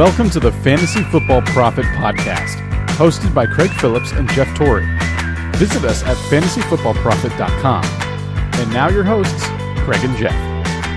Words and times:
Welcome 0.00 0.30
to 0.30 0.40
the 0.40 0.50
Fantasy 0.50 1.02
Football 1.02 1.42
Prophet 1.42 1.84
Podcast, 1.84 2.56
hosted 2.92 3.34
by 3.34 3.44
Craig 3.44 3.68
Phillips 3.68 4.12
and 4.12 4.26
Jeff 4.30 4.48
Torrey. 4.56 4.86
Visit 5.56 5.84
us 5.84 6.02
at 6.04 6.16
fantasyfootballprophet.com. 6.30 7.84
And 7.84 8.72
now 8.72 8.88
your 8.88 9.04
hosts, 9.04 9.44
Craig 9.84 10.02
and 10.02 10.16
Jeff. 10.16 10.32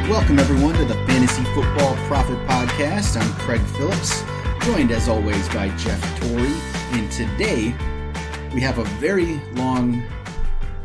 Welcome, 0.09 0.39
everyone, 0.39 0.75
to 0.75 0.85
the 0.85 0.93
Fantasy 1.05 1.43
Football 1.53 1.97
Prophet 2.07 2.38
Podcast. 2.47 3.21
I'm 3.21 3.29
Craig 3.39 3.59
Phillips, 3.75 4.23
joined 4.66 4.91
as 4.91 5.09
always 5.09 5.49
by 5.49 5.67
Jeff 5.75 6.21
Torrey. 6.21 6.54
And 6.93 7.11
today 7.11 7.75
we 8.54 8.61
have 8.61 8.77
a 8.77 8.85
very 9.01 9.41
long 9.55 10.01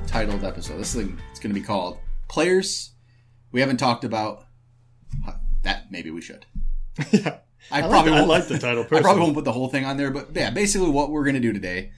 titled 0.09 0.43
episode. 0.43 0.79
This 0.79 0.93
thing 0.93 1.21
is 1.32 1.39
going 1.39 1.55
to 1.55 1.61
be 1.61 1.64
called 1.64 2.00
Players 2.27 2.91
We 3.53 3.61
Haven't 3.61 3.77
Talked 3.77 4.03
About. 4.03 4.44
That 5.63 5.93
maybe 5.93 6.11
we 6.11 6.21
should. 6.21 6.46
yeah. 7.13 7.39
I, 7.71 7.82
I 7.82 7.89
probably 7.89 8.13
won't, 8.13 8.25
I 8.25 8.27
like 8.27 8.49
the 8.49 8.58
title. 8.58 8.85
I 8.90 9.00
probably 9.00 9.22
won't 9.22 9.35
put 9.35 9.45
the 9.45 9.53
whole 9.53 9.68
thing 9.68 9.85
on 9.85 9.96
there, 9.96 10.11
but 10.11 10.29
yeah, 10.35 10.50
basically 10.50 10.90
what 10.90 11.11
we're 11.11 11.25
going 11.25 11.35
to 11.35 11.40
do 11.40 11.53
today 11.53 11.93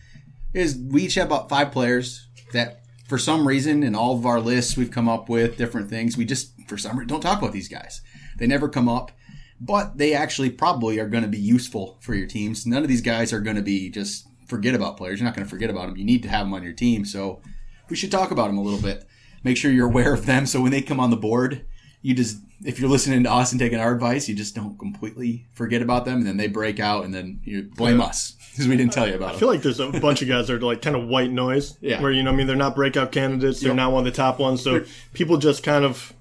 is 0.52 0.77
we 0.77 1.05
each 1.05 1.15
have 1.15 1.29
about 1.29 1.48
five 1.48 1.70
players 1.70 2.27
that, 2.52 2.83
for 3.06 3.19
some 3.19 3.46
reason, 3.46 3.83
in 3.83 3.95
all 3.95 4.16
of 4.16 4.27
our 4.27 4.41
lists 4.41 4.77
we've 4.77 4.91
come 4.91 5.09
up 5.09 5.29
with 5.29 5.56
different 5.56 5.91
things. 5.91 6.16
We 6.16 6.24
just, 6.24 6.52
for 6.69 6.77
some 6.77 6.96
reason, 6.98 7.09
don't 7.09 7.20
talk 7.20 7.38
about 7.38 7.52
these 7.52 7.69
guys. 7.69 8.02
They 8.38 8.46
never 8.46 8.69
come 8.69 8.88
up, 8.88 9.12
but 9.60 9.98
they 9.98 10.15
actually 10.15 10.51
probably 10.51 10.98
are 10.98 11.09
going 11.09 11.24
to 11.24 11.29
be 11.29 11.38
useful 11.38 11.98
for 12.01 12.15
your 12.15 12.27
teams. 12.27 12.66
None 12.66 12.82
of 12.82 12.88
these 12.88 13.01
guys 13.01 13.32
are 13.32 13.41
going 13.41 13.57
to 13.57 13.62
be 13.62 13.91
just 13.91 14.27
forget 14.46 14.74
about 14.74 14.96
players. 14.96 15.21
You're 15.21 15.27
not 15.27 15.34
going 15.34 15.46
to 15.46 15.51
forget 15.51 15.71
about 15.71 15.87
them. 15.87 15.96
You 15.96 16.05
need 16.05 16.23
to 16.23 16.29
have 16.29 16.46
them 16.46 16.55
on 16.55 16.62
your 16.62 16.73
team. 16.73 17.05
So 17.05 17.43
we 17.88 17.96
should 17.96 18.10
talk 18.10 18.30
about 18.30 18.46
them 18.46 18.59
a 18.59 18.62
little 18.62 18.80
bit. 18.80 19.07
Make 19.45 19.57
sure 19.57 19.71
you're 19.71 19.87
aware 19.87 20.15
of 20.15 20.27
them. 20.27 20.46
So 20.46 20.60
when 20.60 20.71
they 20.71 20.82
come 20.82 21.01
on 21.01 21.10
the 21.10 21.16
board, 21.16 21.65
you 22.02 22.15
just 22.15 22.38
if 22.64 22.78
you're 22.78 22.91
listening 22.91 23.23
to 23.24 23.32
us 23.32 23.52
and 23.52 23.59
taking 23.60 23.78
our 23.80 23.92
advice, 23.95 24.29
you 24.29 24.35
just 24.35 24.54
don't 24.54 24.79
completely 24.79 25.46
forget 25.52 25.80
about 25.82 26.04
them, 26.04 26.18
and 26.18 26.26
then 26.26 26.37
they 26.37 26.46
break 26.48 26.79
out, 26.80 27.04
and 27.04 27.15
then 27.15 27.40
you 27.45 27.62
blame 27.74 27.98
Yeah. 27.98 28.07
us 28.07 28.35
because 28.52 28.68
we 28.68 28.76
didn't 28.76 28.93
tell 28.93 29.09
you 29.09 29.15
about 29.15 29.26
it. 29.26 29.29
I 29.29 29.32
them. 29.32 29.38
feel 29.40 29.48
like 29.48 29.62
there's 29.62 29.80
a 29.80 29.88
bunch 29.90 30.21
of 30.23 30.29
guys 30.29 30.48
that 30.48 30.54
are 30.57 30.60
like 30.60 30.82
kind 30.82 30.96
of 30.96 31.07
white 31.09 31.30
noise. 31.30 31.76
Yeah. 31.80 32.02
Where, 32.02 32.10
you 32.12 32.23
know, 32.23 32.32
I 32.32 32.35
mean, 32.35 32.46
they're 32.46 32.57
not 32.57 32.74
breakout 32.74 33.12
candidates. 33.12 33.60
They're 33.60 33.68
Yep. 33.70 33.76
not 33.76 33.93
one 33.93 34.07
of 34.07 34.12
the 34.12 34.16
top 34.16 34.38
ones. 34.38 34.60
So 34.62 34.85
people 35.15 35.37
just 35.38 35.62
kind 35.62 35.85
of, 35.85 36.12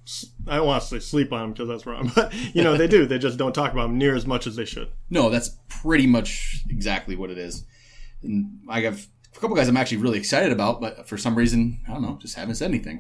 I 0.48 0.58
don't 0.58 0.68
want 0.68 0.82
to 0.84 0.88
say 0.88 1.00
sleep 1.00 1.34
on 1.34 1.42
them 1.42 1.52
because 1.54 1.68
that's 1.68 1.86
wrong. 1.86 2.12
But, 2.16 2.34
you 2.56 2.64
know, 2.64 2.78
they 2.78 2.88
do. 2.88 3.06
They 3.06 3.18
just 3.20 3.38
don't 3.38 3.54
talk 3.54 3.74
about 3.74 3.88
them 3.88 3.98
near 3.98 4.16
as 4.16 4.26
much 4.28 4.48
as 4.48 4.56
they 4.56 4.66
should. 4.66 4.90
No, 5.10 5.30
that's 5.30 5.58
pretty 5.68 6.08
much 6.08 6.64
exactly 6.70 7.16
what 7.16 7.30
it 7.32 7.38
is. 7.38 7.66
And 8.24 8.60
I 8.70 8.82
have 8.82 9.08
a 9.36 9.40
couple 9.40 9.56
guys 9.56 9.68
I'm 9.68 9.78
actually 9.78 9.98
really 9.98 10.18
excited 10.20 10.52
about, 10.52 10.80
but 10.82 11.08
for 11.08 11.18
some 11.18 11.36
reason, 11.36 11.80
I 11.88 11.94
don't 11.94 12.02
know, 12.04 12.18
just 12.22 12.36
haven't 12.36 12.56
said 12.56 12.70
anything. 12.70 13.00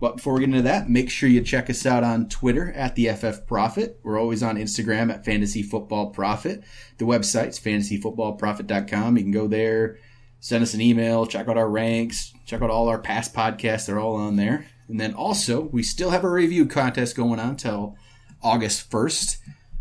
But 0.00 0.16
before 0.16 0.34
we 0.34 0.40
get 0.40 0.50
into 0.50 0.62
that, 0.62 0.88
make 0.88 1.10
sure 1.10 1.28
you 1.28 1.40
check 1.40 1.68
us 1.68 1.84
out 1.84 2.04
on 2.04 2.28
Twitter 2.28 2.72
at 2.72 2.94
the 2.94 3.08
FF 3.08 3.46
Prophet. 3.46 3.98
We're 4.04 4.20
always 4.20 4.42
on 4.42 4.56
Instagram 4.56 5.12
at 5.12 5.24
Fantasy 5.24 5.62
Football 5.62 6.10
Prophet. 6.10 6.62
The 6.98 7.04
website's 7.04 7.58
fantasyfootballprophet.com. 7.58 9.16
You 9.16 9.22
can 9.24 9.32
go 9.32 9.48
there, 9.48 9.98
send 10.38 10.62
us 10.62 10.74
an 10.74 10.80
email, 10.80 11.26
check 11.26 11.48
out 11.48 11.58
our 11.58 11.68
ranks, 11.68 12.32
check 12.46 12.62
out 12.62 12.70
all 12.70 12.88
our 12.88 13.00
past 13.00 13.34
podcasts. 13.34 13.86
They're 13.86 13.98
all 13.98 14.14
on 14.14 14.36
there. 14.36 14.66
And 14.88 15.00
then 15.00 15.14
also, 15.14 15.62
we 15.62 15.82
still 15.82 16.10
have 16.10 16.24
a 16.24 16.30
review 16.30 16.66
contest 16.66 17.16
going 17.16 17.40
on 17.40 17.56
till 17.56 17.96
August 18.40 18.90
1st. 18.90 19.38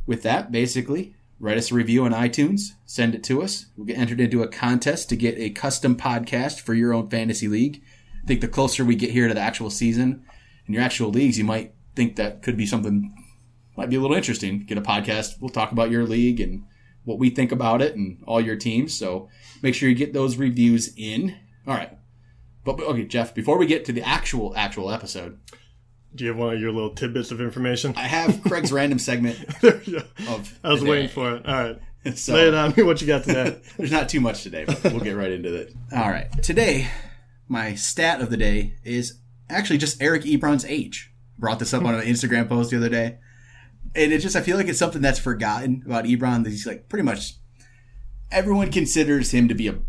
With 0.07 0.23
that, 0.23 0.51
basically, 0.51 1.13
write 1.39 1.57
us 1.57 1.71
a 1.71 1.75
review 1.75 2.05
on 2.05 2.11
iTunes, 2.11 2.71
send 2.85 3.13
it 3.13 3.23
to 3.25 3.43
us. 3.43 3.67
We'll 3.75 3.85
get 3.85 3.97
entered 3.97 4.19
into 4.19 4.41
a 4.41 4.47
contest 4.47 5.09
to 5.09 5.15
get 5.15 5.37
a 5.37 5.51
custom 5.51 5.95
podcast 5.95 6.59
for 6.61 6.73
your 6.73 6.93
own 6.93 7.09
fantasy 7.09 7.47
league. 7.47 7.83
I 8.27 8.31
think 8.35 8.41
the 8.41 8.49
closer 8.49 8.83
we 8.83 8.95
get 8.95 9.11
here 9.11 9.29
to 9.29 9.33
the 9.33 9.39
actual 9.39 9.69
season 9.69 10.25
and 10.65 10.75
your 10.75 10.83
actual 10.83 11.11
leagues, 11.11 11.37
you 11.37 11.45
might 11.45 11.73
think 11.95 12.17
that 12.17 12.41
could 12.43 12.57
be 12.57 12.65
something 12.65 13.15
might 13.77 13.89
be 13.89 13.95
a 13.95 14.01
little 14.01 14.17
interesting. 14.17 14.65
Get 14.65 14.77
a 14.77 14.81
podcast. 14.81 15.39
We'll 15.39 15.49
talk 15.49 15.71
about 15.71 15.91
your 15.91 16.03
league 16.03 16.41
and 16.41 16.65
what 17.05 17.19
we 17.19 17.29
think 17.29 17.53
about 17.53 17.81
it 17.81 17.95
and 17.95 18.21
all 18.27 18.41
your 18.41 18.57
teams. 18.57 18.93
So 18.93 19.29
make 19.63 19.75
sure 19.75 19.87
you 19.87 19.95
get 19.95 20.11
those 20.11 20.35
reviews 20.35 20.93
in. 20.97 21.37
All 21.65 21.73
right. 21.73 21.97
But 22.65 22.81
okay, 22.81 23.05
Jeff, 23.05 23.33
before 23.33 23.57
we 23.57 23.65
get 23.65 23.85
to 23.85 23.93
the 23.93 24.01
actual 24.01 24.53
actual 24.57 24.91
episode, 24.91 25.39
Do 26.13 26.25
you 26.25 26.31
have 26.31 26.37
one 26.37 26.53
of 26.53 26.59
your 26.59 26.73
little 26.73 26.89
tidbits 26.95 27.31
of 27.31 27.39
information? 27.39 27.93
I 27.95 28.07
have 28.07 28.43
Craig's 28.43 28.73
random 28.73 28.99
segment 28.99 29.37
There 29.61 29.81
you 29.83 30.01
go. 30.01 30.33
of 30.33 30.59
I 30.65 30.73
was 30.73 30.83
waiting 30.83 31.05
day. 31.07 31.13
for 31.13 31.33
it. 31.35 31.45
All 31.47 31.53
right. 31.63 31.79
So- 32.15 32.33
Lay 32.33 32.49
it 32.49 32.53
on 32.53 32.73
me. 32.75 32.83
What 32.83 32.99
you 32.99 33.07
got 33.07 33.23
today? 33.23 33.61
There's 33.77 33.91
not 33.91 34.09
too 34.09 34.19
much 34.19 34.43
today, 34.43 34.65
but 34.65 34.83
we'll 34.83 34.99
get 34.99 35.15
right 35.15 35.31
into 35.31 35.55
it. 35.55 35.73
All 35.93 36.09
right. 36.09 36.27
Today, 36.43 36.87
my 37.47 37.75
stat 37.75 38.21
of 38.21 38.29
the 38.29 38.37
day 38.37 38.75
is 38.83 39.19
actually 39.49 39.77
just 39.77 40.01
Eric 40.01 40.23
Ebron's 40.23 40.65
age. 40.65 41.13
Brought 41.37 41.59
this 41.59 41.73
up 41.73 41.83
on 41.83 41.95
an 41.95 42.01
Instagram 42.05 42.47
post 42.49 42.71
the 42.71 42.77
other 42.77 42.89
day. 42.89 43.19
And 43.95 44.11
it 44.11 44.19
just, 44.19 44.35
I 44.35 44.41
feel 44.41 44.57
like 44.57 44.67
it's 44.67 44.79
something 44.79 45.01
that's 45.01 45.19
forgotten 45.19 45.83
about 45.85 46.05
Ebron. 46.05 46.43
That 46.43 46.49
he's 46.49 46.67
like 46.67 46.89
pretty 46.89 47.03
much 47.03 47.35
everyone 48.31 48.71
considers 48.71 49.31
him 49.31 49.47
to 49.47 49.55
be 49.55 49.67
a 49.67 49.79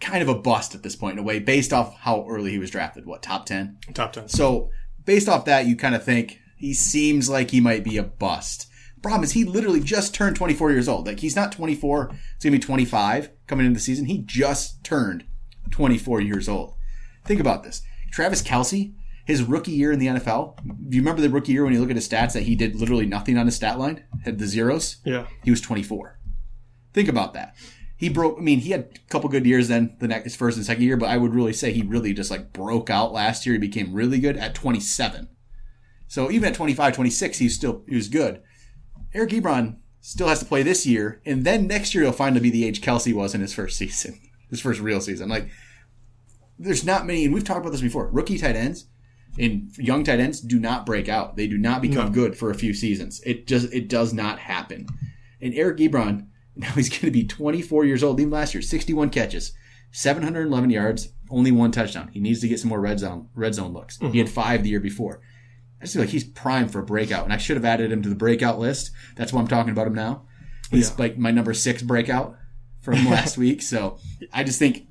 kind 0.00 0.22
of 0.22 0.28
a 0.28 0.34
bust 0.34 0.74
at 0.74 0.82
this 0.82 0.96
point 0.96 1.14
in 1.14 1.18
a 1.18 1.22
way, 1.22 1.38
based 1.38 1.72
off 1.72 1.98
how 2.00 2.26
early 2.28 2.50
he 2.50 2.58
was 2.58 2.70
drafted. 2.70 3.06
What, 3.06 3.22
top 3.22 3.46
10? 3.46 3.78
Top 3.94 4.12
10. 4.12 4.28
So 4.28 4.70
based 5.04 5.28
off 5.28 5.44
that, 5.46 5.66
you 5.66 5.76
kind 5.76 5.94
of 5.94 6.04
think 6.04 6.40
he 6.56 6.74
seems 6.74 7.30
like 7.30 7.50
he 7.50 7.60
might 7.60 7.84
be 7.84 7.96
a 7.96 8.02
bust. 8.02 8.68
Problem 9.02 9.24
is, 9.24 9.32
he 9.32 9.44
literally 9.44 9.80
just 9.80 10.14
turned 10.14 10.36
24 10.36 10.70
years 10.70 10.88
old. 10.88 11.06
Like 11.08 11.18
he's 11.18 11.34
not 11.34 11.50
24; 11.50 12.12
it's 12.36 12.44
gonna 12.44 12.52
be 12.52 12.60
25 12.60 13.30
coming 13.48 13.66
into 13.66 13.78
the 13.78 13.82
season. 13.82 14.04
He 14.04 14.18
just 14.18 14.84
turned 14.84 15.24
24 15.72 16.20
years 16.20 16.48
old. 16.48 16.74
Think 17.24 17.40
about 17.40 17.62
this: 17.62 17.82
Travis 18.10 18.42
Kelce, 18.42 18.94
his 19.24 19.42
rookie 19.42 19.72
year 19.72 19.92
in 19.92 19.98
the 19.98 20.06
NFL. 20.06 20.56
Do 20.64 20.96
you 20.96 21.02
remember 21.02 21.22
the 21.22 21.30
rookie 21.30 21.52
year 21.52 21.64
when 21.64 21.72
you 21.72 21.80
look 21.80 21.90
at 21.90 21.96
his 21.96 22.08
stats 22.08 22.32
that 22.32 22.44
he 22.44 22.54
did 22.54 22.76
literally 22.76 23.06
nothing 23.06 23.38
on 23.38 23.46
his 23.46 23.56
stat 23.56 23.78
line, 23.78 24.04
had 24.24 24.38
the 24.38 24.46
zeros? 24.46 24.96
Yeah. 25.04 25.26
He 25.44 25.50
was 25.50 25.60
24. 25.60 26.18
Think 26.92 27.08
about 27.08 27.34
that. 27.34 27.54
He 27.96 28.08
broke. 28.08 28.38
I 28.38 28.42
mean, 28.42 28.60
he 28.60 28.72
had 28.72 28.88
a 28.94 29.10
couple 29.10 29.28
good 29.30 29.46
years 29.46 29.68
then, 29.68 29.96
the 30.00 30.08
next 30.08 30.24
his 30.24 30.36
first 30.36 30.56
and 30.56 30.66
second 30.66 30.82
year, 30.82 30.96
but 30.96 31.08
I 31.08 31.16
would 31.16 31.34
really 31.34 31.52
say 31.52 31.72
he 31.72 31.82
really 31.82 32.12
just 32.12 32.30
like 32.30 32.52
broke 32.52 32.90
out 32.90 33.12
last 33.12 33.46
year. 33.46 33.54
He 33.54 33.60
became 33.60 33.92
really 33.92 34.18
good 34.18 34.36
at 34.36 34.54
27. 34.54 35.28
So 36.08 36.30
even 36.30 36.48
at 36.48 36.54
25, 36.54 36.94
26, 36.94 37.38
he's 37.38 37.54
still 37.54 37.84
he 37.88 37.94
was 37.94 38.08
good. 38.08 38.42
Eric 39.14 39.30
Ebron 39.30 39.76
still 40.00 40.28
has 40.28 40.40
to 40.40 40.44
play 40.44 40.62
this 40.62 40.84
year, 40.84 41.22
and 41.24 41.44
then 41.44 41.66
next 41.66 41.94
year 41.94 42.02
he'll 42.02 42.12
finally 42.12 42.40
be 42.40 42.50
the 42.50 42.66
age 42.66 42.80
Kelce 42.80 43.14
was 43.14 43.34
in 43.34 43.40
his 43.40 43.54
first 43.54 43.78
season, 43.78 44.20
his 44.50 44.60
first 44.60 44.80
real 44.80 45.00
season. 45.00 45.28
Like, 45.28 45.48
there's 46.62 46.84
not 46.84 47.06
many, 47.06 47.24
and 47.24 47.34
we've 47.34 47.44
talked 47.44 47.60
about 47.60 47.72
this 47.72 47.80
before. 47.80 48.08
Rookie 48.08 48.38
tight 48.38 48.56
ends 48.56 48.86
and 49.38 49.76
young 49.78 50.04
tight 50.04 50.20
ends 50.20 50.40
do 50.40 50.58
not 50.58 50.86
break 50.86 51.08
out. 51.08 51.36
They 51.36 51.46
do 51.46 51.58
not 51.58 51.82
become 51.82 52.06
No. 52.06 52.12
good 52.12 52.36
for 52.36 52.50
a 52.50 52.54
few 52.54 52.74
seasons. 52.74 53.20
It 53.24 53.46
just 53.46 53.72
it 53.72 53.88
does 53.88 54.12
not 54.12 54.38
happen. 54.38 54.86
And 55.40 55.54
Eric 55.54 55.78
Ebron, 55.78 56.26
now 56.56 56.70
he's 56.72 56.88
going 56.88 57.00
to 57.00 57.10
be 57.10 57.24
24 57.24 57.84
years 57.84 58.02
old. 58.02 58.20
Even 58.20 58.30
last 58.30 58.54
year, 58.54 58.62
61 58.62 59.10
catches, 59.10 59.52
711 59.90 60.70
yards, 60.70 61.12
only 61.30 61.50
one 61.50 61.72
touchdown. 61.72 62.08
He 62.08 62.20
needs 62.20 62.40
to 62.40 62.48
get 62.48 62.60
some 62.60 62.68
more 62.68 62.80
red 62.80 62.98
zone 62.98 63.28
red 63.34 63.54
zone 63.54 63.72
looks. 63.72 63.98
He 63.98 64.18
had 64.18 64.26
mm-hmm. 64.26 64.34
five 64.34 64.62
the 64.62 64.70
year 64.70 64.80
before. 64.80 65.20
I 65.80 65.84
just 65.84 65.94
feel 65.94 66.02
like 66.02 66.10
he's 66.10 66.24
primed 66.24 66.70
for 66.70 66.78
a 66.78 66.84
breakout, 66.84 67.24
and 67.24 67.32
I 67.32 67.38
should 67.38 67.56
have 67.56 67.64
added 67.64 67.90
him 67.90 68.02
to 68.02 68.08
the 68.08 68.14
breakout 68.14 68.58
list. 68.60 68.92
That's 69.16 69.32
why 69.32 69.40
I'm 69.40 69.48
talking 69.48 69.72
about 69.72 69.88
him 69.88 69.94
now. 69.94 70.22
He's 70.70 70.90
Yeah. 70.90 70.96
like 70.98 71.18
my 71.18 71.32
number 71.32 71.52
six 71.54 71.82
breakout 71.82 72.36
from 72.80 73.04
last 73.10 73.36
week. 73.36 73.62
So 73.62 73.98
I 74.32 74.44
just 74.44 74.58
think 74.60 74.86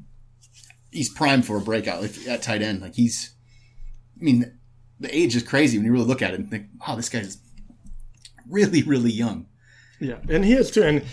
he's 0.92 1.10
primed 1.10 1.46
for 1.46 1.58
a 1.58 1.62
breakout 1.62 2.02
like, 2.02 2.28
at 2.28 2.42
tight 2.42 2.62
end. 2.62 2.82
Like 2.82 2.96
he's, 2.96 3.36
I 4.20 4.24
mean, 4.24 4.60
the 5.00 5.16
age 5.16 5.36
is 5.36 5.44
crazy 5.44 5.78
when 5.78 5.86
you 5.86 5.92
really 5.92 6.06
look 6.06 6.22
at 6.22 6.34
it 6.34 6.40
and 6.40 6.50
think, 6.50 6.68
wow, 6.86 6.96
this 6.96 7.10
guy's 7.10 7.38
really, 8.50 8.84
really 8.84 9.12
young. 9.12 9.48
Yeah, 10.00 10.18
and 10.30 10.44
he 10.44 10.54
is 10.54 10.72
too. 10.72 10.84
And 10.84 11.04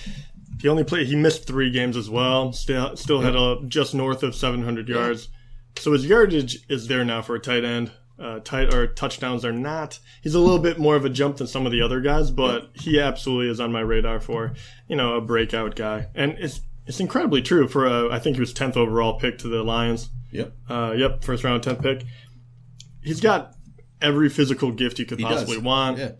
he 0.60 0.68
only 0.68 0.84
played. 0.84 1.06
He 1.06 1.16
missed 1.16 1.46
three 1.46 1.70
games 1.70 1.96
as 1.96 2.10
well. 2.10 2.52
Still, 2.52 2.96
still 2.96 3.20
had 3.20 3.36
a 3.36 3.58
just 3.66 3.94
north 3.94 4.22
of 4.22 4.34
700 4.34 4.88
yards. 4.88 5.28
So 5.76 5.92
his 5.92 6.06
yardage 6.06 6.58
is 6.68 6.88
there 6.88 7.04
now 7.04 7.22
for 7.22 7.36
a 7.36 7.40
tight 7.40 7.64
end. 7.64 7.92
Uh, 8.18 8.40
tight 8.40 8.74
or 8.74 8.88
touchdowns 8.88 9.44
are 9.44 9.52
not. 9.52 10.00
He's 10.22 10.34
a 10.34 10.40
little 10.40 10.58
bit 10.58 10.76
more 10.76 10.96
of 10.96 11.04
a 11.04 11.08
jump 11.08 11.36
than 11.36 11.46
some 11.46 11.66
of 11.66 11.72
the 11.72 11.80
other 11.80 12.00
guys, 12.00 12.32
but 12.32 12.70
he 12.74 12.98
absolutely 12.98 13.48
is 13.48 13.60
on 13.60 13.70
my 13.70 13.80
radar 13.80 14.18
for 14.18 14.54
you 14.88 14.96
know 14.96 15.14
a 15.14 15.20
breakout 15.20 15.76
guy. 15.76 16.08
And 16.16 16.32
it's 16.38 16.60
it's 16.88 16.98
incredibly 17.00 17.42
true 17.42 17.68
for 17.68 17.86
a. 17.86 18.10
I 18.12 18.18
think 18.18 18.34
he 18.36 18.40
was 18.40 18.52
10th 18.52 18.76
overall 18.76 19.18
pick 19.20 19.38
to 19.38 19.48
the 19.48 19.62
Lions. 19.62 20.10
Yep. 20.32 20.52
Uh, 20.68 20.94
yep, 20.96 21.22
first 21.22 21.44
round 21.44 21.62
10th 21.62 21.82
pick. 21.82 22.04
He's 23.02 23.20
got 23.20 23.54
every 24.02 24.28
physical 24.28 24.72
gift 24.72 24.98
you 24.98 25.04
could 25.06 25.18
He 25.18 25.24
does. 25.24 25.42
possibly 25.44 25.58
want. 25.58 25.98
Yeah. 25.98 26.12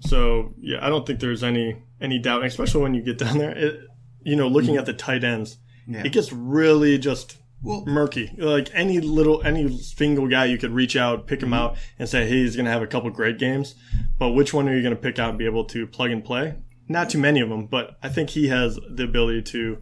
So 0.00 0.54
yeah, 0.58 0.78
I 0.84 0.88
don't 0.88 1.06
think 1.06 1.20
there's 1.20 1.42
any 1.42 1.82
any 2.00 2.18
doubt, 2.18 2.44
especially 2.44 2.82
when 2.82 2.94
you 2.94 3.02
get 3.02 3.18
down 3.18 3.38
there. 3.38 3.50
It, 3.56 3.80
you 4.22 4.36
know, 4.36 4.48
looking 4.48 4.76
at 4.76 4.86
the 4.86 4.92
tight 4.94 5.24
ends, 5.24 5.58
Yeah. 5.88 6.02
it 6.04 6.12
gets 6.12 6.32
really 6.32 6.98
just 6.98 7.36
Well, 7.62 7.84
murky. 7.86 8.30
Like 8.38 8.68
any 8.72 9.00
little 9.00 9.42
any 9.44 9.76
single 9.78 10.28
guy 10.28 10.46
you 10.46 10.56
could 10.58 10.70
reach 10.72 10.96
out, 10.96 11.26
pick 11.26 11.42
him 11.42 11.52
out, 11.52 11.76
and 11.98 12.08
say, 12.08 12.26
hey, 12.26 12.42
he's 12.42 12.56
gonna 12.56 12.70
have 12.70 12.82
a 12.82 12.86
couple 12.86 13.10
great 13.10 13.38
games. 13.38 13.74
But 14.18 14.30
which 14.30 14.54
one 14.54 14.68
are 14.68 14.76
you 14.76 14.82
gonna 14.82 14.96
pick 14.96 15.18
out 15.18 15.30
and 15.30 15.38
be 15.38 15.44
able 15.46 15.64
to 15.66 15.86
plug 15.86 16.10
and 16.10 16.24
play? 16.24 16.54
Not 16.88 17.10
too 17.10 17.18
many 17.18 17.40
of 17.40 17.48
them, 17.50 17.66
but 17.66 17.96
I 18.02 18.08
think 18.08 18.30
he 18.30 18.48
has 18.48 18.78
the 18.90 19.04
ability 19.04 19.42
to 19.52 19.78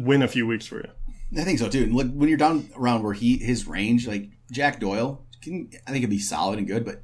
win 0.00 0.22
a 0.22 0.28
few 0.28 0.46
weeks 0.46 0.66
for 0.66 0.78
you. 0.78 0.90
I 1.40 1.44
think 1.44 1.58
so 1.58 1.68
too. 1.68 1.84
And 1.84 1.94
look, 1.94 2.10
when 2.12 2.28
you're 2.28 2.38
down 2.38 2.70
around 2.76 3.02
where 3.02 3.12
he 3.12 3.38
his 3.38 3.66
range, 3.66 4.06
like 4.08 4.30
Jack 4.50 4.80
Doyle, 4.80 5.24
can, 5.42 5.70
I 5.86 5.90
think 5.90 6.02
it'd 6.02 6.10
be 6.10 6.18
solid 6.18 6.58
and 6.58 6.66
good, 6.66 6.84
but 6.84 7.02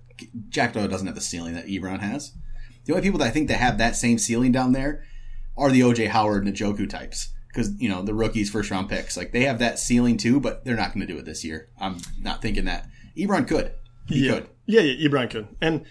Jack 0.49 0.73
Doyle 0.73 0.89
doesn't 0.89 1.07
have 1.07 1.15
the 1.15 1.21
ceiling 1.21 1.55
that 1.55 1.67
Ebron 1.67 2.01
has. 2.01 2.33
The 2.85 2.93
only 2.93 3.03
people 3.03 3.19
that 3.19 3.29
I 3.29 3.31
think 3.31 3.49
that 3.49 3.59
have 3.59 3.79
that 3.79 3.97
same 3.97 4.19
ceiling 4.19 4.53
down 4.53 4.73
there 4.73 5.05
are 5.57 5.71
the 5.71 5.81
OJ 5.81 6.09
Howard 6.09 6.45
and 6.47 6.55
Njoku 6.55 6.89
types 6.89 7.33
because 7.49 7.73
you 7.81 7.89
know 7.89 8.03
the 8.03 8.15
rookies, 8.15 8.51
first 8.51 8.71
round 8.71 8.89
picks, 8.89 9.17
like 9.17 9.33
they 9.33 9.45
have 9.45 9.59
that 9.59 9.79
ceiling 9.79 10.17
too, 10.17 10.41
but 10.41 10.65
they're 10.65 10.77
not 10.77 10.93
going 10.93 11.07
to 11.07 11.13
do 11.13 11.19
it 11.19 11.25
this 11.25 11.45
year. 11.45 11.69
I'm 11.81 11.99
not 12.21 12.43
thinking 12.43 12.67
that. 12.67 12.89
Ebron 13.17 13.49
could. 13.49 13.73
He 14.09 14.27
yeah. 14.27 14.33
could. 14.33 14.49
Yeah, 14.67 14.83
yeah, 14.83 15.09
Ebron 15.09 15.31
could. 15.31 15.49
And 15.61 15.85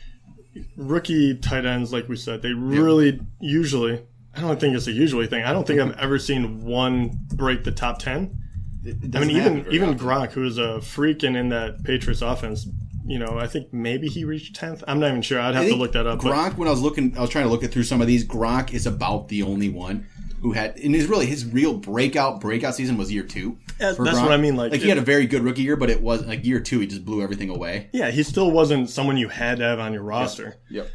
rookie 0.77 1.37
tight 1.37 1.65
ends, 1.65 1.91
like 1.91 2.07
we 2.07 2.15
said, 2.15 2.41
they 2.41 2.53
really 2.53 3.19
usually. 3.39 4.05
I 4.35 4.41
don't 4.41 4.59
think 4.59 4.75
it's 4.75 4.87
a 4.87 4.91
usually 4.91 5.27
thing. 5.27 5.43
I 5.43 5.53
don't 5.53 5.65
think 5.65 5.79
I've 5.79 5.97
ever 5.99 6.19
seen 6.19 6.63
one 6.65 7.11
break 7.33 7.63
the 7.63 7.71
top 7.71 7.99
ten. 7.99 8.37
It- 8.83 8.97
it 9.03 9.15
I 9.15 9.19
mean, 9.19 9.31
even 9.31 9.65
even 9.71 9.89
often. 9.89 9.99
Gronk, 10.07 10.31
who 10.31 10.43
is 10.45 10.57
a 10.57 10.81
freak 10.81 11.23
and 11.23 11.35
in 11.35 11.49
that 11.49 11.83
Patriots 11.83 12.21
offense, 12.21 12.67
you 13.07 13.17
know, 13.19 13.37
I 13.39 13.47
think 13.47 13.73
maybe 13.73 14.07
he 14.07 14.23
reached 14.25 14.55
tenth. 14.55 14.83
I'm 14.87 14.99
not 14.99 15.09
even 15.09 15.21
sure. 15.21 15.39
I'd 15.39 15.55
have 15.55 15.67
to 15.67 15.75
look 15.75 15.93
that 15.93 16.05
up. 16.05 16.21
but- 16.21 16.31
Gronk, 16.33 16.57
when 16.57 16.67
I 16.67 16.71
was 16.71 16.81
looking, 16.81 17.17
I 17.17 17.21
was 17.21 17.29
trying 17.29 17.45
to 17.45 17.49
look 17.49 17.63
it 17.63 17.71
through 17.71 17.83
some 17.83 18.01
of 18.01 18.07
these. 18.07 18.25
Gronk 18.25 18.73
is 18.73 18.85
about 18.85 19.27
the 19.29 19.41
only 19.43 19.69
one 19.69 20.05
who 20.41 20.51
had, 20.51 20.77
and 20.77 20.93
his 20.93 21.07
really 21.07 21.25
his 21.25 21.45
real 21.45 21.73
breakout 21.75 22.39
breakout 22.41 22.75
season 22.75 22.97
was 22.97 23.11
year 23.11 23.23
two. 23.23 23.57
That's 23.79 23.97
Gronk. 23.97 24.21
what 24.21 24.31
I 24.31 24.37
mean, 24.37 24.55
like, 24.55 24.71
like 24.71 24.81
he 24.81 24.89
had 24.89 24.97
a 24.97 25.01
very 25.01 25.25
good 25.25 25.41
rookie 25.41 25.63
year, 25.63 25.75
but 25.75 25.89
it 25.89 26.01
was 26.01 26.23
like 26.25 26.45
year 26.45 26.59
two, 26.59 26.79
he 26.79 26.87
just 26.87 27.03
blew 27.05 27.21
everything 27.23 27.49
away. 27.49 27.89
yeah, 27.93 28.11
he 28.11 28.21
still 28.23 28.51
wasn't 28.51 28.89
someone 28.89 29.17
you 29.17 29.29
had 29.29 29.57
to 29.57 29.63
have 29.63 29.79
on 29.79 29.93
your 29.93 30.03
roster. 30.03 30.57
Yep. 30.69 30.89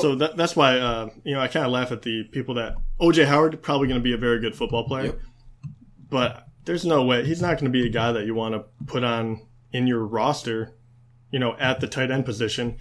So 0.00 0.14
that, 0.16 0.36
that's 0.36 0.54
why 0.56 0.78
uh, 0.78 1.08
you 1.24 1.34
know 1.34 1.40
I 1.40 1.48
kind 1.48 1.64
of 1.66 1.72
laugh 1.72 1.90
at 1.92 2.02
the 2.02 2.24
people 2.24 2.54
that 2.54 2.74
OJ 3.00 3.26
Howard 3.26 3.60
probably 3.62 3.88
going 3.88 4.00
to 4.00 4.04
be 4.04 4.12
a 4.12 4.18
very 4.18 4.40
good 4.40 4.54
football 4.56 4.84
player, 4.86 5.06
Yep. 5.06 5.18
but 6.10 6.46
there's 6.64 6.84
no 6.84 7.04
way 7.04 7.24
he's 7.24 7.42
not 7.42 7.54
going 7.58 7.70
to 7.72 7.78
be 7.78 7.86
a 7.86 7.90
guy 7.90 8.12
that 8.12 8.24
you 8.26 8.34
want 8.34 8.54
to 8.54 8.64
put 8.86 9.04
on 9.04 9.46
in 9.72 9.86
your 9.86 10.04
roster, 10.06 10.74
you 11.30 11.38
know, 11.38 11.54
at 11.58 11.80
the 11.80 11.86
tight 11.88 12.10
end 12.10 12.24
position. 12.24 12.76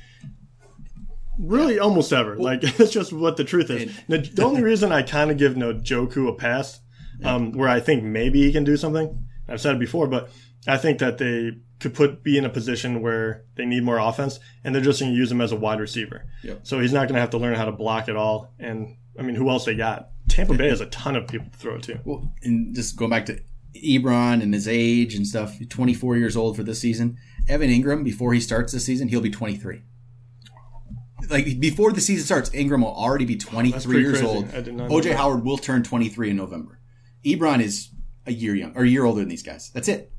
Really, 1.40 1.80
almost 1.80 2.14
ever. 2.14 2.36
like 2.36 2.60
it's 2.80 2.92
just 2.92 3.12
what 3.12 3.38
the 3.38 3.44
truth 3.44 3.70
is. 3.70 3.92
Now, 4.08 4.18
the 4.18 4.44
only 4.44 4.62
reason 4.72 4.92
I 4.92 5.02
kind 5.02 5.32
of 5.32 5.38
give 5.38 5.54
Njoku 5.56 6.30
a 6.30 6.34
pass, 6.34 6.80
um, 7.24 7.52
where 7.54 7.70
I 7.70 7.80
think 7.80 8.04
maybe 8.04 8.44
he 8.44 8.52
can 8.52 8.64
do 8.64 8.78
something. 8.78 9.26
I've 9.50 9.60
said 9.60 9.76
it 9.76 9.80
before, 9.80 10.08
but 10.08 10.30
I 10.68 10.78
think 10.78 11.00
that 11.00 11.18
they 11.18 11.52
could 11.84 11.94
put 11.94 12.24
be 12.24 12.38
in 12.38 12.46
a 12.46 12.50
position 12.50 13.02
where 13.02 13.44
they 13.56 13.66
need 13.66 13.84
more 13.84 14.00
offense, 14.00 14.40
and 14.64 14.74
they're 14.74 14.82
just 14.82 15.02
going 15.02 15.12
to 15.12 15.18
use 15.18 15.32
him 15.32 15.42
as 15.42 15.52
a 15.52 15.56
wide 15.56 15.80
receiver. 15.80 16.26
Yep. 16.42 16.62
So 16.64 16.80
he's 16.80 16.94
not 16.94 17.08
going 17.08 17.16
to 17.16 17.20
have 17.22 17.30
to 17.32 17.38
learn 17.38 17.56
how 17.56 17.66
to 17.66 17.72
block 17.72 18.10
at 18.10 18.16
all. 18.16 18.54
And 18.58 18.98
I 19.20 19.22
mean, 19.22 19.36
who 19.36 19.50
else 19.50 19.66
they 19.66 19.76
got? 19.76 20.10
Tampa 20.30 20.56
Bay 20.56 20.70
has 20.70 20.82
a 20.82 20.86
ton 20.88 21.16
of 21.16 21.28
people 21.28 21.48
to 21.52 21.58
throw 21.58 21.78
to. 21.80 22.00
Well, 22.06 22.34
and 22.42 22.74
just 22.74 22.96
going 22.96 23.12
back 23.12 23.26
to 23.28 23.40
Ebron 23.76 24.42
and 24.42 24.54
his 24.54 24.68
age 24.68 25.14
and 25.14 25.28
stuff, 25.28 25.58
24 25.68 26.18
years 26.18 26.38
old 26.38 26.56
for 26.56 26.64
this 26.64 26.80
season. 26.80 27.18
Evan 27.50 27.70
Engram, 27.70 28.06
before 28.06 28.34
he 28.34 28.40
starts 28.40 28.72
this 28.72 28.86
season, 28.86 29.10
he'll 29.10 29.20
be 29.20 29.30
23. 29.30 29.82
Like 31.30 31.60
before 31.60 31.92
the 31.92 32.02
season 32.02 32.26
starts, 32.26 32.50
Engram 32.52 32.82
will 32.82 32.96
already 32.96 33.26
be 33.26 33.36
23 33.36 34.00
years 34.00 34.20
crazy. 34.20 34.26
old. 34.26 34.54
I 34.54 34.62
did 34.62 34.76
not 34.76 34.90
know 34.90 34.96
OJ. 34.96 35.16
Howard 35.16 35.44
will 35.44 35.58
turn 35.58 35.84
23 35.84 36.30
in 36.30 36.38
November. 36.38 36.80
Ebron 37.26 37.62
is 37.62 37.90
a 38.26 38.32
year 38.32 38.56
young 38.56 38.74
or 38.76 38.84
a 38.84 38.88
year 38.88 39.04
older 39.04 39.20
than 39.20 39.30
these 39.30 39.44
guys. 39.44 39.70
That's 39.74 39.90
it. 39.90 40.13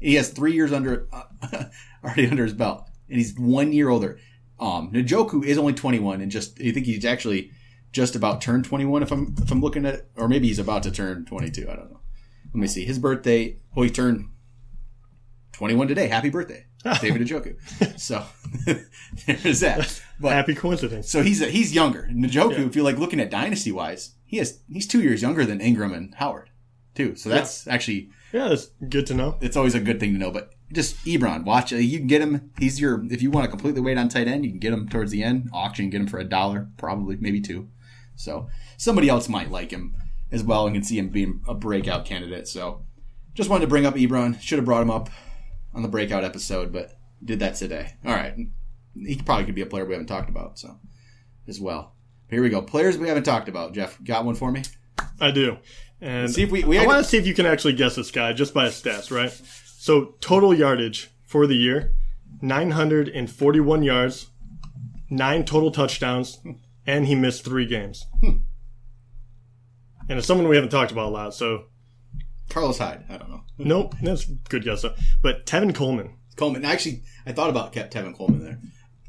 He 0.00 0.14
has 0.14 0.28
three 0.30 0.52
years 0.52 0.72
under 0.72 1.08
uh, 1.12 1.64
already 2.04 2.26
under 2.28 2.44
his 2.44 2.52
belt, 2.54 2.88
and 3.08 3.18
he's 3.18 3.34
one 3.38 3.72
year 3.72 3.88
older. 3.88 4.18
Um, 4.58 4.90
Njoku 4.92 5.44
is 5.44 5.58
only 5.58 5.74
21, 5.74 6.20
and 6.20 6.30
just 6.30 6.60
I 6.60 6.70
think 6.72 6.86
he's 6.86 7.04
actually 7.04 7.50
just 7.92 8.14
about 8.16 8.40
turned 8.40 8.64
21. 8.64 9.02
If 9.02 9.12
I'm 9.12 9.34
if 9.40 9.50
I'm 9.50 9.60
looking 9.60 9.86
at 9.86 9.94
it, 9.94 10.10
or 10.16 10.28
maybe 10.28 10.48
he's 10.48 10.58
about 10.58 10.82
to 10.84 10.90
turn 10.90 11.24
22. 11.24 11.62
I 11.70 11.76
don't 11.76 11.90
know. 11.90 12.00
Let 12.46 12.60
me 12.60 12.66
see. 12.66 12.84
His 12.84 12.98
birthday. 12.98 13.58
Oh, 13.76 13.82
he 13.82 13.90
turned 13.90 14.28
21 15.52 15.88
today. 15.88 16.08
Happy 16.08 16.30
birthday, 16.30 16.66
David 17.00 17.22
Njoku. 17.22 17.98
so 17.98 18.24
there's 19.26 19.60
that. 19.60 20.02
But 20.20 20.32
Happy 20.32 20.54
coincidence. 20.54 21.10
so 21.10 21.22
he's 21.22 21.40
he's 21.46 21.74
younger. 21.74 22.08
Njoku, 22.12 22.66
if 22.66 22.76
you're 22.76 22.84
like 22.84 22.98
looking 22.98 23.20
at 23.20 23.30
dynasty 23.30 23.72
wise, 23.72 24.14
he 24.24 24.38
has 24.38 24.60
he's 24.70 24.86
two 24.86 25.02
years 25.02 25.22
younger 25.22 25.44
than 25.44 25.58
Engram 25.60 25.94
and 25.94 26.14
Howard, 26.14 26.50
too. 26.94 27.14
So 27.16 27.28
that's 27.28 27.66
actually 27.66 28.10
Yeah, 28.32 28.48
that's 28.48 28.66
good 28.88 29.06
to 29.06 29.14
know. 29.14 29.38
it's 29.40 29.56
always 29.56 29.74
a 29.74 29.80
good 29.80 30.00
thing 30.00 30.12
to 30.12 30.18
know. 30.18 30.30
But 30.30 30.52
just 30.72 30.96
Ebron, 31.04 31.44
watch 31.44 31.72
it. 31.72 31.82
You 31.82 31.98
can 31.98 32.06
get 32.06 32.22
him. 32.22 32.50
He's 32.58 32.80
your 32.80 33.04
if 33.10 33.22
you 33.22 33.30
want 33.30 33.44
to 33.44 33.50
completely 33.50 33.80
wait 33.80 33.98
on 33.98 34.08
tight 34.08 34.28
end, 34.28 34.44
you 34.44 34.50
can 34.50 34.58
get 34.58 34.72
him 34.72 34.88
towards 34.88 35.10
the 35.10 35.22
end. 35.22 35.48
Auction, 35.52 35.90
get 35.90 36.00
him 36.00 36.06
for 36.06 36.18
a 36.18 36.24
dollar, 36.24 36.68
probably 36.76 37.16
maybe 37.16 37.40
two. 37.40 37.68
So 38.16 38.48
somebody 38.76 39.08
else 39.08 39.28
might 39.28 39.50
like 39.50 39.70
him 39.70 39.94
as 40.32 40.42
well 40.42 40.66
and 40.66 40.74
can 40.74 40.82
see 40.82 40.98
him 40.98 41.10
being 41.10 41.42
a 41.46 41.54
breakout 41.54 42.04
candidate. 42.04 42.48
So 42.48 42.84
just 43.34 43.48
wanted 43.50 43.62
to 43.62 43.68
bring 43.68 43.86
up 43.86 43.94
Ebron. 43.94 44.40
Should 44.40 44.58
have 44.58 44.64
brought 44.64 44.82
him 44.82 44.90
up 44.90 45.08
on 45.74 45.82
the 45.82 45.88
breakout 45.88 46.24
episode, 46.24 46.72
but 46.72 46.98
did 47.24 47.38
that 47.40 47.54
today. 47.54 47.92
All 48.04 48.14
right, 48.14 48.34
he 48.94 49.16
probably 49.16 49.44
could 49.44 49.54
be 49.54 49.62
a 49.62 49.66
player 49.66 49.84
we 49.84 49.92
haven't 49.92 50.06
talked 50.08 50.30
about. 50.30 50.58
So 50.58 50.78
as 51.46 51.60
well. 51.60 51.94
Here 52.28 52.42
we 52.42 52.48
go. 52.48 52.60
Players 52.60 52.98
we 52.98 53.08
haven't 53.08 53.22
talked 53.22 53.48
about. 53.48 53.72
Jeff, 53.72 54.02
got 54.02 54.24
one 54.24 54.34
for 54.34 54.50
me? 54.50 54.62
I 55.20 55.30
do. 55.30 55.58
And 56.00 56.30
See 56.30 56.42
if 56.42 56.50
we- 56.50 56.64
we 56.64 56.78
I 56.78 56.86
want 56.86 57.02
to 57.02 57.08
see 57.08 57.16
if 57.16 57.26
you 57.26 57.34
can 57.34 57.46
actually 57.46 57.72
guess 57.72 57.94
this 57.96 58.10
guy 58.10 58.32
just 58.32 58.52
by 58.52 58.66
his 58.66 58.74
stats, 58.74 59.10
right? 59.10 59.30
So 59.78 60.14
total 60.20 60.52
yardage 60.54 61.10
for 61.24 61.46
the 61.46 61.54
year, 61.56 61.92
941 62.42 63.82
yards, 63.82 64.26
nine 65.08 65.44
total 65.44 65.70
touchdowns, 65.70 66.38
and 66.86 67.06
he 67.06 67.14
missed 67.14 67.44
three 67.44 67.66
games. 67.66 68.06
And 70.08 70.18
it's 70.18 70.26
someone 70.26 70.48
we 70.48 70.56
haven't 70.56 70.70
talked 70.70 70.92
about 70.92 71.06
a 71.06 71.10
lot, 71.10 71.34
so 71.34 71.64
Carlos 72.48 72.78
Hyde. 72.78 73.04
I 73.08 73.16
don't 73.16 73.28
know. 73.30 73.42
nope, 73.58 73.94
that's 74.02 74.28
a 74.28 74.32
good 74.48 74.62
guess. 74.62 74.82
Though. 74.82 74.94
But 75.22 75.46
Tevin 75.46 75.74
Coleman, 75.74 76.10
Coleman. 76.36 76.64
Actually, 76.64 77.02
I 77.26 77.32
thought 77.32 77.50
about 77.50 77.72
Tevin 77.72 78.14
Coleman 78.16 78.44
there. 78.44 78.60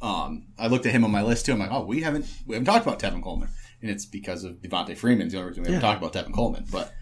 Um, 0.02 0.48
I 0.58 0.68
looked 0.68 0.86
at 0.86 0.92
him 0.92 1.04
on 1.04 1.12
my 1.12 1.22
list 1.22 1.46
too. 1.46 1.52
I'm 1.54 1.60
like, 1.60 1.72
oh, 1.72 1.86
we 1.86 2.02
haven't 2.02 2.26
we 2.48 2.56
haven't 2.56 2.66
talked 2.66 2.86
about 2.86 3.00
Tevin 3.00 3.22
Coleman, 3.22 3.50
and 3.82 3.90
it's 3.92 4.06
because 4.06 4.44
of 4.44 4.54
Devonta 4.62 4.96
Freeman's 4.98 5.32
the 5.34 5.40
only 5.40 5.50
reason 5.50 5.64
we 5.64 5.68
haven't 5.72 5.82
Yeah. 5.84 5.94
talked 5.94 6.04
about 6.04 6.14
Tevin 6.28 6.34
Coleman. 6.34 6.66
But 6.72 6.94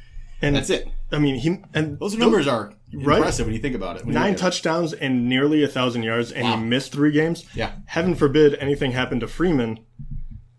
and 0.42 0.56
that's 0.56 0.70
it. 0.70 0.88
I 1.12 1.20
mean, 1.20 1.36
he 1.36 1.60
and 1.74 1.98
Those 2.00 2.16
numbers 2.18 2.48
are 2.48 2.74
Right? 2.94 3.18
impressive 3.18 3.46
when 3.46 3.56
you 3.56 3.62
think 3.62 3.76
about 3.76 3.98
it. 3.98 4.06
Nine 4.06 4.32
at 4.32 4.36
it. 4.36 4.38
touchdowns 4.38 4.94
and 4.94 5.28
nearly 5.30 5.64
a 5.64 5.68
thousand 5.68 6.04
yards, 6.04 6.32
and 6.32 6.44
Wow. 6.44 6.58
he 6.58 6.64
missed 6.64 6.92
three 6.92 7.12
games. 7.12 7.46
Yeah. 7.56 7.72
Heaven 7.86 8.16
forbid 8.16 8.56
anything 8.56 8.92
happened 8.92 9.22
to 9.22 9.28
Freeman. 9.28 9.80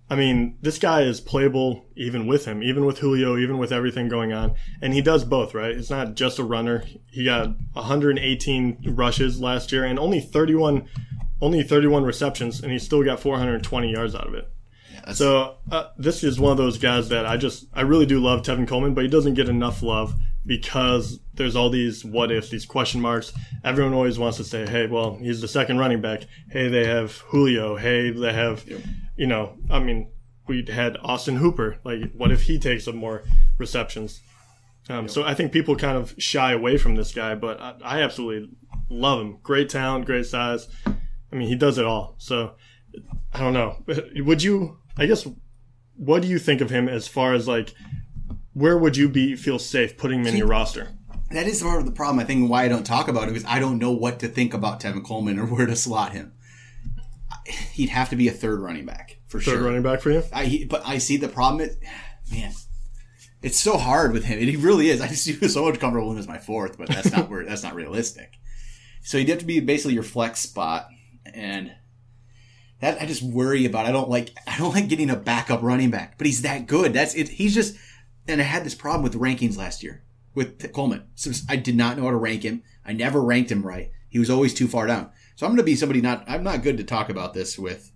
I 0.08 0.14
mean, 0.14 0.56
this 0.62 0.78
guy 0.78 1.02
is 1.02 1.20
playable 1.20 1.84
even 1.96 2.28
with 2.28 2.44
him, 2.44 2.62
even 2.62 2.84
with 2.86 2.98
Julio, 3.00 3.36
even 3.36 3.58
with 3.58 3.72
everything 3.72 4.08
going 4.08 4.32
on, 4.32 4.54
and 4.80 4.94
he 4.94 5.02
does 5.02 5.24
both. 5.24 5.52
Right? 5.54 5.72
It's 5.72 5.90
not 5.90 6.14
just 6.14 6.38
a 6.38 6.44
runner. 6.44 6.84
He 7.10 7.24
got 7.24 7.56
118 7.74 8.78
rushes 8.94 9.40
last 9.40 9.72
year 9.72 9.84
and 9.84 9.98
only 9.98 10.20
31, 10.20 10.84
only 11.40 11.62
31 11.62 12.04
receptions, 12.04 12.62
and 12.62 12.70
he 12.72 12.78
still 12.78 13.02
got 13.02 13.20
420 13.20 13.90
yards 13.92 14.14
out 14.14 14.26
of 14.28 14.34
it. 14.34 14.48
That's- 15.06 15.18
So 15.18 15.56
uh, 15.70 15.84
this 15.96 16.22
is 16.24 16.38
one 16.38 16.50
of 16.52 16.58
those 16.58 16.78
guys 16.78 17.08
that 17.10 17.26
I 17.26 17.36
just 17.36 17.66
I 17.72 17.82
really 17.82 18.06
do 18.06 18.20
love 18.20 18.42
Tevin 18.42 18.66
Coleman, 18.68 18.92
but 18.94 19.04
he 19.04 19.08
doesn't 19.10 19.34
get 19.34 19.48
enough 19.48 19.82
love 19.82 20.14
because 20.44 21.18
there's 21.34 21.56
all 21.56 21.70
these 21.70 22.04
what 22.04 22.30
ifs, 22.32 22.50
these 22.50 22.66
question 22.66 23.00
marks. 23.00 23.32
Everyone 23.64 23.94
always 23.94 24.18
wants 24.18 24.36
to 24.38 24.44
say, 24.44 24.66
"Hey, 24.68 24.86
well, 24.86 25.16
he's 25.16 25.40
the 25.40 25.48
second 25.48 25.78
running 25.78 26.00
back. 26.00 26.22
Hey, 26.50 26.68
they 26.68 26.86
have 26.86 27.12
Julio. 27.28 27.76
Hey, 27.76 28.10
they 28.10 28.32
have, 28.32 28.64
you 29.16 29.26
know, 29.26 29.54
I 29.70 29.78
mean, 29.78 30.08
we 30.46 30.64
had 30.68 30.96
Austin 31.02 31.36
Hooper. 31.36 31.78
Like, 31.84 32.12
what 32.14 32.30
if 32.32 32.42
he 32.42 32.58
takes 32.58 32.84
some 32.84 32.96
more 32.96 33.22
receptions?" 33.58 34.20
Um, 34.88 35.08
So 35.08 35.24
I 35.24 35.34
think 35.34 35.50
people 35.52 35.74
kind 35.76 35.96
of 35.96 36.14
shy 36.18 36.52
away 36.52 36.78
from 36.78 36.94
this 36.94 37.12
guy, 37.12 37.34
but 37.34 37.60
I, 37.60 37.74
I 37.84 38.02
absolutely 38.02 38.50
love 38.88 39.20
him. 39.20 39.38
Great 39.42 39.68
talent, 39.68 40.04
great 40.06 40.26
size. 40.26 40.68
I 40.86 41.34
mean, 41.36 41.48
he 41.48 41.56
does 41.56 41.78
it 41.78 41.84
all. 41.84 42.14
So 42.18 42.52
I 43.34 43.40
don't 43.40 43.52
know. 43.52 43.82
Would 44.16 44.42
you? 44.44 44.78
I 44.96 45.06
guess. 45.06 45.26
What 45.96 46.22
do 46.22 46.28
you 46.28 46.38
think 46.38 46.60
of 46.60 46.70
him 46.70 46.88
as 46.88 47.08
far 47.08 47.32
as 47.32 47.48
like? 47.48 47.74
Where 48.52 48.78
would 48.78 48.96
you 48.96 49.08
be 49.08 49.36
feel 49.36 49.58
safe 49.58 49.96
putting 49.96 50.20
him 50.20 50.26
in 50.28 50.36
your 50.36 50.46
roster? 50.46 50.88
that 51.30 51.46
is 51.46 51.62
part 51.62 51.80
of 51.80 51.86
the 51.86 51.92
problem. 51.92 52.20
I 52.20 52.24
think 52.24 52.48
why 52.48 52.64
I 52.64 52.68
don't 52.68 52.86
talk 52.86 53.08
about 53.08 53.24
it 53.24 53.32
because 53.32 53.44
I 53.46 53.58
don't 53.58 53.78
know 53.78 53.90
what 53.90 54.20
to 54.20 54.28
think 54.28 54.54
about 54.54 54.80
Tevin 54.80 55.04
Coleman 55.04 55.38
or 55.38 55.46
where 55.46 55.66
to 55.66 55.76
slot 55.76 56.12
him. 56.12 56.32
He'd 57.72 57.90
have 57.90 58.10
to 58.10 58.16
be 58.16 58.28
a 58.28 58.32
third 58.32 58.60
running 58.60 58.86
back 58.86 59.18
for 59.26 59.40
Third 59.40 59.52
sure. 59.52 59.62
running 59.62 59.82
back 59.82 60.00
for 60.00 60.10
you? 60.10 60.22
I, 60.32 60.44
he, 60.46 60.64
but 60.64 60.82
I 60.86 60.98
see 60.98 61.16
the 61.16 61.28
problem. 61.28 61.68
Is, 61.68 61.76
man, 62.30 62.52
it's 63.42 63.60
so 63.60 63.76
hard 63.76 64.12
with 64.12 64.24
him. 64.24 64.38
And 64.38 64.48
He 64.48 64.56
really 64.56 64.88
is. 64.88 65.00
I 65.00 65.08
just 65.08 65.28
feel 65.30 65.48
so 65.48 65.64
much 65.64 65.78
comfortable 65.78 66.08
with 66.08 66.16
him 66.16 66.20
as 66.20 66.28
my 66.28 66.38
fourth, 66.38 66.78
but 66.78 66.88
that's 66.88 67.12
not 67.12 67.28
where 67.30 67.44
that's 67.44 67.62
not 67.62 67.74
realistic. 67.74 68.34
So 69.02 69.18
he'd 69.18 69.28
have 69.28 69.38
to 69.38 69.44
be 69.44 69.60
basically 69.60 69.94
your 69.94 70.02
flex 70.02 70.40
spot, 70.40 70.88
and 71.32 71.72
that 72.80 73.00
I 73.00 73.06
just 73.06 73.22
worry 73.22 73.64
about. 73.64 73.86
I 73.86 73.92
don't 73.92 74.10
like. 74.10 74.36
I 74.46 74.58
don't 74.58 74.74
like 74.74 74.88
getting 74.88 75.10
a 75.10 75.16
backup 75.16 75.62
running 75.62 75.90
back, 75.90 76.18
but 76.18 76.26
he's 76.26 76.42
that 76.42 76.66
good. 76.66 76.92
That's 76.92 77.14
it. 77.14 77.28
He's 77.28 77.54
just. 77.54 77.76
And 78.28 78.40
I 78.40 78.44
had 78.44 78.64
this 78.64 78.74
problem 78.74 79.02
with 79.02 79.14
rankings 79.14 79.56
last 79.56 79.84
year 79.84 80.02
with 80.34 80.72
Coleman. 80.72 81.04
So 81.14 81.30
I 81.48 81.56
did 81.56 81.76
not 81.76 81.96
know 81.96 82.04
how 82.04 82.10
to 82.10 82.16
rank 82.16 82.42
him. 82.42 82.62
I 82.84 82.92
never 82.92 83.22
ranked 83.22 83.52
him 83.52 83.64
right. 83.64 83.90
He 84.08 84.18
was 84.18 84.30
always 84.30 84.52
too 84.52 84.66
far 84.66 84.86
down. 84.86 85.10
So 85.36 85.46
I'm 85.46 85.52
going 85.52 85.58
to 85.58 85.64
be 85.64 85.76
somebody 85.76 86.00
not. 86.00 86.24
I'm 86.28 86.42
not 86.42 86.62
good 86.62 86.76
to 86.78 86.84
talk 86.84 87.08
about 87.08 87.34
this 87.34 87.58
with 87.58 87.92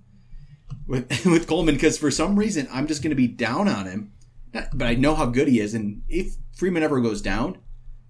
with 0.87 1.09
with 1.27 1.47
Coleman 1.47 1.75
because 1.75 1.99
for 1.99 2.11
some 2.11 2.37
reason 2.37 2.69
I'm 2.73 2.87
just 2.87 3.03
going 3.03 3.11
to 3.11 3.17
be 3.17 3.29
down 3.29 3.69
on 3.69 3.87
him. 3.87 4.13
But 4.53 4.83
I 4.83 4.95
know 4.95 5.15
how 5.15 5.27
good 5.27 5.47
he 5.47 5.61
is, 5.61 5.75
and 5.75 6.03
if 6.09 6.35
Freeman 6.57 6.83
ever 6.83 7.01
goes 7.01 7.23
down, 7.23 7.59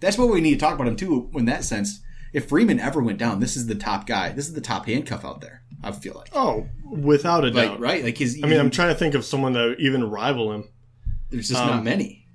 that's 0.01 0.17
what 0.17 0.31
we 0.31 0.41
need 0.41 0.55
to 0.55 0.61
talk 0.61 0.75
about 0.75 0.89
him 0.89 0.97
too. 0.97 1.31
In 1.35 1.45
that 1.45 1.65
sense, 1.65 2.01
if 2.33 2.49
Freeman 2.49 2.81
ever 2.81 3.01
went 3.03 3.19
down, 3.19 3.41
this 3.41 3.57
is 3.57 3.67
the 3.67 3.75
top 3.75 4.07
guy. 4.07 4.31
This 4.31 4.47
is 4.49 4.55
the 4.55 4.61
top 4.61 4.87
handcuff 4.87 5.25
out 5.25 5.41
there. 5.41 5.63
I 5.83 5.93
feel 5.93 6.15
like, 6.15 6.29
Oh, 6.35 6.69
without 6.85 7.45
a 7.45 7.49
like 7.49 7.69
doubt. 7.71 7.81
right, 7.81 8.05
like 8.05 8.19
his. 8.19 8.39
I 8.43 8.47
mean, 8.47 8.61
I'm 8.61 8.71
trying 8.71 8.91
to 8.91 8.95
think 8.95 9.15
of 9.15 9.25
someone 9.25 9.53
that 9.55 9.65
would 9.69 9.81
even 9.81 10.09
rival 10.11 10.53
him. 10.53 10.69
There's 11.31 11.49
just 11.49 11.61
Um, 11.61 11.69
not 11.69 11.85
many. 11.85 12.27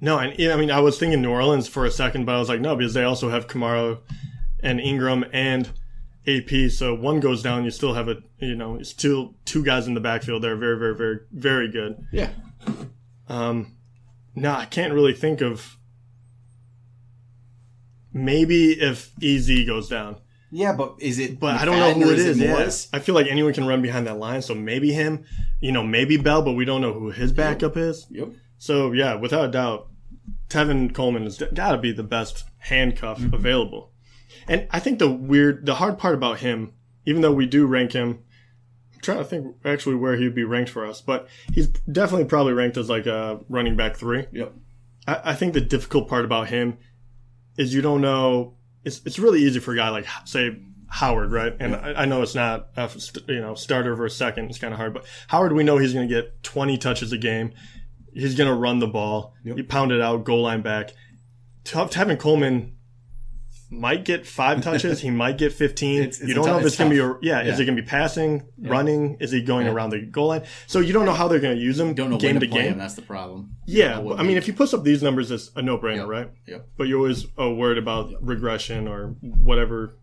No, 0.00 0.18
and 0.18 0.32
I 0.52 0.56
mean, 0.56 0.70
I 0.70 0.80
was 0.80 0.98
thinking 0.98 1.22
New 1.22 1.30
Orleans 1.30 1.68
for 1.68 1.86
a 1.86 1.90
second, 1.90 2.24
but 2.26 2.34
I 2.34 2.38
was 2.38 2.48
like, 2.48 2.60
no, 2.60 2.74
because 2.76 2.92
they 2.92 3.04
also 3.04 3.30
have 3.30 3.46
Kamara 3.46 4.00
and 4.62 4.80
Ingram 4.80 5.24
and 5.32 5.70
AP. 6.26 6.70
So 6.70 6.92
one 6.94 7.20
goes 7.20 7.40
down, 7.42 7.64
you 7.64 7.70
still 7.70 7.94
have 7.94 8.08
a, 8.08 8.16
you 8.38 8.56
know, 8.56 8.74
it's 8.76 8.90
still 8.90 9.34
two 9.44 9.64
guys 9.64 9.86
in 9.86 9.94
the 9.94 10.00
backfield. 10.00 10.42
They're 10.42 10.56
very, 10.56 10.76
very, 10.78 10.96
very, 10.96 11.20
very 11.32 11.70
good. 11.70 12.04
Yeah. 12.12 12.30
Um, 13.28 13.76
no, 14.34 14.52
I 14.54 14.64
can't 14.66 14.92
really 14.92 15.14
think 15.14 15.40
of. 15.40 15.76
Maybe 18.12 18.72
if 18.72 19.10
EZ 19.22 19.64
goes 19.66 19.88
down, 19.88 20.16
Yeah, 20.50 20.72
but 20.74 20.96
is 20.98 21.18
it? 21.18 21.40
but 21.40 21.56
I 21.60 21.64
don't 21.64 21.78
know 21.78 21.92
who 22.06 22.12
it 22.12 22.18
is. 22.18 22.38
Morris? 22.38 22.88
I 22.92 22.98
feel 22.98 23.14
like 23.14 23.26
anyone 23.26 23.54
can 23.54 23.66
run 23.66 23.80
behind 23.82 24.06
that 24.06 24.18
line, 24.18 24.42
so 24.42 24.54
maybe 24.54 24.92
him. 24.92 25.24
You 25.60 25.72
know, 25.72 25.82
maybe 25.82 26.16
Bell, 26.16 26.42
but 26.42 26.52
we 26.52 26.64
don't 26.64 26.80
know 26.80 26.92
who 26.92 27.10
his 27.10 27.32
backup 27.32 27.76
is. 27.76 28.06
Yep. 28.10 28.30
So 28.58 28.92
yeah, 28.92 29.14
without 29.14 29.46
a 29.46 29.50
doubt, 29.50 29.88
Tevin 30.48 30.94
Coleman 30.94 31.24
has 31.24 31.38
got 31.54 31.72
to 31.72 31.78
be 31.78 31.92
the 31.92 32.02
best 32.02 32.44
handcuff 32.58 33.18
Mm-hmm. 33.18 33.34
available. 33.34 33.92
And 34.48 34.66
I 34.70 34.80
think 34.80 34.98
the 34.98 35.10
weird, 35.10 35.66
the 35.66 35.76
hard 35.76 35.98
part 35.98 36.14
about 36.14 36.40
him, 36.40 36.72
even 37.06 37.22
though 37.22 37.32
we 37.32 37.46
do 37.46 37.66
rank 37.66 37.92
him, 37.92 38.22
I'm 38.94 39.00
trying 39.00 39.18
to 39.18 39.24
think 39.24 39.56
actually 39.64 39.96
where 39.96 40.16
he'd 40.16 40.34
be 40.34 40.44
ranked 40.44 40.70
for 40.70 40.84
us, 40.84 41.00
but 41.00 41.28
he's 41.52 41.68
definitely 41.68 42.26
probably 42.26 42.52
ranked 42.52 42.76
as 42.76 42.90
like 42.90 43.06
a 43.06 43.40
running 43.48 43.76
back 43.76 43.96
three. 43.96 44.26
Yep. 44.32 44.52
I, 45.06 45.20
I 45.30 45.34
think 45.34 45.54
the 45.54 45.60
difficult 45.60 46.08
part 46.08 46.24
about 46.24 46.48
him 46.48 46.76
is 47.56 47.74
you 47.74 47.82
don't 47.82 48.00
know. 48.00 48.54
It's 48.84 49.00
it's 49.04 49.18
really 49.18 49.42
easy 49.42 49.60
for 49.60 49.72
a 49.72 49.76
guy 49.76 49.88
like 49.90 50.06
say 50.24 50.56
Howard, 50.88 51.32
right? 51.32 51.54
And 51.58 51.74
I, 51.74 52.02
I 52.02 52.04
know 52.04 52.22
it's 52.22 52.34
not 52.34 52.68
a 52.76 52.90
you 53.28 53.40
know 53.40 53.54
starter 53.54 53.94
versus 53.94 54.18
second. 54.18 54.50
It's 54.50 54.58
kind 54.58 54.74
of 54.74 54.78
hard, 54.78 54.92
but 54.92 55.06
Howard, 55.28 55.52
we 55.52 55.64
know 55.64 55.78
he's 55.78 55.94
going 55.94 56.08
to 56.08 56.14
get 56.14 56.42
20 56.42 56.76
touches 56.78 57.12
a 57.12 57.18
game. 57.18 57.52
He's 58.12 58.34
going 58.34 58.48
to 58.48 58.54
run 58.54 58.78
the 58.78 58.86
ball. 58.86 59.34
Yep. 59.44 59.56
He 59.56 59.62
pounded 59.62 60.02
out 60.02 60.24
goal 60.24 60.42
line 60.42 60.60
back. 60.60 60.92
Tevin 61.64 62.18
Coleman 62.18 62.76
might 63.72 64.04
get 64.04 64.26
five 64.26 64.62
touches. 64.62 65.00
he 65.00 65.10
might 65.10 65.38
get 65.38 65.52
15. 65.52 65.98
It's- 66.02 66.20
it's 66.20 66.28
you 66.28 66.34
don't 66.34 66.46
know 66.46 66.58
if 66.58 66.64
it's 66.64 66.74
it's 66.74 66.76
going 66.78 66.90
to 66.90 66.94
be 66.96 67.00
a, 67.00 67.16
yeah, 67.22 67.40
Is 67.42 67.58
it 67.58 67.64
going 67.64 67.74
to 67.76 67.82
be 67.82 67.88
passing, 67.88 68.42
running? 68.60 69.16
Is 69.18 69.32
he 69.32 69.40
going 69.42 69.66
Yeah. 69.66 69.72
around 69.72 69.90
the 69.90 70.00
goal 70.00 70.28
line? 70.28 70.42
So 70.66 70.80
you 70.80 70.92
don't 70.92 71.06
know 71.06 71.12
how 71.14 71.26
they're 71.26 71.40
going 71.40 71.56
to 71.56 71.62
use 71.62 71.80
him 71.80 71.94
Don't 71.94 72.10
know 72.10 72.18
game 72.18 72.34
when 72.36 72.40
to 72.42 72.46
to 72.46 72.52
game. 72.52 72.72
him. 72.72 72.78
That's 72.78 72.94
the 72.94 73.02
problem. 73.02 73.56
Yeah, 73.66 73.98
I 74.16 74.22
mean, 74.22 74.36
if 74.36 74.46
he 74.46 74.52
puts 74.52 74.74
up 74.74 74.84
these 74.84 75.02
numbers, 75.02 75.30
it's 75.30 75.50
a 75.56 75.62
no-brainer, 75.62 75.96
Yep. 76.00 76.06
right? 76.08 76.30
Yep. 76.46 76.68
But 76.76 76.88
you're 76.88 76.98
always 76.98 77.26
uh, 77.40 77.50
worried 77.50 77.78
about 77.78 78.12
regression 78.20 78.86
or 78.86 79.16
whatever, 79.20 79.96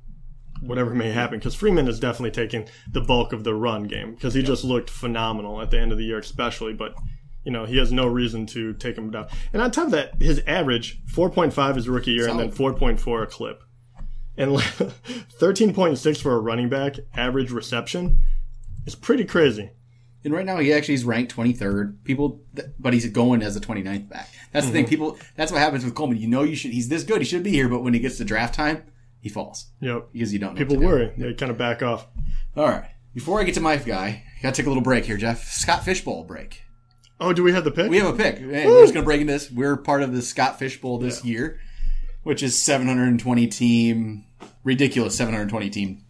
whatever 0.62 0.94
may 0.94 1.12
happen. 1.12 1.38
Because 1.40 1.56
Freeman 1.56 1.88
is 1.88 2.00
definitely 2.00 2.32
taking 2.32 2.68
the 2.92 3.02
bulk 3.02 3.34
of 3.34 3.44
the 3.44 3.54
run 3.54 3.84
game 3.84 4.16
because 4.16 4.34
he 4.34 4.42
just 4.44 4.64
looked 4.64 4.90
phenomenal 4.90 5.62
at 5.62 5.72
the 5.72 5.80
end 5.80 5.92
of 5.92 5.98
the 5.98 6.04
year, 6.06 6.18
especially. 6.20 6.74
But 6.74 6.96
you 7.44 7.52
know, 7.52 7.66
he 7.66 7.78
has 7.78 7.92
no 7.92 8.06
reason 8.08 8.46
to 8.48 8.74
take 8.74 8.98
him 8.98 9.12
down. 9.12 9.28
And 9.54 9.62
on 9.62 9.72
top 9.72 9.86
of 9.86 9.92
that, 9.92 10.22
his 10.22 10.42
average 10.46 11.02
4.5 11.08 11.76
his 11.76 11.88
rookie 11.90 12.12
year, 12.12 12.28
and 12.30 12.40
then 12.40 12.52
4.4 12.52 13.24
a 13.24 13.26
clip, 13.28 13.64
and 14.38 14.52
13.6 15.40 16.22
for 16.22 16.36
a 16.36 16.40
running 16.40 16.70
back 16.70 16.96
average 17.16 17.52
reception 17.52 18.20
is 18.86 18.96
pretty 18.96 19.26
crazy. 19.26 19.72
And 20.24 20.34
right 20.34 20.46
now, 20.46 20.58
he 20.58 20.74
actually 20.74 20.96
is 20.96 21.06
ranked 21.06 21.34
23rd. 21.34 22.04
People, 22.04 22.42
but 22.78 22.92
he's 22.94 23.10
going 23.10 23.42
as 23.42 23.56
a 23.56 23.62
29th 23.62 24.10
back. 24.10 24.28
That's 24.52 24.66
the 24.66 24.72
thing. 24.74 24.84
Mm-hmm. 24.84 24.90
People, 24.90 25.18
that's 25.38 25.50
what 25.50 25.62
happens 25.62 25.86
with 25.86 25.96
Coleman. 25.96 26.18
You 26.18 26.28
know, 26.28 26.44
you 26.44 26.58
should. 26.58 26.72
He's 26.72 26.90
this 26.90 27.04
good. 27.04 27.20
He 27.20 27.26
should 27.26 27.42
be 27.44 27.52
here. 27.52 27.70
But 27.70 27.84
when 27.84 27.94
he 27.94 28.02
gets 28.02 28.18
to 28.18 28.26
draft 28.26 28.54
time, 28.54 28.84
he 29.22 29.30
falls 29.30 29.68
Yep. 29.80 30.10
because 30.12 30.34
you 30.34 30.40
don't. 30.40 30.56
Know 30.56 30.58
People 30.60 30.76
to 30.76 30.82
do. 30.82 30.88
worry. 30.88 31.14
They 31.18 31.34
kind 31.36 31.50
of 31.52 31.58
back 31.58 31.82
off. 31.82 32.06
All 32.58 32.68
right. 32.68 32.90
Before 33.14 33.40
I 33.40 33.46
get 33.46 33.56
to 33.56 33.62
my 33.62 33.78
guy, 33.78 34.24
I 34.38 34.42
got 34.44 34.54
to 34.54 34.62
take 34.62 34.66
a 34.66 34.70
little 34.70 34.84
break 34.84 35.06
here, 35.06 35.16
Jeff. 35.16 35.46
Scott 35.50 35.86
Fishbowl 35.86 36.26
break. 36.26 36.64
Oh, 37.20 37.34
do 37.34 37.44
we 37.44 37.52
have 37.52 37.64
the 37.66 37.72
pick? 37.72 37.90
We 37.90 37.98
have 37.98 38.14
a 38.14 38.18
pick. 38.18 38.38
Hey, 38.40 38.66
we're 38.66 38.82
just 38.84 38.94
going 38.94 39.04
to 39.04 39.08
break 39.08 39.22
into 39.22 39.34
this. 39.34 39.52
We're 39.52 39.76
part 39.78 40.02
of 40.02 40.14
the 40.14 40.22
Scott 40.22 40.58
Fishbowl 40.58 41.00
this 41.00 41.24
year, 41.26 41.60
which 42.24 42.42
is 42.42 42.58
720 42.62 43.48
team, 43.48 44.26
ridiculous 44.64 45.16
720 45.18 45.70
team 45.70 46.04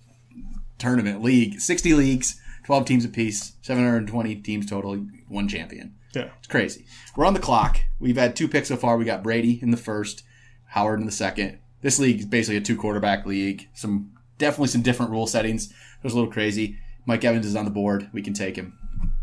tournament 0.78 1.22
league. 1.24 1.60
60 1.60 1.94
leagues, 1.94 2.40
12 2.66 2.86
teams 2.86 3.06
apiece, 3.06 3.54
720 3.64 4.36
teams 4.36 4.70
total, 4.70 4.96
one 5.28 5.48
champion. 5.48 5.96
yeah. 6.14 6.30
It's 6.38 6.48
crazy. 6.48 6.86
We're 7.16 7.26
on 7.26 7.34
the 7.34 7.40
clock. 7.40 7.80
We've 8.00 8.18
had 8.18 8.36
two 8.36 8.48
picks 8.48 8.68
so 8.70 8.78
far. 8.78 8.98
We 8.98 9.06
got 9.06 9.24
Brady 9.24 9.60
in 9.62 9.72
the 9.72 9.78
first, 9.78 10.24
Howard 10.68 11.00
in 11.00 11.06
the 11.06 11.12
second. 11.12 11.60
This 11.82 12.00
league 12.00 12.20
is 12.20 12.26
basically 12.26 12.58
a 12.58 12.62
two 12.62 12.78
quarterback 12.78 13.26
league. 13.26 13.68
Some 13.74 14.12
definitely 14.38 14.68
some 14.68 14.82
different 14.82 15.12
rule 15.12 15.28
settings. 15.28 15.70
It 15.72 16.04
was 16.04 16.14
a 16.14 16.16
little 16.18 16.32
crazy. 16.32 16.78
Mike 17.06 17.24
Evans 17.26 17.46
is 17.46 17.56
on 17.56 17.66
the 17.66 17.72
board. 17.72 18.10
We 18.14 18.22
can 18.22 18.34
take 18.34 18.56
him. 18.56 18.78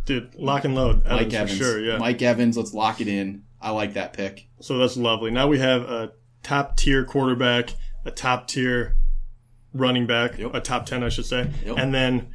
Dude, 0.07 0.35
lock 0.37 0.65
and 0.65 0.75
load. 0.75 1.05
Evans 1.05 1.11
Mike 1.25 1.35
Evans. 1.35 1.59
sure, 1.59 1.79
yeah. 1.81 1.99
Mike 1.99 2.23
Evans. 2.23 2.57
Let's 2.57 2.73
lock 2.73 3.01
it 3.03 3.09
in. 3.09 3.43
I 3.61 3.71
like 3.71 3.93
that 3.95 4.13
pick. 4.15 4.49
So 4.61 4.79
that's 4.79 4.97
lovely. 4.97 5.31
Now 5.31 5.47
we 5.49 5.59
have 5.59 5.83
a 5.83 6.13
top 6.43 6.77
tier 6.77 7.05
quarterback, 7.05 7.71
a 8.05 8.11
top 8.11 8.47
tier 8.49 8.97
running 9.75 10.07
back, 10.07 10.39
Yep. 10.39 10.55
a 10.55 10.61
top 10.61 10.87
10, 10.87 11.03
I 11.03 11.09
should 11.11 11.27
say. 11.27 11.51
Yep. 11.67 11.77
And 11.79 11.93
then 11.93 12.29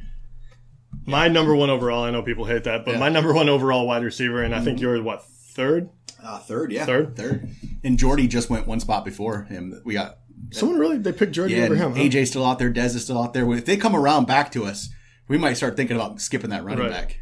my 1.06 1.28
number 1.28 1.56
one 1.56 1.70
overall, 1.70 2.04
I 2.04 2.10
know 2.10 2.22
people 2.22 2.44
hate 2.44 2.64
that, 2.64 2.84
but 2.84 2.92
Yeah. 2.92 3.00
my 3.00 3.08
number 3.08 3.32
one 3.32 3.48
overall 3.48 3.86
wide 3.86 4.04
receiver, 4.04 4.42
and 4.42 4.54
I 4.54 4.60
think 4.60 4.80
you're 4.80 5.02
what, 5.02 5.24
third? 5.24 5.88
Uh, 6.22 6.38
third, 6.38 6.70
yeah, 6.70 6.84
Third? 6.86 7.16
third. 7.16 7.48
And 7.82 7.98
Jordy 7.98 8.28
just 8.28 8.48
went 8.48 8.66
one 8.68 8.78
spot 8.78 9.04
before 9.04 9.44
him. 9.44 9.80
We 9.84 9.94
got 9.94 10.18
Someone 10.50 10.78
really, 10.78 10.98
they 10.98 11.12
picked 11.12 11.32
Jordy 11.32 11.54
yeah. 11.54 11.64
over 11.64 11.74
him. 11.76 11.92
Huh? 11.96 12.02
AJ's 12.02 12.28
still 12.30 12.44
out 12.44 12.58
there. 12.58 12.70
Dez 12.70 12.94
is 12.94 13.04
still 13.04 13.20
out 13.22 13.32
there. 13.32 13.50
If 13.54 13.64
they 13.64 13.76
come 13.76 13.96
around 13.96 14.26
back 14.26 14.52
to 14.52 14.64
us, 14.64 14.90
we 15.28 15.38
might 15.38 15.54
start 15.54 15.76
thinking 15.76 15.96
about 15.96 16.20
skipping 16.20 16.50
that 16.50 16.62
running 16.64 16.80
Right. 16.80 16.90
back. 16.90 17.20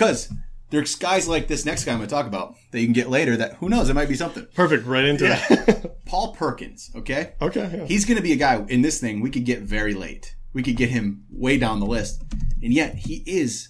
Because 0.00 0.32
there's 0.70 0.94
guys 0.94 1.28
like 1.28 1.46
this 1.46 1.66
next 1.66 1.84
guy 1.84 1.92
I'm 1.92 1.98
going 1.98 2.08
to 2.08 2.14
talk 2.14 2.26
about 2.26 2.54
that 2.70 2.80
you 2.80 2.86
can 2.86 2.94
get 2.94 3.10
later. 3.10 3.36
That 3.36 3.56
who 3.56 3.68
knows? 3.68 3.90
It 3.90 3.94
might 3.94 4.08
be 4.08 4.14
something. 4.14 4.46
Perfect, 4.54 4.86
right 4.86 5.04
into 5.04 5.26
Yeah. 5.26 5.44
it. 5.50 6.00
Paul 6.06 6.32
Perkins. 6.32 6.90
Okay. 6.96 7.34
okay, 7.42 7.70
yeah. 7.70 7.84
He's 7.84 8.06
going 8.06 8.16
to 8.16 8.22
be 8.22 8.32
a 8.32 8.36
guy 8.36 8.64
in 8.68 8.80
this 8.80 8.98
thing 8.98 9.20
we 9.20 9.28
could 9.28 9.44
get 9.44 9.60
very 9.60 9.92
late. 9.92 10.34
We 10.54 10.62
could 10.62 10.76
get 10.76 10.88
him 10.88 11.24
way 11.30 11.58
down 11.58 11.80
the 11.80 11.86
list. 11.86 12.22
And 12.62 12.72
yet 12.72 12.94
he 12.94 13.22
is 13.26 13.68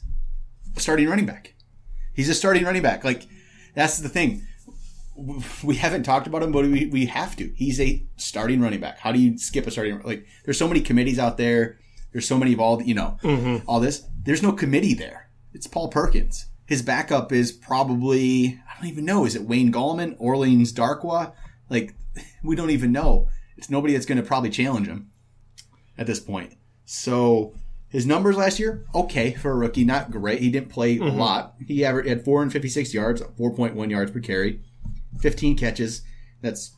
a 0.77 0.81
starting 0.81 1.09
running 1.09 1.27
back. 1.27 1.55
He's 2.15 2.29
a 2.29 2.35
starting 2.35 2.63
running 2.63 2.83
back. 2.83 3.03
Like, 3.03 3.27
that's 3.75 3.99
the 3.99 4.09
thing. 4.09 4.47
We 5.65 5.75
haven't 5.75 6.05
talked 6.05 6.29
about 6.29 6.45
him, 6.45 6.53
but 6.53 6.65
we, 6.65 6.87
we 6.87 7.07
have 7.07 7.35
to. 7.37 7.53
He's 7.57 7.81
a 7.81 8.07
starting 8.19 8.61
running 8.61 8.79
back. 8.81 9.01
How 9.01 9.11
do 9.11 9.19
you 9.19 9.37
skip 9.37 9.67
a 9.67 9.73
starting? 9.73 10.01
Like, 10.03 10.27
there's 10.45 10.59
so 10.59 10.69
many 10.69 10.81
committees 10.81 11.19
out 11.19 11.39
there. 11.39 11.81
There's 12.13 12.29
so 12.29 12.39
many 12.39 12.53
of 12.53 12.61
all, 12.61 12.81
you 12.81 12.95
know, 12.95 13.19
mm-hmm. 13.21 13.69
all 13.69 13.81
this. 13.81 14.05
There's 14.23 14.45
no 14.45 14.53
committee 14.53 14.95
there. 14.95 15.30
It's 15.53 15.67
Paul 15.67 15.89
Perkins. 15.89 16.47
His 16.67 16.83
backup 16.83 17.33
is 17.33 17.51
probably, 17.51 18.61
I 18.69 18.81
don't 18.81 18.91
even 18.91 19.05
know. 19.05 19.25
Is 19.25 19.35
it 19.35 19.43
Wayne 19.43 19.73
Gallman, 19.73 20.17
Orleans 20.19 20.73
Darkwa? 20.73 21.33
Like, 21.69 21.95
we 22.45 22.57
don't 22.57 22.71
even 22.71 22.93
know. 22.93 23.29
It's 23.57 23.71
nobody 23.71 23.93
that's 23.93 24.07
going 24.07 24.21
to 24.21 24.27
probably 24.27 24.51
challenge 24.51 24.87
him 24.87 25.11
at 25.99 26.07
this 26.07 26.21
point. 26.21 26.55
So 26.85 27.55
his 27.89 28.07
numbers 28.07 28.37
last 28.37 28.59
year, 28.59 28.87
okay 28.95 29.35
for 29.35 29.51
a 29.51 29.55
rookie, 29.57 29.85
not 29.85 30.11
great. 30.11 30.41
He 30.41 30.51
didn't 30.51 30.71
play 30.71 30.97
a 30.97 31.01
mm-hmm. 31.01 31.19
lot. 31.19 31.55
He 31.67 31.85
averaged 31.85 32.09
had 32.09 32.25
456 32.25 32.95
yards, 32.95 33.21
4.1 33.21 33.91
yards 33.91 34.13
per 34.13 34.21
carry, 34.21 34.61
15 35.21 35.57
catches. 35.57 36.03
That's 36.41 36.73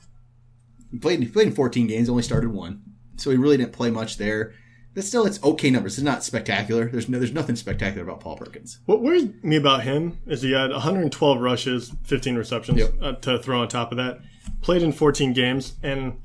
he 0.91 0.99
played. 0.99 1.21
He 1.21 1.27
played 1.27 1.49
in 1.49 1.55
14 1.55 1.87
games, 1.87 2.09
only 2.09 2.23
started 2.23 2.51
one, 2.51 2.83
so 3.17 3.31
he 3.31 3.37
really 3.37 3.57
didn't 3.57 3.73
play 3.73 3.91
much 3.91 4.17
there. 4.17 4.55
But 4.95 5.05
still, 5.05 5.25
it's 5.27 5.43
okay 5.43 5.71
numbers. 5.71 5.97
It's 5.97 6.05
not 6.05 6.23
spectacular. 6.23 6.87
There's 6.89 7.09
no, 7.09 7.19
there's 7.19 7.33
nothing 7.33 7.57
spectacular 7.57 8.05
about 8.07 8.21
Paul 8.21 8.37
Perkins. 8.37 8.79
What 8.87 9.01
worries 9.03 9.29
me 9.43 9.57
about 9.57 9.85
him 9.85 10.19
is 10.27 10.43
he 10.43 10.53
had 10.53 10.71
112 10.71 11.41
rushes, 11.41 11.93
15 12.05 12.37
receptions 12.37 12.79
Yep. 12.79 12.95
uh, 13.01 13.13
to 13.13 13.39
throw 13.39 13.63
on 13.63 13.69
top 13.69 13.91
of 13.93 13.97
that. 13.99 14.21
Played 14.61 14.83
in 14.83 14.93
14 14.93 15.33
games, 15.33 15.75
and 15.83 16.21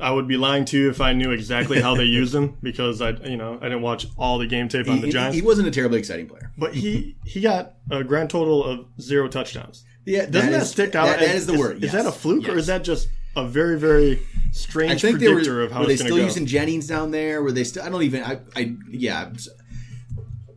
I 0.00 0.10
would 0.10 0.28
be 0.28 0.36
lying 0.36 0.64
to 0.66 0.76
you 0.78 0.90
if 0.90 1.00
I 1.00 1.12
knew 1.12 1.30
exactly 1.30 1.80
how 1.80 1.94
they 1.94 2.04
used 2.20 2.34
him 2.34 2.58
because 2.62 3.00
I, 3.00 3.10
you 3.10 3.36
know, 3.36 3.56
I 3.60 3.64
didn't 3.64 3.82
watch 3.82 4.06
all 4.18 4.38
the 4.38 4.46
game 4.46 4.68
tape 4.68 4.86
on 4.88 4.96
He, 4.96 5.02
the 5.02 5.08
Giants. 5.10 5.34
he 5.36 5.42
wasn't 5.42 5.66
a 5.68 5.70
terribly 5.70 5.98
exciting 5.98 6.28
player. 6.28 6.52
but 6.58 6.74
he 6.74 7.16
he 7.24 7.40
got 7.40 7.74
a 7.90 8.04
grand 8.04 8.28
total 8.30 8.64
of 8.64 8.86
zero 9.00 9.28
touchdowns. 9.28 9.84
Yeah, 10.04 10.26
Doesn't 10.26 10.52
that, 10.52 10.62
is- 10.62 10.70
stick 10.70 10.94
out? 10.94 11.06
that- 11.06 11.20
that 11.20 11.34
is 11.34 11.46
the 11.46 11.58
word. 11.58 11.82
Is 11.82 11.92
that 11.92 12.06
a 12.06 12.12
fluke 12.12 12.48
or 12.48 12.56
is 12.58 12.66
that 12.68 12.84
just 12.84 13.08
a 13.34 13.46
very 13.46 13.78
very 13.78 14.20
strange 14.52 14.92
I 14.92 14.96
think 14.96 15.18
they 15.18 15.28
were, 15.28 15.34
predictor 15.34 15.62
of 15.62 15.72
how 15.72 15.80
were 15.80 15.86
they 15.86 15.96
still 15.96 16.16
go? 16.16 16.24
using 16.24 16.46
Jennings 16.46 16.86
down 16.86 17.10
there? 17.10 17.42
Were 17.42 17.52
they 17.52 17.64
still? 17.64 17.82
I 17.82 17.88
don't 17.88 18.02
even. 18.02 18.22
I. 18.22 18.40
I 18.56 18.76
yeah. 18.90 19.32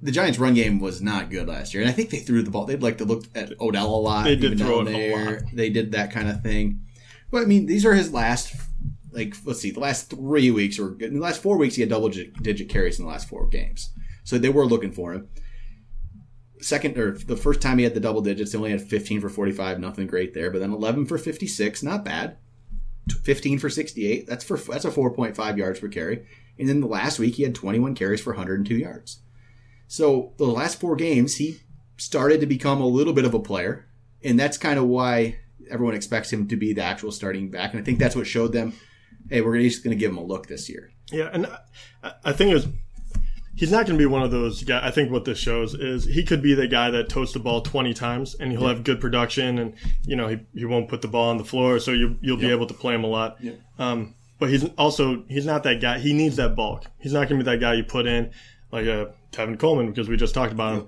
The 0.03 0.11
Giants' 0.11 0.39
run 0.39 0.55
game 0.55 0.79
was 0.79 0.99
not 1.01 1.29
good 1.29 1.47
last 1.47 1.73
year, 1.73 1.83
and 1.83 1.89
I 1.89 1.93
think 1.93 2.09
they 2.09 2.17
threw 2.17 2.41
the 2.41 2.49
ball. 2.49 2.65
They'd 2.65 2.81
like 2.81 2.97
to 2.97 3.05
look 3.05 3.25
at 3.35 3.59
Odell 3.61 3.93
a 3.93 4.01
lot. 4.01 4.23
They 4.23 4.35
did 4.35 4.53
even 4.53 4.57
throw 4.57 4.81
it 4.81 4.87
a 4.87 5.15
lot. 5.15 5.43
They 5.53 5.69
did 5.69 5.91
that 5.91 6.11
kind 6.11 6.27
of 6.27 6.41
thing. 6.41 6.81
But 7.29 7.43
I 7.43 7.45
mean, 7.45 7.67
these 7.67 7.85
are 7.85 7.93
his 7.93 8.11
last. 8.11 8.55
Like, 9.11 9.35
let's 9.45 9.59
see, 9.59 9.71
the 9.71 9.79
last 9.81 10.09
three 10.09 10.51
weeks 10.51 10.79
or 10.79 10.97
in 11.01 11.15
the 11.15 11.19
last 11.19 11.41
four 11.41 11.57
weeks, 11.57 11.75
he 11.75 11.81
had 11.81 11.89
double 11.89 12.07
digit, 12.07 12.41
digit 12.41 12.69
carries 12.69 12.97
in 12.97 13.05
the 13.05 13.11
last 13.11 13.27
four 13.27 13.45
games. 13.47 13.91
So 14.23 14.37
they 14.37 14.49
were 14.49 14.65
looking 14.65 14.91
for 14.91 15.13
him. 15.13 15.27
Second 16.61 16.97
or 16.97 17.17
the 17.17 17.35
first 17.35 17.59
time 17.59 17.77
he 17.77 17.83
had 17.83 17.93
the 17.93 17.99
double 17.99 18.21
digits, 18.21 18.53
he 18.53 18.57
only 18.57 18.71
had 18.71 18.81
15 18.81 19.19
for 19.19 19.29
45, 19.29 19.79
nothing 19.79 20.07
great 20.07 20.33
there. 20.33 20.49
But 20.49 20.59
then 20.59 20.71
11 20.71 21.07
for 21.07 21.17
56, 21.17 21.83
not 21.83 22.05
bad. 22.05 22.37
15 23.23 23.59
for 23.59 23.69
68. 23.69 24.27
That's 24.27 24.43
for 24.43 24.57
that's 24.57 24.85
a 24.85 24.91
4.5 24.91 25.57
yards 25.57 25.79
per 25.79 25.87
carry. 25.87 26.25
And 26.59 26.69
then 26.69 26.81
the 26.81 26.87
last 26.87 27.19
week 27.19 27.35
he 27.35 27.43
had 27.43 27.55
21 27.55 27.95
carries 27.95 28.21
for 28.21 28.31
102 28.33 28.75
yards. 28.75 29.19
So 29.87 30.33
the 30.37 30.45
last 30.45 30.79
four 30.79 30.95
games 30.95 31.37
he 31.37 31.59
started 31.97 32.39
to 32.39 32.45
become 32.45 32.81
a 32.81 32.87
little 32.87 33.13
bit 33.13 33.25
of 33.25 33.33
a 33.33 33.39
player. 33.39 33.87
and 34.23 34.39
that's 34.39 34.57
kind 34.57 34.77
of 34.77 34.85
why 34.85 35.37
everyone 35.69 35.95
expects 35.95 36.31
him 36.31 36.47
to 36.47 36.55
be 36.55 36.73
the 36.73 36.83
actual 36.83 37.11
starting 37.11 37.49
back. 37.49 37.71
And 37.73 37.81
I 37.81 37.83
think 37.83 37.97
that's 37.99 38.15
what 38.15 38.27
showed 38.27 38.53
them, 38.53 38.73
hey, 39.29 39.41
we're 39.41 39.59
just 39.59 39.83
going 39.83 39.95
to 39.95 39.99
give 39.99 40.11
him 40.11 40.17
a 40.17 40.23
look 40.23 40.47
this 40.47 40.69
year. 40.69 40.91
Yeah, 41.11 41.29
and 41.31 41.47
I, 42.03 42.13
I 42.23 42.33
think 42.33 42.51
it 42.51 42.55
was. 42.55 42.67
He's 43.61 43.69
not 43.69 43.85
going 43.85 43.95
to 43.95 44.01
be 44.01 44.07
one 44.07 44.23
of 44.23 44.31
those 44.31 44.63
guys. 44.63 44.81
I 44.83 44.89
think 44.89 45.11
what 45.11 45.23
this 45.23 45.37
shows 45.37 45.75
is 45.75 46.03
he 46.05 46.23
could 46.23 46.41
be 46.41 46.55
the 46.55 46.67
guy 46.67 46.89
that 46.89 47.09
toasts 47.09 47.35
the 47.35 47.39
ball 47.39 47.61
20 47.61 47.93
times 47.93 48.33
and 48.33 48.51
he'll 48.51 48.67
have 48.67 48.83
good 48.83 48.99
production 48.99 49.59
and, 49.59 49.75
you 50.03 50.15
know, 50.15 50.29
he, 50.29 50.39
he 50.55 50.65
won't 50.65 50.89
put 50.89 51.03
the 51.03 51.07
ball 51.07 51.29
on 51.29 51.37
the 51.37 51.45
floor. 51.45 51.77
So 51.77 51.91
you, 51.91 52.17
you'll 52.21 52.37
be 52.37 52.49
able 52.49 52.65
to 52.65 52.73
play 52.73 52.95
him 52.95 53.03
a 53.03 53.07
lot. 53.07 53.37
Um, 53.77 54.15
but 54.39 54.49
he's 54.49 54.65
also, 54.79 55.23
he's 55.27 55.45
not 55.45 55.61
that 55.61 55.79
guy. 55.79 55.99
He 55.99 56.11
needs 56.11 56.37
that 56.37 56.55
bulk. 56.55 56.85
He's 56.97 57.13
not 57.13 57.29
going 57.29 57.37
to 57.39 57.45
be 57.45 57.51
that 57.51 57.59
guy 57.59 57.75
you 57.75 57.83
put 57.83 58.07
in 58.07 58.31
like 58.71 58.87
a 58.87 59.13
Tevin 59.31 59.59
Coleman 59.59 59.91
because 59.91 60.09
we 60.09 60.17
just 60.17 60.33
talked 60.33 60.51
about 60.51 60.73
him 60.73 60.87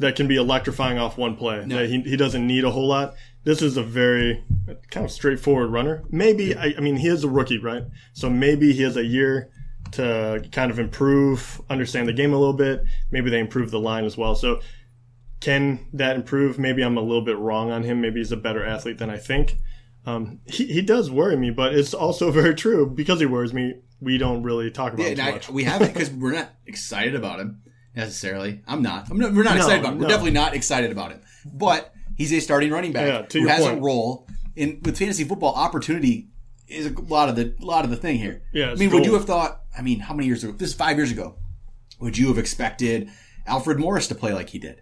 that 0.00 0.16
can 0.16 0.26
be 0.26 0.34
electrifying 0.34 0.98
off 0.98 1.18
one 1.18 1.36
play. 1.36 1.64
That 1.66 1.88
he, 1.88 2.00
he 2.00 2.16
doesn't 2.16 2.44
need 2.44 2.64
a 2.64 2.72
whole 2.72 2.88
lot. 2.88 3.14
This 3.44 3.62
is 3.62 3.76
a 3.76 3.82
very 3.84 4.42
kind 4.90 5.06
of 5.06 5.12
straightforward 5.12 5.70
runner. 5.70 6.02
Maybe, 6.10 6.56
I, 6.56 6.74
I 6.76 6.80
mean, 6.80 6.96
he 6.96 7.06
is 7.06 7.22
a 7.22 7.28
rookie, 7.28 7.58
right? 7.58 7.84
So 8.12 8.28
maybe 8.28 8.72
he 8.72 8.82
has 8.82 8.96
a 8.96 9.04
year 9.04 9.52
to 9.92 10.44
kind 10.52 10.70
of 10.70 10.78
improve, 10.78 11.60
understand 11.70 12.08
the 12.08 12.12
game 12.12 12.32
a 12.32 12.38
little 12.38 12.52
bit. 12.54 12.82
Maybe 13.10 13.30
they 13.30 13.40
improve 13.40 13.70
the 13.70 13.80
line 13.80 14.04
as 14.04 14.16
well. 14.16 14.34
So 14.34 14.60
can 15.40 15.86
that 15.92 16.16
improve? 16.16 16.58
Maybe 16.58 16.82
I'm 16.82 16.96
a 16.96 17.00
little 17.02 17.24
bit 17.24 17.38
wrong 17.38 17.70
on 17.70 17.82
him. 17.84 18.00
Maybe 18.00 18.20
he's 18.20 18.32
a 18.32 18.36
better 18.36 18.64
athlete 18.64 18.98
than 18.98 19.10
I 19.10 19.18
think. 19.18 19.56
Um, 20.06 20.40
he, 20.46 20.66
he 20.66 20.82
does 20.82 21.10
worry 21.10 21.36
me, 21.36 21.50
but 21.50 21.74
it's 21.74 21.94
also 21.94 22.30
very 22.40 22.54
true 22.54 22.86
because 22.86 23.20
he 23.20 23.26
worries 23.26 23.52
me. 23.52 23.74
We 24.00 24.16
don't 24.18 24.42
really 24.42 24.70
talk 24.70 24.92
about 24.94 25.02
Yeah, 25.04 25.08
him 25.10 25.18
and 25.18 25.26
too 25.26 25.30
I, 25.30 25.32
much. 25.32 25.48
we 25.50 25.64
haven't 25.64 25.92
because 25.92 26.10
we're 26.12 26.32
not 26.32 26.50
excited 26.66 27.14
about 27.14 27.40
him 27.40 27.62
necessarily. 27.94 28.62
I'm 28.66 28.82
not. 28.82 29.10
I'm 29.10 29.18
not 29.18 29.32
we're 29.32 29.42
not 29.42 29.56
No, 29.56 29.62
excited 29.62 29.80
about 29.80 29.92
him. 29.94 29.98
We're 29.98 30.02
no. 30.04 30.08
definitely 30.08 30.30
not 30.32 30.54
excited 30.54 30.90
about 30.92 31.10
him. 31.12 31.20
But 31.52 31.92
he's 32.16 32.32
a 32.32 32.40
starting 32.40 32.70
running 32.70 32.92
back 32.92 33.06
Yeah, 33.32 33.40
who 33.40 33.46
has 33.48 33.64
a 33.64 33.76
role 33.76 34.28
in 34.56 34.80
with 34.82 34.98
fantasy 34.98 35.24
football. 35.24 35.54
Opportunity 35.54 36.28
is 36.68 36.86
a 36.86 37.00
lot 37.02 37.28
of 37.28 37.36
the 37.36 37.54
lot 37.60 37.84
of 37.84 37.90
the 37.90 37.96
thing 37.96 38.18
here. 38.18 38.42
Yeah, 38.52 38.70
I 38.70 38.74
mean, 38.76 38.90
would 38.90 39.04
you 39.04 39.14
have 39.14 39.24
thought? 39.24 39.62
I 39.78 39.82
mean, 39.82 40.00
how 40.00 40.12
many 40.14 40.26
years 40.26 40.42
ago? 40.44 40.52
This 40.52 40.70
is 40.70 40.74
five 40.74 40.96
years 40.96 41.10
ago. 41.12 41.36
Would 42.00 42.18
you 42.18 42.28
have 42.28 42.38
expected 42.38 43.08
Alfred 43.46 43.78
Morris 43.78 44.08
to 44.08 44.14
play 44.14 44.32
like 44.32 44.50
he 44.50 44.58
did? 44.58 44.80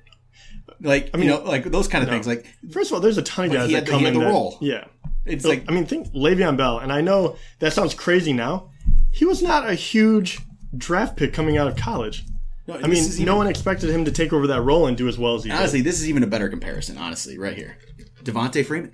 Like 0.81 1.11
I 1.15 1.17
mean, 1.19 1.29
you 1.29 1.35
know, 1.35 1.43
like 1.43 1.65
those 1.65 1.89
kind 1.89 2.03
of 2.05 2.11
things. 2.11 2.27
Like 2.27 2.47
First 2.71 2.91
of 2.91 2.95
all, 2.95 3.01
there's 3.01 3.19
a 3.19 3.23
ton 3.23 3.47
of 3.47 3.53
guys 3.53 3.71
that 3.73 3.85
the- 3.87 3.91
come 3.91 4.05
in 4.07 4.15
the 4.15 4.21
that- 4.21 4.27
role. 4.31 4.59
Yeah. 4.61 4.85
it's 5.25 5.43
So, 5.45 5.51
like 5.51 5.65
I 5.69 5.73
mean, 5.73 5.87
think 5.87 6.13
Le'Veon 6.13 6.57
Bell, 6.57 6.79
and 6.79 6.93
I 6.93 7.01
know 7.01 7.37
that 7.61 7.73
sounds 7.73 7.95
crazy 7.95 8.33
now. 8.33 8.71
He 9.13 9.25
was 9.25 9.43
not 9.43 9.69
a 9.69 9.75
huge 9.75 10.41
draft 10.77 11.17
pick 11.17 11.33
coming 11.33 11.57
out 11.57 11.69
of 11.69 11.77
college. 11.77 12.25
no, 12.67 12.75
I 12.75 12.87
mean, 12.89 13.05
no 13.21 13.37
one 13.37 13.47
expected 13.47 13.89
him 13.91 14.05
to 14.05 14.11
take 14.13 14.33
over 14.33 14.47
that 14.49 14.61
role 14.63 14.87
and 14.87 14.97
do 14.97 15.09
as 15.09 15.17
well 15.19 15.35
as 15.37 15.45
he 15.45 15.51
did. 15.51 15.57
Honestly, 15.59 15.81
this 15.81 15.99
is 16.01 16.09
even 16.09 16.23
a 16.23 16.27
better 16.27 16.49
comparison, 16.49 16.99
honestly, 16.99 17.39
right 17.39 17.57
here. 17.57 17.79
Devonta 18.25 18.65
Freeman. 18.67 18.93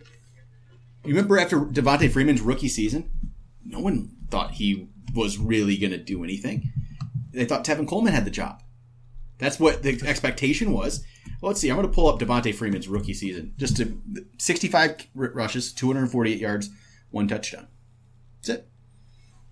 You 1.05 1.11
remember 1.15 1.39
after 1.39 1.59
Devonta 1.61 2.09
Freeman's 2.11 2.41
rookie 2.41 2.69
season? 2.69 3.11
No 3.65 3.81
one 3.81 4.11
thought 4.31 4.53
he 4.53 4.89
was 5.15 5.39
really 5.39 5.77
going 5.77 5.91
to 5.93 5.99
do 5.99 6.25
anything. 6.25 6.73
They 7.33 7.45
thought 7.45 7.65
Tevin 7.65 7.89
Coleman 7.89 8.13
had 8.13 8.25
the 8.25 8.31
job. 8.31 8.63
That's 9.39 9.59
what 9.59 9.83
the 9.83 10.01
expectation 10.07 10.73
was. 10.73 11.05
Well, 11.41 11.51
let's 11.51 11.61
see. 11.61 11.69
I'm 11.71 11.77
going 11.77 11.89
to 11.89 11.93
pull 11.95 12.09
up 12.09 12.21
Devonta 12.21 12.55
Freeman's 12.55 12.89
rookie 12.89 13.15
season. 13.15 13.55
Just 13.57 13.77
to 13.79 13.99
65 14.39 15.09
rushes, 15.15 15.73
248 15.73 16.39
yards, 16.39 16.71
one 17.11 17.27
touchdown. 17.27 17.67
That's 18.41 18.61
it. 18.61 18.69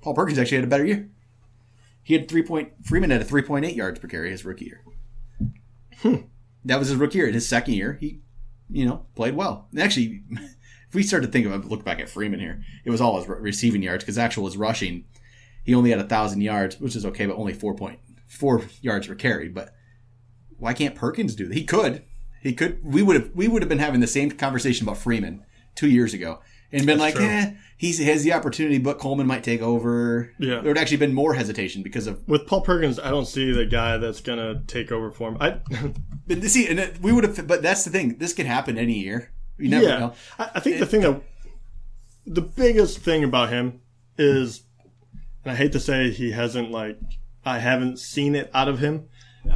Paul 0.01 0.15
Perkins 0.15 0.39
actually 0.39 0.59
had 0.59 0.65
a 0.65 0.69
better 0.69 0.87
year. 0.87 1.11
He 2.03 2.15
had 2.15 2.29
three 2.29 2.43
point. 2.43 2.73
Freeman 2.85 3.11
had 3.11 3.21
a 3.21 3.25
3.8 3.25 3.75
yards 3.75 3.99
per 3.99 4.09
carry 4.09 4.31
his 4.31 4.45
rookie 4.45 4.65
year 4.67 4.83
Hmm. 6.03 6.23
that 6.65 6.79
was 6.79 6.89
his 6.89 6.97
rookie 6.97 7.19
year. 7.19 7.27
In 7.27 7.35
his 7.35 7.49
second 7.49 7.75
year, 7.75 7.99
he, 8.01 8.21
you 8.71 8.87
know, 8.87 9.05
played 9.15 9.35
well. 9.37 9.69
And 9.73 9.81
actually, 9.81 10.23
if 10.91 10.95
we 10.95 11.03
start 11.03 11.23
to 11.23 11.29
think 11.29 11.47
of 11.47 11.71
look 11.71 11.85
back 11.85 12.01
at 12.01 12.11
Freeman 12.11 12.41
here, 12.41 12.63
it 12.85 12.91
was 12.91 13.01
all 13.01 13.17
his 13.19 13.27
receiving 13.29 13.83
yards 13.83 14.05
because 14.05 14.19
actual 14.19 14.45
his 14.45 14.57
rushing, 14.59 15.05
he 15.65 15.75
only 15.75 15.91
had 15.91 16.01
a 16.01 16.05
thousand 16.07 16.43
yards, 16.43 16.79
which 16.79 16.95
is 16.97 17.07
okay, 17.07 17.25
but 17.27 17.37
only 17.37 17.55
four 17.55 17.75
point 17.75 17.99
four 18.29 18.63
yards 18.83 19.07
per 19.07 19.15
carry. 19.15 19.49
But 19.49 19.73
why 20.59 20.75
can't 20.75 20.95
Perkins 20.95 21.35
do 21.35 21.47
that? 21.49 21.55
He 21.57 21.65
could. 21.65 22.03
He 22.43 22.53
could. 22.53 22.81
We 22.85 23.03
would 23.03 23.17
have. 23.17 23.31
We 23.35 23.49
would 23.49 23.63
have 23.63 23.69
been 23.69 23.79
having 23.79 24.01
the 24.01 24.07
same 24.07 24.31
conversation 24.31 24.87
about 24.87 24.99
Freeman 24.99 25.45
two 25.77 25.89
years 25.89 26.13
ago, 26.13 26.41
and 26.73 26.85
been 26.87 26.99
like, 26.99 27.15
true. 27.15 27.25
eh, 27.25 27.53
he 27.77 27.93
has 28.05 28.25
the 28.25 28.33
opportunity, 28.33 28.79
but 28.79 28.99
Coleman 28.99 29.27
might 29.27 29.45
take 29.45 29.63
over. 29.63 30.33
Yeah. 30.39 30.57
there 30.57 30.65
would 30.71 30.79
actually 30.79 30.97
been 30.97 31.15
more 31.15 31.35
hesitation 31.35 31.83
because 31.83 32.07
of 32.07 32.27
With 32.29 32.47
Paul 32.47 32.63
Perkins, 32.63 32.99
I 32.99 33.11
don't 33.11 33.27
see 33.27 33.53
the 33.53 33.65
guy 33.67 33.97
that's 33.99 34.21
gonna 34.21 34.63
take 34.67 34.91
over 34.91 35.11
for 35.11 35.29
him. 35.31 35.37
I, 35.41 35.61
But 36.27 36.43
see, 36.45 36.67
and 36.69 36.79
it- 36.81 37.01
we 37.01 37.13
would 37.13 37.25
have. 37.25 37.47
But 37.47 37.63
that's 37.63 37.85
the 37.85 37.91
thing. 37.91 38.17
This 38.19 38.33
could 38.33 38.47
happen 38.47 38.77
any 38.79 38.99
year. 38.99 39.31
You 39.61 39.69
never 39.69 39.87
yeah, 39.87 39.99
know. 39.99 40.15
I, 40.39 40.51
I 40.57 40.61
think 40.61 40.79
the 40.79 40.87
thing 40.87 41.03
that 41.03 41.23
the 42.27 42.43
biggest 42.43 42.99
thing 42.99 43.25
about 43.25 43.51
him 43.51 43.81
is, 44.19 44.63
and 45.45 45.53
I 45.53 45.55
hate 45.55 45.73
to 45.73 45.81
say 45.81 46.11
he 46.11 46.33
hasn't 46.33 46.71
like 46.71 46.99
I 47.45 47.59
haven't 47.59 47.99
seen 47.99 48.35
it 48.35 48.51
out 48.55 48.69
of 48.69 48.79
him. 48.79 49.09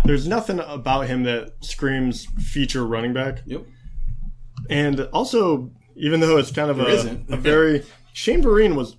There's 0.05 0.27
nothing 0.27 0.61
about 0.61 1.07
him 1.07 1.25
that 1.25 1.53
screams 1.63 2.27
feature 2.39 2.87
running 2.87 3.13
back. 3.13 3.43
Yep. 3.45 3.67
And 4.71 5.01
also, 5.13 5.71
even 5.95 6.21
though 6.21 6.39
it's 6.39 6.51
kind 6.51 6.71
of 6.71 6.79
There 6.79 6.89
a, 6.89 7.35
a 7.35 7.37
very 7.37 7.85
Shane 8.13 8.43
Vereen 8.43 8.77
was 8.77 8.97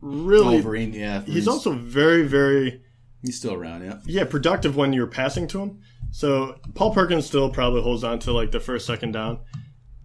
really 0.00 0.56
Wolverine. 0.56 0.92
Yeah. 0.92 1.22
he's 1.22 1.48
also 1.48 1.72
very 1.72 2.22
very 2.26 2.82
he's 3.22 3.38
still 3.38 3.54
around. 3.54 3.84
Yeah. 3.84 3.98
yeah 4.04 4.24
productive 4.24 4.76
when 4.76 4.92
you're 4.92 5.06
passing 5.06 5.46
to 5.48 5.60
him. 5.60 5.80
So 6.10 6.58
Paul 6.74 6.94
Perkins 6.94 7.26
still 7.26 7.50
probably 7.50 7.82
holds 7.82 8.04
on 8.04 8.18
to 8.20 8.32
like 8.32 8.50
the 8.50 8.60
first 8.60 8.86
second 8.86 9.12
down, 9.12 9.40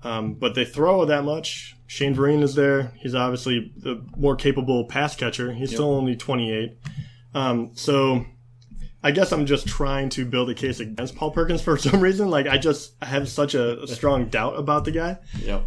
um, 0.03 0.33
but 0.33 0.55
they 0.55 0.65
throw 0.65 1.05
that 1.05 1.23
much. 1.23 1.75
Shane 1.87 2.15
Vereen 2.15 2.41
is 2.41 2.55
there. 2.55 2.93
He's 2.97 3.15
obviously 3.15 3.71
the 3.77 4.03
more 4.17 4.35
capable 4.35 4.85
pass 4.85 5.15
catcher. 5.15 5.53
He's 5.53 5.71
still 5.71 5.91
only 5.91 6.15
28. 6.15 6.77
Um, 7.33 7.71
so 7.73 8.25
I 9.03 9.11
guess 9.11 9.31
I'm 9.31 9.45
just 9.45 9.67
trying 9.67 10.09
to 10.09 10.25
build 10.25 10.49
a 10.49 10.53
case 10.53 10.79
against 10.79 11.15
Paul 11.15 11.31
Perkins 11.31 11.61
for 11.61 11.77
some 11.77 12.01
reason. 12.01 12.29
Like 12.29 12.47
I 12.47 12.57
just 12.57 12.93
have 13.03 13.29
such 13.29 13.53
a, 13.53 13.81
a 13.83 13.87
strong 13.87 14.29
doubt 14.29 14.57
about 14.57 14.85
the 14.85 14.91
guy. 14.91 15.17
Yep. 15.39 15.65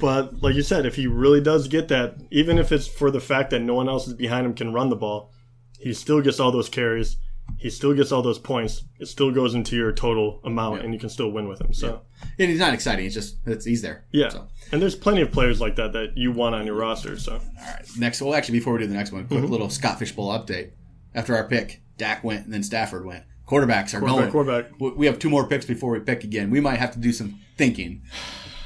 But 0.00 0.42
like 0.42 0.54
you 0.54 0.62
said, 0.62 0.86
if 0.86 0.96
he 0.96 1.06
really 1.06 1.40
does 1.40 1.68
get 1.68 1.88
that, 1.88 2.16
even 2.30 2.58
if 2.58 2.72
it's 2.72 2.86
for 2.86 3.10
the 3.10 3.20
fact 3.20 3.50
that 3.50 3.60
no 3.60 3.74
one 3.74 3.88
else 3.88 4.06
is 4.08 4.14
behind 4.14 4.44
him 4.44 4.54
can 4.54 4.72
run 4.72 4.90
the 4.90 4.96
ball, 4.96 5.32
he 5.78 5.92
still 5.94 6.20
gets 6.20 6.40
all 6.40 6.50
those 6.50 6.68
carries. 6.68 7.16
He 7.58 7.70
still 7.70 7.94
gets 7.94 8.12
all 8.12 8.20
those 8.22 8.38
points. 8.38 8.84
It 8.98 9.06
still 9.06 9.30
goes 9.30 9.54
into 9.54 9.74
your 9.76 9.90
total 9.92 10.40
amount, 10.44 10.82
and 10.82 10.92
you 10.92 11.00
can 11.00 11.08
still 11.08 11.30
win 11.30 11.48
with 11.48 11.60
him. 11.60 11.72
So 11.72 12.02
And 12.38 12.50
he's 12.50 12.58
not 12.58 12.74
exciting. 12.74 13.06
It's 13.06 13.14
just 13.14 13.36
it's, 13.46 13.64
he's 13.64 13.80
there. 13.82 14.04
yeah, 14.12 14.28
So, 14.28 14.48
and 14.72 14.82
there's 14.82 14.94
plenty 14.94 15.22
of 15.22 15.30
players 15.32 15.60
like 15.60 15.76
that 15.76 15.92
that 15.94 16.16
you 16.16 16.30
want 16.32 16.54
on 16.54 16.66
your 16.66 16.74
roster. 16.74 17.18
So 17.18 17.34
all 17.34 17.40
right, 17.66 17.86
Next. 17.98 18.20
Well, 18.20 18.34
actually, 18.34 18.58
before 18.58 18.74
we 18.74 18.80
do 18.80 18.86
the 18.86 18.94
next 18.94 19.12
one, 19.12 19.26
quick 19.26 19.40
Mm-hmm. 19.40 19.50
little 19.52 19.70
Scott 19.70 19.98
Fishbowl 19.98 20.28
update. 20.38 20.72
After 21.14 21.34
our 21.36 21.48
pick, 21.48 21.80
Dak 21.96 22.22
went, 22.24 22.44
and 22.44 22.52
then 22.52 22.62
Stafford 22.62 23.06
went. 23.06 23.24
Quarterbacks 23.48 23.94
are 23.94 24.00
Quarterback, 24.00 24.32
going. 24.32 24.32
quarterback. 24.32 24.96
We- 24.98 25.06
have 25.06 25.18
two 25.18 25.30
more 25.30 25.46
picks 25.46 25.64
before 25.64 25.92
we 25.92 26.00
pick 26.00 26.24
again. 26.24 26.50
We 26.50 26.60
might 26.60 26.78
have 26.78 26.92
to 26.94 26.98
do 26.98 27.12
some 27.12 27.38
thinking. 27.56 28.02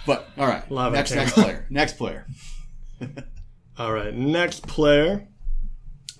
But 0.06 0.28
all 0.38 0.46
right. 0.46 0.68
Love 0.70 0.92
next 0.94 1.10
Cam. 1.10 1.18
next 1.18 1.32
player. 1.34 1.66
Next 1.68 1.98
player. 1.98 2.26
all 3.78 3.92
right, 3.92 4.14
next 4.14 4.66
player. 4.66 5.28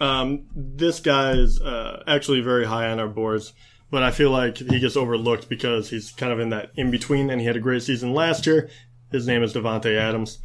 Um, 0.01 0.47
this 0.55 1.01
guy 1.01 1.33
is 1.33 1.61
uh, 1.61 2.03
actually 2.07 2.41
very 2.41 2.67
high 2.67 2.91
on 2.91 3.01
our 3.01 3.09
boards, 3.09 3.53
but 3.91 4.03
I 4.03 4.11
feel 4.11 4.31
like 4.31 4.59
he 4.59 4.79
gets 4.81 4.97
overlooked 4.97 5.49
because 5.49 5.91
he's 5.91 6.11
kind 6.13 6.33
of 6.33 6.39
in 6.41 6.51
that 6.51 6.71
in 6.77 6.91
between, 6.91 7.31
and 7.31 7.41
he 7.41 7.47
had 7.47 7.57
a 7.57 7.61
great 7.61 7.83
season 7.83 8.15
last 8.15 8.47
year. 8.47 8.71
His 9.11 9.27
name 9.27 9.43
is 9.43 9.55
Davante 9.55 9.97
Adams. 9.99 10.39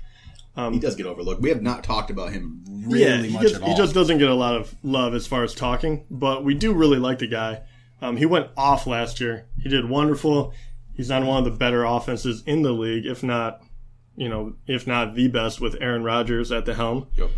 He 0.56 0.80
does 0.80 0.96
get 0.96 1.08
overlooked. 1.08 1.42
We 1.42 1.50
have 1.50 1.62
not 1.63 1.84
talked 1.84 2.12
about 2.12 2.32
him 2.32 2.63
really 2.86 3.30
he, 3.30 3.34
much 3.34 3.42
gets- 3.42 3.56
at 3.56 3.62
all. 3.63 3.70
he 3.70 3.76
just 3.76 3.94
doesn't 3.94 4.20
get 4.20 4.30
a 4.30 4.36
lot 4.36 4.56
of 4.56 4.76
love 4.84 5.16
as 5.16 5.26
far 5.28 5.44
as 5.44 5.54
talking, 5.56 6.06
but 6.12 6.44
we 6.44 6.54
do 6.54 6.74
really 6.74 7.00
like 7.00 7.20
the 7.20 7.28
guy. 7.28 7.62
Um, 8.02 8.18
he 8.18 8.26
went 8.26 8.50
off 8.58 8.86
last 8.86 9.20
year. 9.20 9.46
He 9.62 9.70
did 9.70 9.89
wonderful. 9.89 10.54
He's 10.94 11.10
on 11.10 11.26
one 11.26 11.39
of 11.39 11.46
the 11.46 11.58
better 11.58 11.84
offenses 11.86 12.44
in 12.46 12.62
the 12.62 12.72
league, 12.72 13.06
if 13.06 13.24
not, 13.24 13.62
you 14.16 14.30
know, 14.30 14.54
if 14.68 14.86
not 14.86 15.16
the 15.16 15.28
best, 15.28 15.60
with 15.60 15.76
Aaron 15.82 16.04
Rodgers 16.04 16.52
at 16.52 16.66
the 16.66 16.76
helm. 16.76 17.08
Yep. 17.16 17.30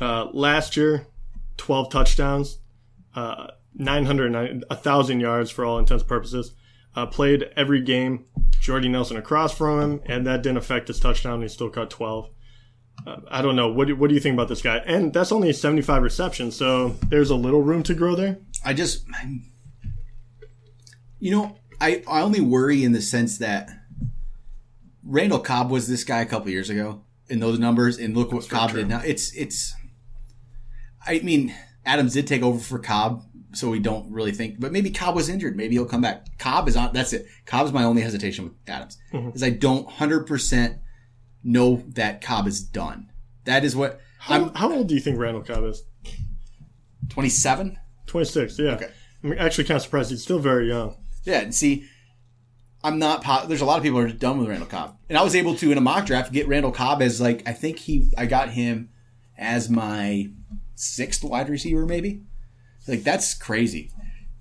Uh, 0.00 0.24
last 0.32 0.76
year, 0.76 1.06
12 1.58 1.90
touchdowns, 1.90 2.58
uh, 3.14 3.48
900, 3.74 4.64
1,000 4.68 5.20
yards 5.20 5.50
for 5.50 5.64
all 5.64 5.78
intents 5.78 6.02
and 6.02 6.08
purposes. 6.08 6.54
Uh, 6.96 7.06
played 7.06 7.44
every 7.54 7.80
game. 7.82 8.24
Jordy 8.60 8.88
Nelson 8.88 9.16
across 9.16 9.56
from 9.56 9.80
him, 9.80 10.00
and 10.06 10.26
that 10.26 10.42
didn't 10.42 10.58
affect 10.58 10.88
his 10.88 10.98
touchdown. 10.98 11.42
He 11.42 11.48
still 11.48 11.70
caught 11.70 11.90
12. 11.90 12.30
Uh, 13.06 13.16
I 13.30 13.40
don't 13.42 13.54
know. 13.54 13.68
What 13.68 13.86
do, 13.86 13.94
what 13.94 14.08
do 14.08 14.14
you 14.14 14.20
think 14.20 14.34
about 14.34 14.48
this 14.48 14.62
guy? 14.62 14.78
And 14.78 15.12
that's 15.12 15.30
only 15.30 15.52
75 15.52 16.02
receptions, 16.02 16.56
so 16.56 16.96
there's 17.08 17.30
a 17.30 17.36
little 17.36 17.62
room 17.62 17.84
to 17.84 17.94
grow 17.94 18.16
there. 18.16 18.38
I 18.64 18.74
just, 18.74 19.06
you 21.20 21.30
know, 21.30 21.56
I, 21.80 22.02
I 22.08 22.22
only 22.22 22.40
worry 22.40 22.82
in 22.82 22.92
the 22.92 23.02
sense 23.02 23.38
that 23.38 23.70
Randall 25.04 25.38
Cobb 25.38 25.70
was 25.70 25.86
this 25.86 26.04
guy 26.04 26.20
a 26.20 26.26
couple 26.26 26.50
years 26.50 26.68
ago 26.68 27.02
in 27.28 27.40
those 27.40 27.58
numbers, 27.58 27.98
and 27.98 28.16
look 28.16 28.32
what 28.32 28.48
Cobb 28.48 28.70
true. 28.70 28.80
did 28.80 28.88
now. 28.88 29.02
It's 29.04 29.34
it's. 29.34 29.74
I 31.08 31.20
mean, 31.20 31.54
Adams 31.84 32.12
did 32.12 32.26
take 32.26 32.42
over 32.42 32.58
for 32.58 32.78
Cobb 32.78 33.24
so 33.52 33.70
we 33.70 33.78
don't 33.78 34.12
really 34.12 34.32
think. 34.32 34.60
But 34.60 34.72
maybe 34.72 34.90
Cobb 34.90 35.14
was 35.14 35.28
injured. 35.28 35.56
Maybe 35.56 35.74
he'll 35.74 35.86
come 35.86 36.02
back. 36.02 36.38
Cobb 36.38 36.68
is 36.68 36.76
on. 36.76 36.92
That's 36.92 37.12
it. 37.12 37.26
Cobb's 37.46 37.72
my 37.72 37.84
only 37.84 38.02
hesitation 38.02 38.44
with 38.44 38.54
Adams 38.66 38.98
mm-hmm. 39.12 39.30
is 39.30 39.42
I 39.42 39.50
don't 39.50 39.88
hundred 39.88 40.26
percent 40.26 40.78
know 41.42 41.82
that 41.88 42.20
Cobb 42.20 42.46
is 42.46 42.62
done. 42.62 43.10
That 43.44 43.64
is 43.64 43.74
what 43.74 44.00
How, 44.18 44.50
how 44.54 44.72
old 44.72 44.88
do 44.88 44.94
you 44.94 45.00
think 45.00 45.18
Randall 45.18 45.42
Cobb 45.42 45.64
is? 45.64 45.82
twenty 47.08 47.30
seven. 47.30 47.78
26, 48.06 48.58
yeah. 48.58 48.70
Okay. 48.70 48.90
I'm 49.22 49.34
actually 49.38 49.64
kind 49.64 49.76
of 49.76 49.82
surprised 49.82 50.08
he's 50.08 50.22
still 50.22 50.38
very 50.38 50.68
young. 50.68 50.96
Yeah, 51.24 51.40
and 51.40 51.54
see, 51.54 51.84
I'm 52.82 52.98
not. 52.98 53.22
Po- 53.22 53.46
there's 53.46 53.60
a 53.60 53.66
lot 53.66 53.76
of 53.76 53.82
people 53.82 54.00
who 54.00 54.06
are 54.06 54.10
done 54.10 54.38
with 54.38 54.48
Randall 54.48 54.66
Cobb, 54.66 54.96
and 55.10 55.18
I 55.18 55.22
was 55.22 55.34
able 55.34 55.54
to 55.56 55.70
in 55.70 55.76
a 55.76 55.80
mock 55.82 56.06
draft 56.06 56.32
get 56.32 56.48
Randall 56.48 56.72
Cobb 56.72 57.02
as 57.02 57.20
like 57.20 57.46
I 57.46 57.52
think 57.52 57.78
he 57.80 58.10
I 58.16 58.24
got 58.24 58.48
him 58.48 58.88
as 59.36 59.68
my 59.68 60.30
sixth 60.78 61.22
wide 61.24 61.48
receiver 61.48 61.84
maybe. 61.86 62.22
Like 62.86 63.02
that's 63.02 63.34
crazy, 63.34 63.90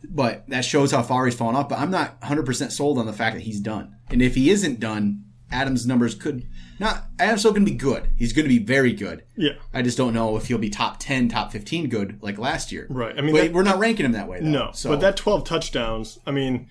but 0.10 0.48
that 0.50 0.64
shows 0.64 0.92
how 0.92 1.04
far 1.04 1.26
he's 1.26 1.36
fallen 1.36 1.56
off. 1.56 1.68
But 1.70 1.80
I'm 1.80 1.92
not 1.92 2.20
100 2.22 2.46
percent 2.46 2.72
sold 2.72 2.98
on 2.98 3.06
the 3.06 3.14
fact 3.14 3.36
that 3.36 3.42
he's 3.44 3.60
done, 3.60 3.96
and 4.10 4.22
if 4.22 4.36
he 4.36 4.50
isn't 4.50 4.80
done, 4.80 5.24
Adams' 5.52 5.86
numbers 5.86 6.16
could 6.16 6.48
not. 6.80 7.08
Adams 7.20 7.42
still 7.42 7.52
going 7.52 7.66
to 7.66 7.72
be 7.72 7.78
good. 7.78 8.10
He's 8.16 8.34
going 8.34 8.46
to 8.46 8.50
be 8.50 8.60
very 8.64 8.94
good. 8.94 9.24
Yeah. 9.36 9.54
I 9.74 9.82
just 9.82 9.98
don't 9.98 10.14
know 10.14 10.38
if 10.38 10.48
he'll 10.48 10.58
be 10.58 10.70
top 10.70 10.98
10, 11.00 11.30
top 11.30 11.52
15 11.52 11.90
good 11.90 12.20
like 12.22 12.38
last 12.38 12.72
year. 12.72 12.86
Right. 12.90 13.18
I 13.18 13.22
mean, 13.22 13.34
that- 13.36 13.52
we're 13.54 13.64
not 13.64 13.80
ranking 13.80 14.06
him 14.06 14.12
that 14.14 14.28
way. 14.30 14.40
Though, 14.40 14.50
No, 14.50 14.70
so 14.74 14.90
but 14.92 15.02
that 15.02 15.18
12 15.18 15.44
touchdowns, 15.44 16.20
I 16.26 16.32
mean, 16.32 16.68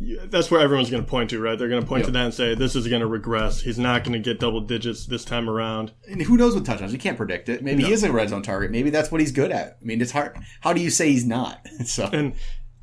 that's 0.00 0.50
where 0.50 0.60
everyone's 0.60 0.90
going 0.90 1.04
to 1.04 1.08
point 1.08 1.30
to, 1.30 1.40
right? 1.40 1.58
They're 1.58 1.68
going 1.68 1.82
to 1.82 1.88
point 1.88 2.06
to 2.06 2.10
that 2.10 2.24
and 2.24 2.34
say, 2.34 2.54
this 2.54 2.74
is 2.74 2.88
going 2.88 3.00
to 3.00 3.06
regress. 3.06 3.60
He's 3.60 3.78
not 3.78 4.02
going 4.02 4.14
to 4.14 4.18
get 4.18 4.40
double 4.40 4.62
digits 4.62 5.04
this 5.06 5.24
time 5.24 5.48
around. 5.48 5.92
And 6.08 6.22
who 6.22 6.36
knows 6.36 6.54
with 6.54 6.64
touchdowns? 6.64 6.92
You 6.92 6.98
can't 6.98 7.18
predict 7.18 7.48
it. 7.48 7.62
Maybe 7.62 7.84
he 7.84 7.92
is 7.92 8.02
a 8.02 8.10
red 8.10 8.30
zone 8.30 8.42
target. 8.42 8.70
Maybe 8.70 8.88
that's 8.88 9.12
what 9.12 9.20
he's 9.20 9.32
good 9.32 9.50
at. 9.50 9.78
I 9.80 9.84
mean, 9.84 10.00
it's 10.00 10.12
hard. 10.12 10.38
How 10.62 10.72
do 10.72 10.80
you 10.80 10.90
say 10.90 11.10
he's 11.10 11.26
not? 11.26 11.66
So 11.84 12.08
And 12.12 12.34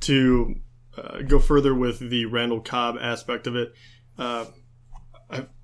to 0.01 0.55
uh, 0.97 1.21
go 1.21 1.39
further 1.39 1.73
with 1.73 2.09
the 2.09 2.25
Randall 2.25 2.61
Cobb 2.61 2.97
aspect 2.99 3.47
of 3.47 3.55
it, 3.55 3.73
uh, 4.17 4.45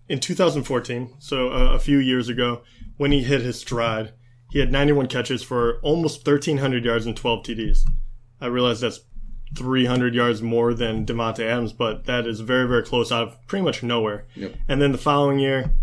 in 0.10 0.20
2014, 0.20 1.16
so 1.20 1.50
a, 1.50 1.76
a 1.76 1.80
few 1.80 1.98
years 1.98 2.30
ago, 2.30 2.64
when 2.98 3.12
he 3.12 3.24
hit 3.24 3.42
his 3.42 3.60
stride, 3.60 4.14
he 4.52 4.60
had 4.60 4.72
91 4.72 5.08
catches 5.08 5.44
for 5.44 5.80
almost 5.82 6.26
1,300 6.28 6.86
yards 6.86 7.06
and 7.06 7.16
12 7.16 7.44
TDs. 7.44 7.80
I 8.40 8.48
realize 8.48 8.82
that's 8.82 9.00
300 9.56 10.16
yards 10.16 10.42
more 10.42 10.74
than 10.74 11.06
Davante 11.06 11.40
Adams, 11.40 11.74
but 11.74 12.06
that 12.06 12.26
is 12.26 12.40
very, 12.40 12.68
very 12.68 12.84
close 12.84 13.12
out 13.12 13.28
of 13.28 13.48
pretty 13.48 13.64
much 13.64 13.84
nowhere. 13.84 14.26
Yep. 14.36 14.56
And 14.68 14.82
then 14.82 14.92
the 14.92 14.98
following 14.98 15.40
year, 15.40 15.74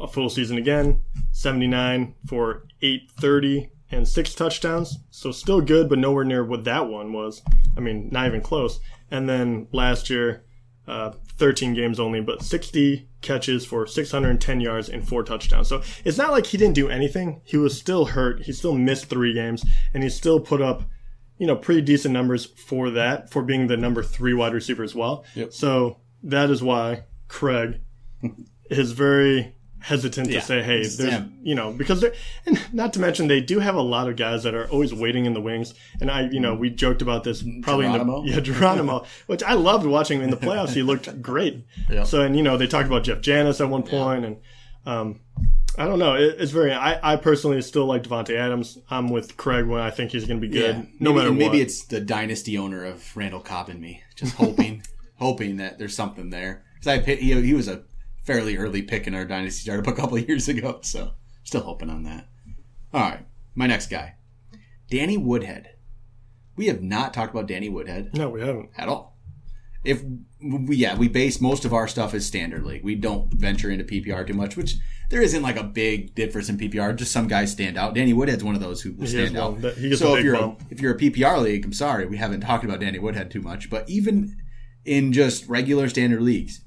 a 0.00 0.06
full 0.06 0.30
season 0.30 0.56
again, 0.58 1.02
79 1.32 2.14
for 2.26 2.64
830 2.82 3.70
and 3.90 4.06
six 4.06 4.34
touchdowns. 4.34 4.98
So 5.10 5.32
still 5.32 5.60
good, 5.60 5.88
but 5.88 5.98
nowhere 5.98 6.24
near 6.24 6.44
what 6.44 6.64
that 6.64 6.88
one 6.88 7.12
was. 7.12 7.42
I 7.76 7.80
mean, 7.80 8.08
not 8.12 8.26
even 8.26 8.40
close. 8.40 8.80
And 9.10 9.28
then 9.28 9.68
last 9.72 10.10
year, 10.10 10.44
uh, 10.86 11.12
13 11.36 11.74
games 11.74 12.00
only, 12.00 12.20
but 12.20 12.42
60 12.42 13.08
catches 13.20 13.64
for 13.64 13.86
610 13.86 14.60
yards 14.60 14.88
and 14.88 15.06
four 15.06 15.22
touchdowns. 15.22 15.68
So 15.68 15.82
it's 16.04 16.18
not 16.18 16.32
like 16.32 16.46
he 16.46 16.56
didn't 16.56 16.74
do 16.74 16.88
anything. 16.88 17.40
He 17.44 17.56
was 17.56 17.78
still 17.78 18.06
hurt. 18.06 18.42
He 18.42 18.52
still 18.52 18.74
missed 18.74 19.06
three 19.06 19.34
games, 19.34 19.64
and 19.92 20.02
he 20.02 20.08
still 20.08 20.40
put 20.40 20.60
up, 20.62 20.82
you 21.38 21.46
know, 21.46 21.56
pretty 21.56 21.80
decent 21.82 22.12
numbers 22.12 22.44
for 22.44 22.90
that, 22.90 23.30
for 23.30 23.42
being 23.42 23.66
the 23.68 23.76
number 23.76 24.02
three 24.02 24.34
wide 24.34 24.52
receiver 24.52 24.82
as 24.82 24.94
well. 24.94 25.24
Yep. 25.34 25.52
So 25.52 25.98
that 26.24 26.50
is 26.50 26.62
why 26.62 27.04
Craig 27.28 27.80
is 28.70 28.92
very 28.92 29.54
hesitant 29.80 30.28
Yeah. 30.28 30.40
to 30.40 30.46
say, 30.46 30.62
hey, 30.62 30.84
there's, 30.86 31.22
you 31.40 31.54
know, 31.54 31.72
because 31.72 32.00
they're, 32.00 32.12
and 32.46 32.60
not 32.74 32.92
to 32.94 33.00
mention 33.00 33.28
they 33.28 33.40
do 33.40 33.60
have 33.60 33.76
a 33.76 33.80
lot 33.80 34.08
of 34.08 34.16
guys 34.16 34.42
that 34.42 34.52
are 34.54 34.66
always 34.70 34.92
waiting 34.92 35.24
in 35.24 35.34
the 35.34 35.40
wings. 35.40 35.72
And 36.00 36.10
I, 36.10 36.22
you 36.30 36.40
know, 36.40 36.56
we 36.56 36.68
joked 36.70 37.00
about 37.00 37.22
this 37.22 37.44
probably 37.62 37.86
Geronimo? 37.86 38.20
in 38.22 38.26
the, 38.26 38.32
yeah, 38.32 38.40
Geronimo, 38.40 39.04
which 39.28 39.44
I 39.44 39.52
loved 39.52 39.86
watching 39.86 40.18
him 40.18 40.24
in 40.24 40.30
the 40.30 40.36
playoffs. 40.36 40.70
He 40.74 40.82
looked 40.82 41.22
great. 41.22 41.64
Yeah. 41.88 42.02
So, 42.02 42.22
and 42.22 42.36
you 42.36 42.42
know, 42.42 42.56
they 42.56 42.66
talked 42.66 42.88
about 42.88 43.04
Jeff 43.04 43.20
Janis 43.20 43.60
at 43.60 43.68
one 43.68 43.84
point 43.84 44.24
and, 44.24 44.36
um, 44.84 45.20
I 45.76 45.86
don't 45.86 45.98
know. 45.98 46.14
It, 46.14 46.36
it's 46.38 46.50
very. 46.50 46.72
I, 46.72 47.12
I 47.12 47.16
personally 47.16 47.60
still 47.62 47.86
like 47.86 48.02
Davante 48.02 48.36
Adams. 48.36 48.78
I'm 48.90 49.10
with 49.10 49.36
Craig 49.36 49.66
when 49.66 49.80
I 49.80 49.90
think 49.90 50.10
he's 50.12 50.24
going 50.24 50.40
to 50.40 50.46
be 50.46 50.52
good, 50.52 50.76
yeah, 50.76 50.82
no 50.98 51.12
maybe, 51.12 51.14
matter 51.14 51.30
what. 51.30 51.38
maybe 51.38 51.60
it's 51.60 51.84
the 51.84 52.00
dynasty 52.00 52.58
owner 52.58 52.84
of 52.84 53.16
Randall 53.16 53.40
Cobb 53.40 53.68
and 53.68 53.80
me, 53.80 54.02
just 54.16 54.34
hoping, 54.34 54.82
hoping 55.16 55.56
that 55.58 55.78
there's 55.78 55.94
something 55.94 56.30
there. 56.30 56.64
Because 56.74 56.98
I 56.98 57.14
he, 57.14 57.40
he 57.42 57.54
was 57.54 57.68
a 57.68 57.82
fairly 58.24 58.56
early 58.56 58.82
pick 58.82 59.06
in 59.06 59.14
our 59.14 59.24
dynasty 59.24 59.62
startup 59.62 59.86
a 59.86 59.92
couple 59.96 60.16
of 60.16 60.28
years 60.28 60.48
ago, 60.48 60.80
so 60.82 61.12
still 61.44 61.62
hoping 61.62 61.90
on 61.90 62.02
that. 62.04 62.28
All 62.92 63.02
right, 63.02 63.26
my 63.54 63.66
next 63.66 63.88
guy, 63.88 64.14
Danny 64.90 65.16
Woodhead. 65.16 65.74
We 66.56 66.66
have 66.66 66.82
not 66.82 67.14
talked 67.14 67.32
about 67.32 67.46
Danny 67.46 67.68
Woodhead 67.68 68.16
no, 68.16 68.30
we 68.30 68.40
haven't. 68.40 68.70
at 68.76 68.88
all. 68.88 69.16
If 69.84 70.02
we, 70.42 70.74
yeah, 70.74 70.96
we 70.96 71.06
base 71.06 71.40
most 71.40 71.64
of 71.64 71.72
our 71.72 71.86
stuff 71.86 72.14
as 72.14 72.26
standard 72.26 72.64
league. 72.64 72.82
We 72.82 72.96
don't 72.96 73.32
venture 73.32 73.70
into 73.70 73.84
PPR 73.84 74.26
too 74.26 74.34
much, 74.34 74.56
which 74.56 74.74
there 75.08 75.22
isn't 75.22 75.42
like 75.42 75.56
a 75.56 75.64
big 75.64 76.14
difference 76.14 76.48
in 76.48 76.58
PPR. 76.58 76.94
Just 76.94 77.12
some 77.12 77.28
guys 77.28 77.50
stand 77.52 77.78
out. 77.78 77.94
Danny 77.94 78.12
Woodhead's 78.12 78.44
one 78.44 78.54
of 78.54 78.60
those 78.60 78.82
who 78.82 78.94
stand 79.06 79.36
out. 79.36 79.58
so 79.96 80.16
if 80.16 80.24
you're 80.24 80.34
a, 80.34 80.56
if 80.70 80.80
you're 80.80 80.94
a 80.94 80.98
PPR 80.98 81.42
league, 81.42 81.64
I'm 81.64 81.72
sorry, 81.72 82.06
we 82.06 82.18
haven't 82.18 82.40
talked 82.42 82.64
about 82.64 82.80
Danny 82.80 82.98
Woodhead 82.98 83.30
too 83.30 83.40
much. 83.40 83.70
But 83.70 83.88
even 83.88 84.36
in 84.84 85.12
just 85.12 85.48
regular 85.48 85.88
standard 85.88 86.20
leagues, 86.22 86.60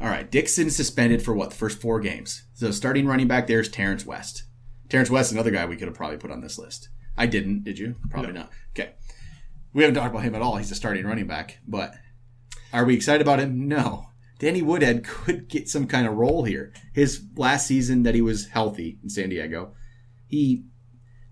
all 0.00 0.08
right, 0.08 0.30
Dixon 0.30 0.70
suspended 0.70 1.22
for 1.22 1.34
what 1.34 1.50
the 1.50 1.56
first 1.56 1.80
four 1.80 2.00
games. 2.00 2.46
So 2.54 2.70
starting 2.70 3.06
running 3.06 3.28
back 3.28 3.46
there 3.46 3.60
is 3.60 3.68
Terrence 3.68 4.04
West. 4.04 4.44
Terrence 4.88 5.10
West, 5.10 5.32
another 5.32 5.50
guy 5.50 5.64
we 5.66 5.76
could 5.76 5.88
have 5.88 5.96
probably 5.96 6.18
put 6.18 6.30
on 6.30 6.42
this 6.42 6.58
list. 6.58 6.90
I 7.16 7.26
didn't. 7.26 7.64
Did 7.64 7.78
you? 7.78 7.96
Probably 8.10 8.32
not. 8.32 8.50
Okay. 8.78 8.92
We 9.72 9.82
haven't 9.82 9.94
talked 9.94 10.10
about 10.10 10.24
him 10.24 10.34
at 10.34 10.42
all. 10.42 10.56
He's 10.56 10.70
a 10.70 10.74
starting 10.74 11.06
running 11.06 11.26
back, 11.26 11.58
but 11.66 11.94
are 12.72 12.84
we 12.84 12.94
excited 12.94 13.22
about 13.22 13.40
him? 13.40 13.68
No. 13.68 14.08
Danny 14.38 14.62
Woodhead 14.62 15.04
could 15.06 15.48
get 15.48 15.68
some 15.68 15.86
kind 15.86 16.06
of 16.06 16.14
role 16.14 16.44
here. 16.44 16.72
His 16.92 17.22
last 17.36 17.66
season 17.66 18.02
that 18.04 18.14
he 18.14 18.22
was 18.22 18.46
healthy 18.48 18.98
in 19.02 19.08
San 19.08 19.28
Diego, 19.30 19.72
he, 20.26 20.64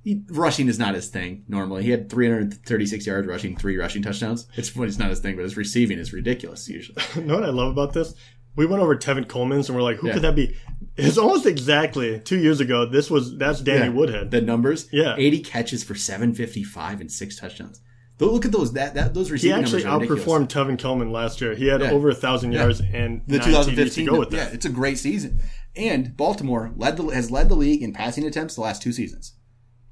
he 0.02 0.22
rushing 0.30 0.68
is 0.68 0.78
not 0.78 0.94
his 0.94 1.08
thing 1.08 1.44
normally. 1.48 1.82
He 1.82 1.90
had 1.90 2.10
336 2.10 3.06
yards 3.06 3.26
rushing, 3.26 3.56
three 3.56 3.76
rushing 3.76 4.02
touchdowns. 4.02 4.46
It's 4.56 4.74
it's 4.76 4.98
not 4.98 5.10
his 5.10 5.20
thing, 5.20 5.36
but 5.36 5.42
his 5.42 5.56
receiving 5.56 5.98
is 5.98 6.12
ridiculous 6.12 6.68
usually. 6.68 7.02
You 7.16 7.22
know 7.22 7.34
what 7.36 7.44
I 7.44 7.50
love 7.50 7.70
about 7.72 7.92
this? 7.92 8.14
We 8.56 8.66
went 8.66 8.82
over 8.82 8.94
Tevin 8.96 9.26
Coleman's 9.28 9.68
and 9.68 9.76
we're 9.76 9.82
like, 9.82 9.96
who 9.96 10.06
Yeah. 10.08 10.12
could 10.14 10.22
that 10.22 10.36
be? 10.36 10.56
It's 10.96 11.18
almost 11.18 11.44
exactly 11.44 12.20
two 12.20 12.38
years 12.38 12.60
ago. 12.60 12.86
This 12.86 13.10
was 13.10 13.36
that's 13.36 13.60
Danny 13.60 13.86
Yeah. 13.86 13.98
Woodhead. 13.98 14.30
The 14.30 14.40
numbers, 14.40 14.88
Yeah. 14.92 15.16
80 15.18 15.40
catches 15.40 15.82
for 15.82 15.94
755 15.96 17.00
and 17.00 17.10
six 17.10 17.36
touchdowns. 17.36 17.80
Look 18.20 18.44
at 18.44 18.52
those 18.52 18.72
that, 18.74 18.94
that 18.94 19.12
those 19.12 19.28
he 19.28 19.52
actually 19.52 19.82
numbers 19.82 19.84
are 19.84 19.98
ridiculous. 19.98 20.24
outperformed 20.24 20.48
Tevin 20.48 20.78
Coleman 20.78 21.10
last 21.10 21.40
year. 21.40 21.54
He 21.54 21.66
had 21.66 21.80
Yeah. 21.80 21.90
over 21.90 22.10
a 22.10 22.14
thousand 22.14 22.52
yards 22.52 22.80
and 22.80 23.22
the 23.26 23.38
2015 23.40 24.06
to 24.06 24.10
go 24.12 24.18
with 24.20 24.30
that. 24.30 24.36
yeah, 24.36 24.54
it's 24.54 24.64
a 24.66 24.70
great 24.70 24.98
season. 24.98 25.40
And 25.76 26.16
Baltimore 26.16 26.72
led 26.76 26.96
the, 26.96 27.04
has 27.08 27.32
led 27.32 27.48
the 27.48 27.56
league 27.56 27.82
in 27.82 27.92
passing 27.92 28.24
attempts 28.24 28.54
the 28.54 28.60
last 28.60 28.80
two 28.82 28.92
seasons. 28.92 29.32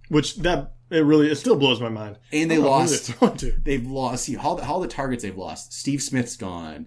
Which 0.08 0.36
that 0.36 0.74
it 0.90 1.04
really 1.04 1.30
it 1.30 1.36
still 1.36 1.56
blows 1.56 1.80
my 1.80 1.88
mind. 1.88 2.18
And 2.32 2.48
they 2.50 2.56
I 2.56 2.58
don't 2.58 2.64
know 2.66 2.72
who 2.72 2.78
lost. 2.78 3.06
they're 3.08 3.16
throwing 3.16 3.36
to. 3.38 3.52
They've 3.64 3.86
lost. 3.86 4.24
See 4.24 4.36
how 4.36 4.54
the, 4.54 4.64
how 4.66 4.78
the 4.78 4.86
targets 4.88 5.22
they've 5.24 5.36
lost. 5.36 5.72
Steve 5.72 6.00
Smith's 6.02 6.36
gone. 6.36 6.86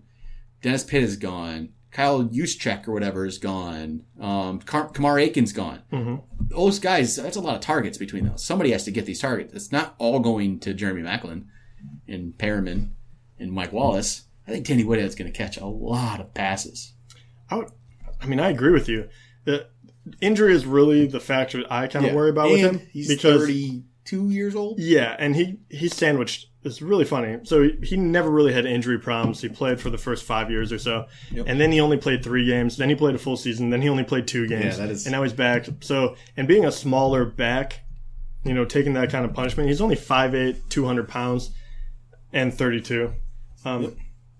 Dennis 0.61 0.83
Pitt 0.83 1.03
is 1.03 1.17
gone. 1.17 1.69
Kyle 1.95 2.25
Juszczyk 2.25 2.89
or 2.89 2.91
whatever 2.91 3.25
is 3.25 3.37
gone. 3.37 4.03
Um, 4.19 4.59
Car- 4.59 4.89
Kamar 4.89 5.17
Aiken's 5.17 5.53
gone. 5.53 5.81
Mm-hmm. 5.93 6.15
Those 6.49 6.77
guys, 6.77 7.15
that's 7.15 7.37
a 7.37 7.41
lot 7.41 7.55
of 7.55 7.61
targets 7.61 7.97
between 7.97 8.27
those. 8.27 8.43
Somebody 8.43 8.71
has 8.71 8.83
to 8.83 8.91
get 8.91 9.05
these 9.05 9.21
targets. 9.21 9.53
It's 9.53 9.71
not 9.71 9.95
all 9.97 10.19
going 10.19 10.59
to 10.59 10.73
Jeremy 10.73 11.03
Maclin 11.03 11.45
and 12.05 12.37
Perriman 12.37 12.89
and 13.39 13.53
Mike 13.53 13.71
Wallace. 13.71 14.23
I 14.45 14.51
think 14.51 14.67
Danny 14.67 14.83
Woodhead's 14.83 15.15
going 15.15 15.31
to 15.31 15.37
catch 15.37 15.55
a 15.55 15.65
lot 15.65 16.19
of 16.19 16.33
passes. 16.33 16.91
I, 17.49 17.55
would, 17.55 17.69
I 18.21 18.25
mean, 18.25 18.41
I 18.41 18.49
agree 18.49 18.73
with 18.73 18.89
you. 18.89 19.07
The 19.45 19.69
injury 20.19 20.53
is 20.53 20.65
really 20.65 21.07
the 21.07 21.21
factor 21.21 21.63
I 21.69 21.87
kind 21.87 22.05
of 22.05 22.13
worry 22.13 22.29
about 22.29 22.51
with 22.51 22.59
him 22.59 22.81
He's 22.91 23.07
because 23.07 23.39
32 23.39 24.29
years 24.31 24.53
old. 24.53 24.79
Yeah, 24.79 25.15
and 25.17 25.33
he 25.33 25.59
he 25.69 25.87
sandwiched. 25.87 26.47
It's 26.65 26.81
really 26.81 27.05
funny. 27.05 27.37
So 27.43 27.69
he, 27.83 27.95
never 27.95 28.29
really 28.29 28.51
had 28.51 28.65
injury 28.65 28.97
problems. 28.99 29.39
He 29.41 29.49
played 29.49 29.79
for 29.79 29.89
the 29.89 29.97
first 29.97 30.23
five 30.25 30.49
years 30.49 30.71
or 30.71 30.79
so, 30.79 31.05
Yep. 31.31 31.45
and 31.47 31.61
then 31.61 31.71
he 31.71 31.79
only 31.79 31.97
played 31.97 32.23
three 32.23 32.45
games. 32.45 32.75
Then 32.77 32.89
he 32.89 32.95
played 32.95 33.13
a 33.15 33.19
full 33.19 33.37
season. 33.37 33.69
Then 33.69 33.81
he 33.81 33.89
only 33.89 34.03
played 34.03 34.27
two 34.27 34.47
games. 34.47 34.65
Yeah, 34.77 34.85
that 34.85 34.89
is- 34.89 35.05
And 35.05 35.11
now 35.13 35.21
he's 35.23 35.31
back. 35.33 35.67
So 35.81 36.15
and 36.35 36.47
being 36.47 36.65
a 36.65 36.71
smaller 36.71 37.23
back, 37.23 37.81
you 38.43 38.53
know, 38.53 38.65
taking 38.65 38.93
that 38.93 39.11
kind 39.11 39.25
of 39.25 39.33
punishment. 39.33 39.69
He's 39.69 39.79
only 39.81 39.95
5'8", 39.95 40.57
200 40.69 41.07
pounds, 41.07 41.51
and 42.33 42.53
thirty 42.53 42.81
two. 42.81 43.13
Um, 43.63 43.95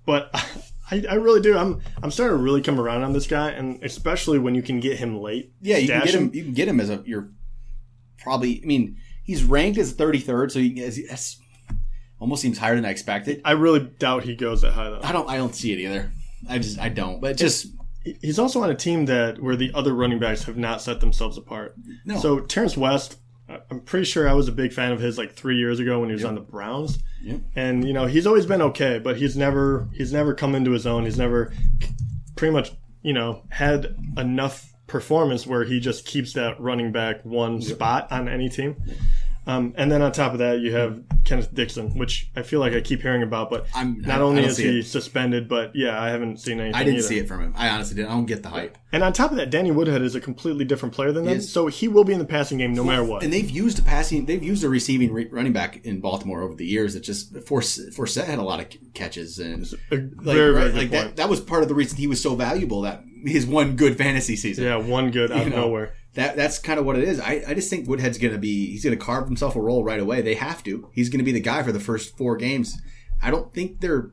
But 0.06 0.30
I, 0.92 1.04
I 1.10 1.16
really 1.16 1.42
do. 1.42 1.58
I'm 1.58 1.82
I'm 2.04 2.12
starting 2.12 2.38
to 2.38 2.44
really 2.44 2.62
come 2.62 2.80
around 2.80 3.04
on 3.04 3.14
this 3.14 3.26
guy, 3.28 3.50
and 3.52 3.84
especially 3.84 4.38
when 4.40 4.54
you 4.56 4.62
can 4.62 4.80
get 4.80 4.98
him 4.98 5.20
late. 5.20 5.52
Yeah, 5.62 5.78
you 5.78 5.88
can 5.88 6.04
get 6.06 6.14
him. 6.16 6.32
You 6.34 6.44
can 6.44 6.54
get 6.54 6.68
him 6.68 6.80
as 6.80 6.90
a. 6.90 7.02
You're 7.06 7.30
probably. 8.20 8.62
I 8.64 8.66
mean, 8.66 8.98
he's 9.24 9.44
ranked 9.44 9.78
as 9.80 9.94
33rd, 9.94 10.52
so 10.52 10.60
you, 10.60 10.84
as- 10.84 11.38
almost 12.20 12.42
seems 12.42 12.58
higher 12.58 12.76
than 12.76 12.86
I 12.86 12.90
expected. 12.92 13.42
I 13.46 13.52
really 13.52 13.80
doubt 13.80 14.24
he 14.24 14.36
goes 14.36 14.62
that 14.62 14.72
high 14.74 14.90
though. 14.90 15.02
I 15.04 15.12
don't. 15.12 15.30
I 15.30 15.38
don't 15.38 15.54
see 15.56 15.74
it 15.74 15.80
either. 15.80 16.12
I 16.50 16.60
just. 16.60 16.80
I 16.80 16.90
don't. 16.90 17.20
But 17.22 17.38
just 17.38 17.68
he's 18.22 18.38
also 18.40 18.62
on 18.62 18.70
a 18.70 18.76
team 18.76 19.06
that 19.06 19.42
where 19.42 19.56
the 19.56 19.72
other 19.74 19.94
running 19.94 20.20
backs 20.20 20.44
have 20.44 20.58
not 20.58 20.82
set 20.82 21.00
themselves 21.00 21.38
apart. 21.38 21.76
No. 22.06 22.20
So 22.20 22.40
Terrence 22.40 22.78
West, 22.78 23.18
I- 23.50 23.60
I'm 23.72 23.80
pretty 23.82 24.06
sure 24.06 24.30
I 24.30 24.34
was 24.34 24.48
a 24.48 24.52
big 24.52 24.74
fan 24.74 24.92
of 24.92 25.00
his 25.00 25.18
like 25.18 25.34
three 25.34 25.58
years 25.58 25.80
ago 25.80 26.00
when 26.00 26.10
he 26.10 26.14
was 26.14 26.24
on 26.26 26.36
the 26.36 26.42
Browns. 26.42 27.00
Yep. 27.24 27.40
And 27.56 27.88
you 27.88 27.94
know 27.94 28.06
he's 28.06 28.28
always 28.28 28.46
been 28.46 28.62
okay, 28.62 29.00
but 29.00 29.18
he's 29.18 29.36
never 29.36 29.88
he's 29.94 30.14
never 30.14 30.34
come 30.34 30.54
into 30.56 30.72
his 30.72 30.86
own. 30.86 31.06
He's 31.06 31.18
never 31.18 31.52
pretty 32.36 32.54
much 32.54 32.72
you 33.02 33.14
know 33.14 33.42
had 33.50 33.96
enough 34.18 34.72
performance 34.88 35.48
where 35.48 35.64
he 35.64 35.80
just 35.80 36.06
keeps 36.06 36.34
that 36.34 36.60
running 36.62 36.92
back 36.92 37.26
one 37.26 37.60
spot 37.62 38.12
on 38.12 38.28
any 38.30 38.50
team. 38.50 38.76
Um, 39.48 39.74
and 39.78 39.92
then 39.92 40.02
on 40.04 40.12
top 40.12 40.34
of 40.34 40.40
that, 40.40 40.60
you 40.60 40.74
have 40.76 41.02
Kenneth 41.26 41.54
Dixon, 41.54 41.98
which 41.98 42.30
I 42.36 42.42
feel 42.44 42.60
like 42.60 42.74
I 42.74 42.82
keep 42.82 43.02
hearing 43.02 43.24
about, 43.24 43.50
but 43.50 43.66
I'm- 43.76 44.02
not 44.02 44.20
I 44.20 44.24
only 44.24 44.42
don't 44.42 44.52
is 44.52 44.58
he 44.58 44.80
it. 44.80 44.86
suspended, 44.86 45.50
but 45.50 45.72
yeah, 45.76 46.02
I 46.02 46.10
haven't 46.10 46.40
seen 46.40 46.60
anything. 46.60 46.76
I 46.76 46.84
didn't 46.84 47.00
either. 47.00 47.08
see 47.08 47.18
it 47.20 47.28
from 47.28 47.42
him. 47.42 47.54
I 47.58 47.70
honestly 47.70 47.96
didn't. 47.96 48.12
I 48.12 48.14
don't 48.14 48.26
get 48.26 48.44
the 48.44 48.50
hype. 48.50 48.78
And 48.92 49.04
on 49.04 49.12
top 49.12 49.32
of 49.32 49.38
that, 49.38 49.50
Danny 49.50 49.72
Woodhead 49.72 50.02
is 50.02 50.16
a 50.16 50.22
completely 50.22 50.64
different 50.64 50.96
player 50.96 51.12
than 51.12 51.26
them, 51.26 51.38
is. 51.38 51.52
so 51.52 51.68
he 51.68 51.88
will 51.90 52.04
be 52.06 52.14
in 52.14 52.20
the 52.20 52.26
passing 52.26 52.58
game 52.60 52.74
no 52.74 52.84
matter 52.84 53.04
what. 53.04 53.24
And 53.24 53.34
they've 53.34 53.50
used 53.50 53.78
a 53.80 53.82
passing, 53.82 54.26
they've 54.26 54.42
used 54.44 54.64
a 54.64 54.70
receiving 54.70 55.12
re- 55.12 55.28
running 55.30 55.52
back 55.52 55.86
in 55.86 56.00
Baltimore 56.00 56.42
over 56.42 56.56
the 56.56 56.66
years. 56.66 56.94
That 56.94 57.02
just 57.04 57.36
Forse- 57.46 57.90
Forsett 57.96 58.26
had 58.26 58.40
a 58.40 58.44
lot 58.44 58.62
of 58.62 58.68
catches 58.94 59.38
and 59.40 59.66
A 59.92 59.96
like, 59.96 60.12
very, 60.24 60.52
right, 60.52 60.72
very 60.72 60.72
like 60.74 60.92
point. 60.92 60.92
that. 60.92 61.16
That 61.18 61.30
was 61.30 61.42
part 61.42 61.62
of 61.64 61.68
the 61.70 61.76
reason 61.76 61.98
he 61.98 62.08
was 62.08 62.22
so 62.22 62.36
valuable. 62.36 62.82
That 62.82 63.04
his 63.26 63.46
one 63.46 63.76
good 63.76 63.98
fantasy 63.98 64.36
season. 64.36 64.64
Yeah, 64.64 64.76
one 64.78 65.12
good 65.12 65.32
out 65.34 65.40
You 65.40 65.44
of 65.48 65.50
know, 65.50 65.62
nowhere. 65.62 65.94
That 66.16 66.36
that's 66.36 66.60
kind 66.60 66.80
of 66.80 66.86
what 66.86 66.98
it 66.98 67.04
is. 67.04 67.20
I, 67.20 67.44
I 67.48 67.54
just 67.54 67.70
think 67.70 67.88
Woodhead's 67.88 68.18
going 68.18 68.34
to 68.34 68.40
be 68.40 68.72
he's 68.72 68.84
going 68.84 68.98
to 68.98 69.04
carve 69.06 69.26
himself 69.28 69.56
a 69.56 69.62
role 69.62 69.84
right 69.84 70.00
away. 70.00 70.22
They 70.22 70.36
have 70.36 70.64
to. 70.64 70.90
He's 70.94 71.10
going 71.10 71.20
to 71.20 71.26
be 71.26 71.32
the 71.34 71.40
guy 71.42 71.62
for 71.64 71.72
the 71.72 71.80
first 71.80 72.18
four 72.18 72.38
games. 72.38 72.78
I 73.22 73.32
don't 73.32 73.54
think 73.54 73.82
they're 73.82 74.12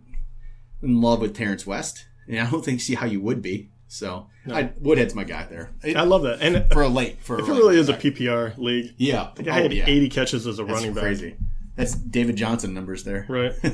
in 0.83 1.01
love 1.01 1.21
with 1.21 1.37
Terrence 1.37 1.67
West, 1.67 2.07
and 2.27 2.39
I 2.41 2.51
don't 2.51 2.65
think 2.65 2.81
see 2.81 2.95
how 2.97 3.07
you 3.07 3.21
would 3.21 3.41
be. 3.41 3.71
So 3.89 4.27
I, 4.51 4.71
Woodhead's 4.81 5.15
my 5.15 5.23
guy 5.25 5.45
there 5.51 5.71
It- 5.85 5.97
I 5.99 6.03
love 6.05 6.23
that. 6.23 6.41
And 6.41 6.67
for 6.73 6.81
a 6.83 6.89
late 6.89 7.21
for 7.21 7.39
if 7.39 7.47
a 7.47 7.53
really 7.53 7.79
is 7.79 7.91
a 7.91 7.95
PPR 7.95 8.57
league. 8.57 8.95
yeah. 8.97 9.31
The 9.35 9.43
guy 9.43 9.55
had 9.61 9.71
Oh, 9.71 9.75
yeah. 9.75 9.85
80 9.87 10.09
catches 10.09 10.47
as 10.47 10.59
a 10.59 10.65
That's 10.65 10.75
running 10.75 10.95
back. 10.95 11.03
crazy. 11.03 11.37
That's 11.77 11.95
David 11.95 12.37
Johnson 12.37 12.73
numbers 12.73 13.05
there. 13.05 13.27
Right. 13.29 13.53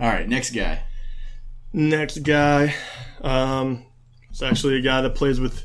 All 0.00 0.08
right, 0.08 0.28
next 0.28 0.50
guy. 0.54 0.84
Next 1.72 2.18
guy, 2.22 2.72
um, 3.20 3.84
it's 4.30 4.42
actually 4.42 4.76
a 4.78 4.80
guy 4.80 5.00
that 5.02 5.14
plays 5.16 5.38
with 5.40 5.64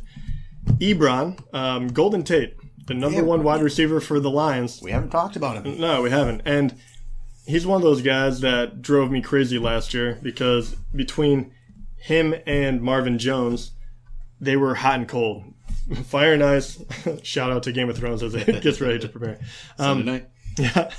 Ebron, 0.65 1.39
um, 1.53 1.87
Golden 1.87 2.23
Tate, 2.23 2.55
the 2.87 2.93
number 2.93 3.17
Yeah. 3.19 3.23
one 3.25 3.43
wide 3.43 3.61
receiver 3.61 3.99
for 3.99 4.19
the 4.19 4.29
Lions. 4.29 4.81
We 4.81 4.91
haven't 4.91 5.09
talked 5.11 5.35
about 5.35 5.63
him. 5.65 5.79
No, 5.79 6.01
we 6.01 6.09
haven't. 6.09 6.41
And 6.45 6.73
he's 7.45 7.65
one 7.65 7.77
of 7.77 7.83
those 7.83 8.01
guys 8.01 8.39
that 8.41 8.81
drove 8.81 9.11
me 9.11 9.21
crazy 9.21 9.57
last 9.59 9.93
year 9.93 10.19
because 10.21 10.75
between 10.95 11.51
him 11.97 12.35
and 12.45 12.81
Marvin 12.81 13.17
Jones, 13.17 13.71
they 14.39 14.55
were 14.57 14.75
hot 14.75 14.95
and 14.95 15.07
cold. 15.07 15.43
Fire 16.05 16.33
and 16.33 16.43
ice. 16.43 16.81
Shout 17.23 17.51
out 17.51 17.63
to 17.63 17.71
Game 17.71 17.89
of 17.89 17.97
Thrones 17.97 18.23
as 18.23 18.35
it 18.35 18.61
gets 18.61 18.79
ready 18.81 18.99
to 18.99 19.07
prepare. 19.09 19.39
Um, 19.79 20.05
night. 20.05 20.27
yeah. 20.57 20.89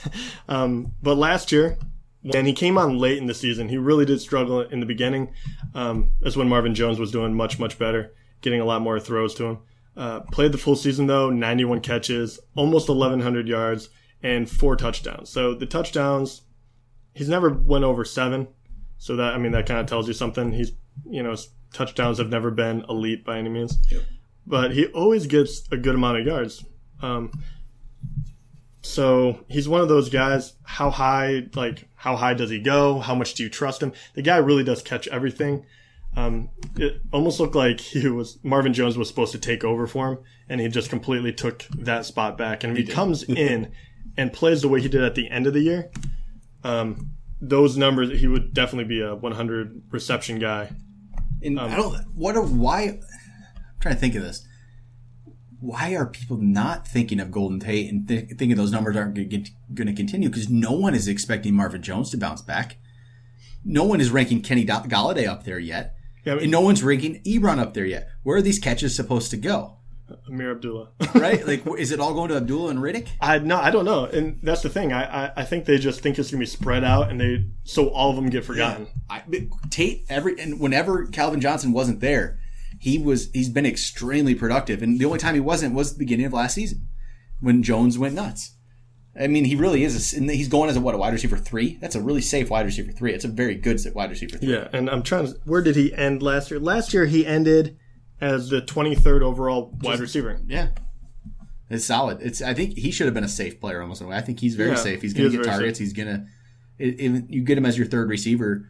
Um, 0.48 0.92
but 1.02 1.16
last 1.16 1.52
year, 1.52 1.78
when 2.22 2.46
he 2.46 2.52
came 2.54 2.78
on 2.78 2.98
late 2.98 3.18
in 3.18 3.26
the 3.26 3.34
season, 3.34 3.68
he 3.68 3.76
really 3.76 4.04
did 4.06 4.20
struggle 4.20 4.60
in 4.60 4.80
the 4.80 4.86
beginning. 4.86 5.32
Um, 5.74 6.10
that's 6.20 6.36
when 6.36 6.48
Marvin 6.48 6.74
Jones 6.74 6.98
was 6.98 7.10
doing 7.10 7.34
much, 7.34 7.58
much 7.58 7.78
better, 7.78 8.12
getting 8.44 8.60
a 8.60 8.64
lot 8.64 8.80
more 8.82 9.00
throws 9.00 9.34
to 9.34 9.44
him. 9.46 9.58
Uh, 9.96 10.20
played 10.32 10.52
the 10.52 10.58
full 10.58 10.76
season 10.76 11.06
though, 11.08 11.30
91 11.30 11.80
catches, 11.80 12.38
almost 12.54 12.88
1,100 12.88 13.48
yards, 13.48 13.88
and 14.22 14.48
four 14.48 14.76
touchdowns. 14.76 15.30
So 15.30 15.54
the 15.54 15.66
touchdowns, 15.66 16.42
he's 17.14 17.28
never 17.28 17.50
went 17.50 17.84
over 17.84 18.04
seven. 18.04 18.46
So 18.98 19.16
that 19.16 19.34
I 19.34 19.38
mean 19.38 19.52
that 19.52 19.66
kind 19.66 19.80
of 19.80 19.86
tells 19.86 20.06
you 20.06 20.14
something. 20.14 20.52
He's 20.52 20.72
you 21.08 21.22
know 21.22 21.32
his 21.32 21.48
touchdowns 21.72 22.18
have 22.18 22.28
never 22.30 22.50
been 22.50 22.84
elite 22.88 23.24
by 23.24 23.38
any 23.38 23.50
means, 23.50 23.78
Yep. 23.90 24.02
but 24.46 24.72
he 24.72 24.86
always 24.86 25.26
gets 25.26 25.62
a 25.72 25.76
good 25.76 25.94
amount 25.96 26.18
of 26.20 26.26
yards. 26.26 26.64
Um, 27.02 27.30
so 28.82 29.44
he's 29.48 29.68
one 29.68 29.80
of 29.80 29.88
those 29.88 30.08
guys. 30.08 30.54
How 30.62 30.90
high, 30.90 31.46
like, 31.54 31.88
how 31.94 32.16
high 32.16 32.34
does 32.34 32.50
he 32.50 32.58
go? 32.60 32.98
How 32.98 33.14
much 33.14 33.34
do 33.34 33.42
you 33.42 33.48
trust 33.48 33.82
him? 33.82 33.92
The 34.14 34.22
guy 34.22 34.36
really 34.36 34.64
does 34.64 34.82
catch 34.82 35.08
everything. 35.08 35.64
Um, 36.16 36.50
it 36.76 37.00
almost 37.12 37.40
looked 37.40 37.54
like 37.56 37.80
he 37.80 38.08
was 38.08 38.38
Marvin 38.44 38.72
Jones 38.72 38.96
was 38.96 39.08
supposed 39.08 39.32
to 39.32 39.38
take 39.38 39.64
over 39.64 39.86
for 39.86 40.12
him, 40.12 40.18
and 40.48 40.60
he 40.60 40.68
just 40.68 40.90
completely 40.90 41.32
took 41.32 41.64
that 41.78 42.06
spot 42.06 42.38
back. 42.38 42.62
And 42.62 42.76
if 42.76 42.86
he, 42.86 42.92
comes 42.92 43.22
in 43.28 43.72
and 44.16 44.32
plays 44.32 44.62
the 44.62 44.68
way 44.68 44.80
he 44.80 44.88
did 44.88 45.02
at 45.02 45.14
the 45.16 45.28
end 45.28 45.46
of 45.46 45.54
the 45.54 45.60
year, 45.60 45.90
um, 46.62 47.10
those 47.40 47.76
numbers 47.76 48.20
he 48.20 48.28
would 48.28 48.54
definitely 48.54 48.84
be 48.84 49.00
a 49.00 49.14
100 49.14 49.82
reception 49.90 50.38
guy. 50.38 50.70
And 51.42 51.58
Um, 51.58 51.72
I 51.72 51.76
don't. 51.76 51.94
What 52.14 52.36
are 52.36 52.42
why? 52.42 52.82
I'm 52.82 53.00
trying 53.80 53.94
to 53.94 54.00
think 54.00 54.14
of 54.14 54.22
this. 54.22 54.46
Why 55.60 55.94
are 55.94 56.06
people 56.06 56.36
not 56.36 56.86
thinking 56.86 57.18
of 57.20 57.30
Golden 57.30 57.58
Tate 57.58 57.90
and 57.90 58.06
th- 58.06 58.28
thinking 58.28 58.54
those 58.54 58.70
numbers 58.70 58.96
aren't 58.96 59.14
going 59.14 59.86
to 59.86 59.94
continue? 59.94 60.28
Because 60.28 60.50
no 60.50 60.72
one 60.72 60.94
is 60.94 61.08
expecting 61.08 61.54
Marvin 61.54 61.82
Jones 61.82 62.10
to 62.10 62.18
bounce 62.18 62.42
back. 62.42 62.76
No 63.64 63.82
one 63.84 63.98
is 63.98 64.10
ranking 64.10 64.42
Kenny 64.42 64.66
Golladay 64.66 65.26
up 65.26 65.44
there 65.44 65.58
yet, 65.58 65.96
Yeah, 66.24 66.38
and 66.38 66.50
no 66.50 66.60
one's 66.60 66.82
ranking 66.82 67.22
Ebron 67.22 67.58
up 67.58 67.74
there 67.74 67.84
yet. 67.84 68.08
Where 68.22 68.38
are 68.38 68.42
these 68.42 68.58
catches 68.58 68.96
supposed 68.96 69.30
to 69.30 69.36
go? 69.36 69.78
Ameer 70.28 70.52
Abdullah. 70.52 70.90
Right? 71.14 71.46
like, 71.46 71.64
is 71.78 71.92
it 71.92 72.00
all 72.00 72.14
going 72.14 72.28
to 72.30 72.36
Abdullah 72.36 72.70
and 72.70 72.80
Riddick? 72.80 73.08
I 73.20 73.38
no, 73.38 73.56
I 73.56 73.70
don't 73.70 73.84
know, 73.84 74.04
and 74.04 74.40
that's 74.42 74.62
the 74.62 74.68
thing. 74.68 74.92
I, 74.92 75.26
I 75.26 75.32
I 75.38 75.44
think 75.44 75.64
they 75.64 75.78
just 75.78 76.00
think 76.00 76.18
it's 76.18 76.30
gonna 76.30 76.40
be 76.40 76.46
spread 76.46 76.84
out, 76.84 77.10
and 77.10 77.20
they 77.20 77.46
so 77.62 77.88
all 77.88 78.10
of 78.10 78.16
them 78.16 78.28
get 78.30 78.44
forgotten. 78.44 78.88
I, 79.08 79.22
Tate 79.70 80.04
every 80.08 80.38
and 80.40 80.60
whenever 80.60 81.06
Calvin 81.06 81.40
Johnson 81.40 81.72
wasn't 81.72 82.00
there, 82.00 82.38
he 82.80 82.98
was 82.98 83.30
he's 83.32 83.48
been 83.48 83.66
extremely 83.66 84.34
productive. 84.34 84.82
And 84.82 84.98
the 84.98 85.04
only 85.04 85.18
time 85.18 85.34
he 85.34 85.40
wasn't 85.40 85.74
was 85.74 85.92
the 85.92 85.98
beginning 85.98 86.26
of 86.26 86.32
last 86.32 86.54
season 86.54 86.88
when 87.40 87.62
Jones 87.62 87.98
went 87.98 88.14
nuts. 88.14 88.53
I 89.18 89.28
mean, 89.28 89.44
he 89.44 89.54
really 89.54 89.84
is. 89.84 90.12
A, 90.14 90.20
he's 90.32 90.48
going 90.48 90.70
as 90.70 90.76
a 90.76 90.80
what 90.80 90.94
a 90.94 90.98
wide 90.98 91.12
receiver 91.12 91.36
three. 91.36 91.78
That's 91.80 91.94
a 91.94 92.00
really 92.00 92.20
safe 92.20 92.50
wide 92.50 92.66
receiver 92.66 92.90
three. 92.90 93.12
It's 93.12 93.24
a 93.24 93.28
very 93.28 93.54
good 93.54 93.80
wide 93.94 94.10
receiver 94.10 94.38
three. 94.38 94.52
Yeah, 94.52 94.68
and 94.72 94.90
I'm 94.90 95.02
trying 95.02 95.26
to. 95.26 95.38
Where 95.44 95.62
did 95.62 95.76
he 95.76 95.94
end 95.94 96.22
last 96.22 96.50
year? 96.50 96.58
Last 96.58 96.92
year 96.92 97.06
he 97.06 97.24
ended 97.24 97.78
as 98.20 98.48
the 98.48 98.60
23rd 98.60 99.22
overall 99.22 99.76
wide 99.82 100.00
receiver. 100.00 100.40
Yeah. 100.46 100.68
It's 101.70 101.84
solid. 101.84 102.18
It's. 102.20 102.42
I 102.42 102.54
think 102.54 102.76
he 102.76 102.90
should 102.90 103.06
have 103.06 103.14
been 103.14 103.24
a 103.24 103.28
safe 103.28 103.60
player 103.60 103.80
almost. 103.80 104.00
in 104.00 104.06
a 104.06 104.10
way. 104.10 104.16
I 104.16 104.20
think 104.20 104.40
he's 104.40 104.54
very 104.54 104.70
Yeah, 104.70 104.76
safe. 104.76 105.02
He's 105.02 105.14
going 105.14 105.30
to 105.30 105.36
get 105.36 105.46
targets. 105.46 105.78
He's 105.78 105.92
going 105.92 106.08
to. 106.08 106.26
If 106.78 107.24
you 107.28 107.42
get 107.42 107.56
him 107.56 107.66
as 107.66 107.78
your 107.78 107.86
third 107.86 108.08
receiver, 108.08 108.68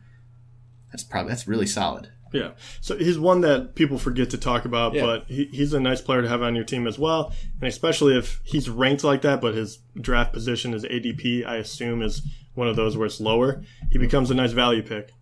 that's 0.92 1.02
probably 1.02 1.30
that's 1.30 1.48
really 1.48 1.66
solid. 1.66 2.10
Yeah, 2.34 2.50
so 2.80 2.98
he's 2.98 3.18
one 3.18 3.42
that 3.42 3.74
people 3.76 3.96
forget 3.96 4.30
to 4.30 4.38
talk 4.38 4.64
about, 4.64 4.92
Yeah. 4.94 5.02
but 5.02 5.24
he, 5.28 5.44
he's 5.52 5.72
a 5.72 5.80
nice 5.80 6.00
player 6.00 6.20
to 6.20 6.28
have 6.28 6.42
on 6.42 6.54
your 6.54 6.64
team 6.64 6.86
as 6.86 6.98
well, 6.98 7.32
and 7.60 7.68
especially 7.68 8.18
if 8.18 8.40
he's 8.44 8.68
ranked 8.68 9.04
like 9.04 9.22
that, 9.22 9.40
but 9.40 9.54
his 9.54 9.78
draft 10.00 10.32
position, 10.32 10.72
his 10.72 10.84
ADP, 10.84 11.46
I 11.46 11.56
assume 11.56 12.02
is 12.02 12.22
one 12.54 12.68
of 12.68 12.76
those 12.76 12.96
where 12.96 13.06
it's 13.06 13.20
lower. 13.20 13.62
He 13.90 13.98
becomes 13.98 14.30
a 14.30 14.34
nice 14.34 14.52
value 14.52 14.82
pick. 14.82 15.12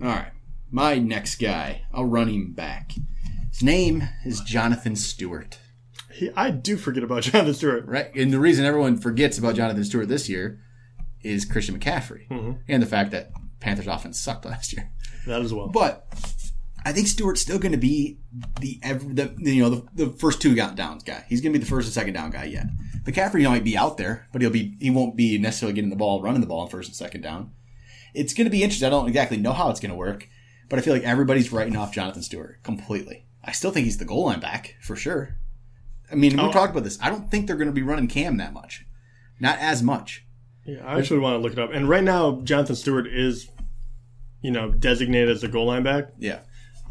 All 0.00 0.08
right. 0.08 0.32
My 0.70 0.98
next 0.98 1.36
guy, 1.36 1.82
I'll 1.92 2.04
run 2.04 2.28
him 2.28 2.52
back. 2.52 2.92
His 3.50 3.62
name 3.62 4.08
is 4.24 4.40
Jonathan 4.40 4.94
Stewart. 4.94 5.58
He, 6.12 6.30
I 6.36 6.50
do 6.50 6.76
forget 6.76 7.02
about 7.02 7.22
Jonathan 7.24 7.54
Stewart. 7.54 7.86
Right? 7.86 8.14
And 8.14 8.32
the 8.32 8.40
reason 8.40 8.64
everyone 8.64 8.98
forgets 8.98 9.36
about 9.36 9.56
Jonathan 9.56 9.84
Stewart 9.84 10.08
this 10.08 10.28
year 10.28 10.60
is 11.22 11.44
Christian 11.44 11.78
McCaffrey 11.78 12.28
mm-hmm. 12.28 12.52
and 12.68 12.82
the 12.82 12.86
fact 12.86 13.10
that 13.10 13.32
Panthers 13.58 13.86
offense 13.86 14.18
sucked 14.18 14.44
last 14.46 14.72
year. 14.72 14.90
That 15.26 15.42
as 15.42 15.52
well. 15.52 15.68
But 15.68 16.06
I 16.84 16.92
think 16.92 17.06
Stewart's 17.08 17.40
still 17.42 17.58
going 17.58 17.72
to 17.72 17.78
be 17.78 18.18
the, 18.60 18.78
ev- 18.82 19.14
the 19.14 19.34
you 19.38 19.62
know 19.62 19.70
the, 19.70 20.06
the 20.06 20.12
first 20.18 20.40
two 20.40 20.54
got 20.54 20.76
downs 20.76 21.02
guy. 21.02 21.24
He's 21.28 21.40
going 21.40 21.52
to 21.52 21.58
be 21.58 21.64
the 21.64 21.70
first 21.70 21.86
and 21.86 21.94
second 21.94 22.14
down 22.14 22.30
guy 22.30 22.44
yet. 22.44 22.66
McCaffrey 23.04 23.44
might 23.44 23.64
be 23.64 23.76
out 23.76 23.96
there, 23.96 24.26
but 24.32 24.40
he'll 24.42 24.50
be 24.50 24.76
he 24.80 24.90
won't 24.90 25.16
be 25.16 25.38
necessarily 25.38 25.74
getting 25.74 25.90
the 25.90 25.96
ball, 25.96 26.22
running 26.22 26.40
the 26.40 26.46
ball 26.46 26.60
on 26.60 26.68
first 26.68 26.88
and 26.88 26.96
second 26.96 27.20
down. 27.22 27.52
It's 28.14 28.34
going 28.34 28.44
to 28.46 28.50
be 28.50 28.62
interesting. 28.62 28.86
I 28.86 28.90
don't 28.90 29.08
exactly 29.08 29.36
know 29.36 29.52
how 29.52 29.70
it's 29.70 29.80
going 29.80 29.90
to 29.92 29.96
work, 29.96 30.28
but 30.68 30.78
I 30.78 30.82
feel 30.82 30.92
like 30.94 31.04
everybody's 31.04 31.52
writing 31.52 31.76
off 31.76 31.92
Jonathan 31.94 32.22
Stewart 32.22 32.62
completely. 32.62 33.26
I 33.44 33.52
still 33.52 33.70
think 33.70 33.84
he's 33.84 33.98
the 33.98 34.04
goal 34.04 34.24
line 34.26 34.40
back 34.40 34.76
for 34.82 34.96
sure. 34.96 35.36
I 36.10 36.14
mean, 36.16 36.36
we 36.36 36.42
Oh. 36.42 36.50
talked 36.52 36.72
about 36.72 36.82
this. 36.84 36.98
I 37.00 37.08
don't 37.08 37.30
think 37.30 37.46
they're 37.46 37.56
going 37.56 37.68
to 37.68 37.72
be 37.74 37.82
running 37.82 38.08
Cam 38.08 38.36
that 38.38 38.52
much, 38.52 38.84
not 39.38 39.58
as 39.60 39.82
much. 39.82 40.26
Yeah, 40.66 40.84
I 40.84 40.98
actually 40.98 41.20
want 41.20 41.34
to 41.34 41.38
look 41.38 41.52
it 41.52 41.58
up. 41.58 41.70
And 41.72 41.88
right 41.88 42.02
now, 42.04 42.40
Jonathan 42.42 42.74
Stewart 42.76 43.06
is, 43.06 43.48
you 44.42 44.50
know, 44.50 44.70
designated 44.70 45.28
as 45.30 45.42
a 45.44 45.48
goal 45.48 45.66
line 45.66 45.82
back, 45.82 46.08
Yeah. 46.18 46.40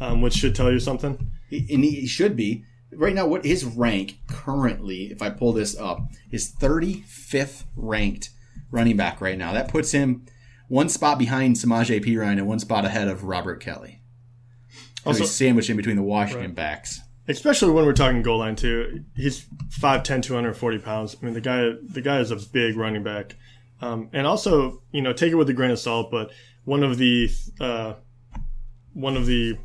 um, 0.00 0.22
which 0.22 0.34
should 0.34 0.54
tell 0.54 0.70
you 0.72 0.78
something. 0.80 1.30
He- 1.48 1.66
and 1.72 1.84
he 1.84 2.06
should 2.06 2.36
be 2.36 2.64
right 2.92 3.14
now. 3.14 3.26
What 3.26 3.44
his 3.44 3.64
rank 3.64 4.18
currently, 4.26 5.06
if 5.12 5.20
I 5.22 5.30
pull 5.30 5.52
this 5.52 5.76
up, 5.76 6.00
is 6.30 6.50
35th 6.50 7.64
ranked 7.76 8.30
running 8.70 8.96
back 8.96 9.20
right 9.20 9.36
now. 9.38 9.52
That 9.52 9.68
puts 9.68 9.92
him 9.92 10.26
one 10.68 10.88
spot 10.88 11.18
behind 11.18 11.56
Samaje 11.56 12.04
Perine 12.04 12.38
and 12.38 12.46
one 12.46 12.60
spot 12.60 12.84
ahead 12.84 13.08
of 13.08 13.24
Robert 13.24 13.60
Kelley. 13.60 14.00
Also- 15.04 15.20
he's 15.24 15.30
sandwiched 15.32 15.70
in 15.70 15.76
between 15.76 15.96
the 15.96 16.02
Washington 16.02 16.52
backs. 16.52 17.00
Especially 17.28 17.70
when 17.70 17.84
we're 17.84 17.92
talking 17.92 18.22
goal 18.22 18.38
line 18.38 18.56
too. 18.56 19.04
He's 19.16 19.46
5'10", 19.80 20.20
240 20.22 20.78
pounds. 20.78 21.16
I 21.20 21.24
mean, 21.24 21.34
the 21.34 21.40
guy, 21.40 21.70
the 21.82 22.00
guy 22.00 22.18
is 22.20 22.30
a 22.30 22.36
big 22.36 22.76
running 22.76 23.02
back. 23.04 23.36
Um, 23.80 24.08
and 24.12 24.26
also, 24.26 24.82
you 24.92 25.00
know, 25.00 25.12
take 25.12 25.32
it 25.32 25.36
with 25.36 25.48
a 25.48 25.52
grain 25.54 25.70
of 25.70 25.78
salt, 25.78 26.10
but 26.10 26.30
one 26.64 26.82
of 26.82 26.98
the, 26.98 27.30
uh, 27.60 27.94
one 28.92 29.16
of 29.16 29.26
the, 29.26 29.58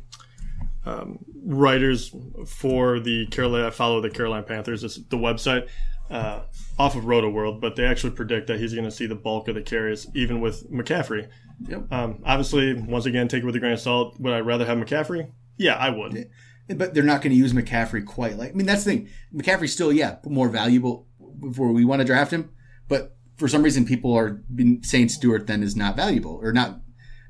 um, 0.84 1.18
writers 1.44 2.14
for 2.46 3.00
the 3.00 3.26
Carolina, 3.26 3.68
I 3.68 3.70
follow 3.70 4.00
the 4.00 4.10
Carolina 4.10 4.42
Panthers, 4.42 4.84
is 4.84 5.04
the 5.08 5.16
website. 5.16 5.68
uh, 6.10 6.42
off 6.78 6.94
of 6.94 7.06
Roto 7.06 7.28
World, 7.28 7.60
but 7.60 7.76
they 7.76 7.84
actually 7.84 8.12
predict 8.12 8.46
that 8.48 8.60
he's 8.60 8.72
going 8.72 8.84
to 8.84 8.90
see 8.90 9.06
the 9.06 9.14
bulk 9.14 9.48
of 9.48 9.54
the 9.54 9.62
carries, 9.62 10.06
even 10.14 10.40
with 10.40 10.70
McCaffrey. 10.70 11.28
Yep. 11.68 11.92
Um, 11.92 12.22
obviously, 12.24 12.74
once 12.74 13.06
again, 13.06 13.28
take 13.28 13.42
it 13.42 13.46
with 13.46 13.56
a 13.56 13.60
grain 13.60 13.72
of 13.72 13.80
salt. 13.80 14.18
Would 14.20 14.32
I 14.32 14.40
rather 14.40 14.64
have 14.66 14.78
McCaffrey? 14.78 15.30
Yeah, 15.56 15.74
I 15.74 15.90
would. 15.90 16.30
But 16.68 16.94
they're 16.94 17.02
not 17.02 17.22
going 17.22 17.30
to 17.32 17.38
use 17.38 17.52
McCaffrey 17.52 18.04
quite 18.04 18.36
like. 18.36 18.50
I 18.50 18.54
mean, 18.54 18.66
that's 18.66 18.84
the 18.84 18.92
thing. 18.92 19.08
McCaffrey's 19.34 19.72
still, 19.72 19.92
yeah, 19.92 20.16
more 20.24 20.48
valuable 20.48 21.06
before 21.40 21.72
we 21.72 21.84
want 21.84 22.00
to 22.00 22.04
draft 22.04 22.32
him. 22.32 22.50
But 22.88 23.16
for 23.36 23.48
some 23.48 23.62
reason, 23.62 23.84
people 23.84 24.12
are 24.14 24.42
saying 24.82 25.08
Stewart 25.08 25.46
then 25.46 25.62
is 25.62 25.76
not 25.76 25.96
valuable 25.96 26.38
or 26.42 26.52
not. 26.52 26.80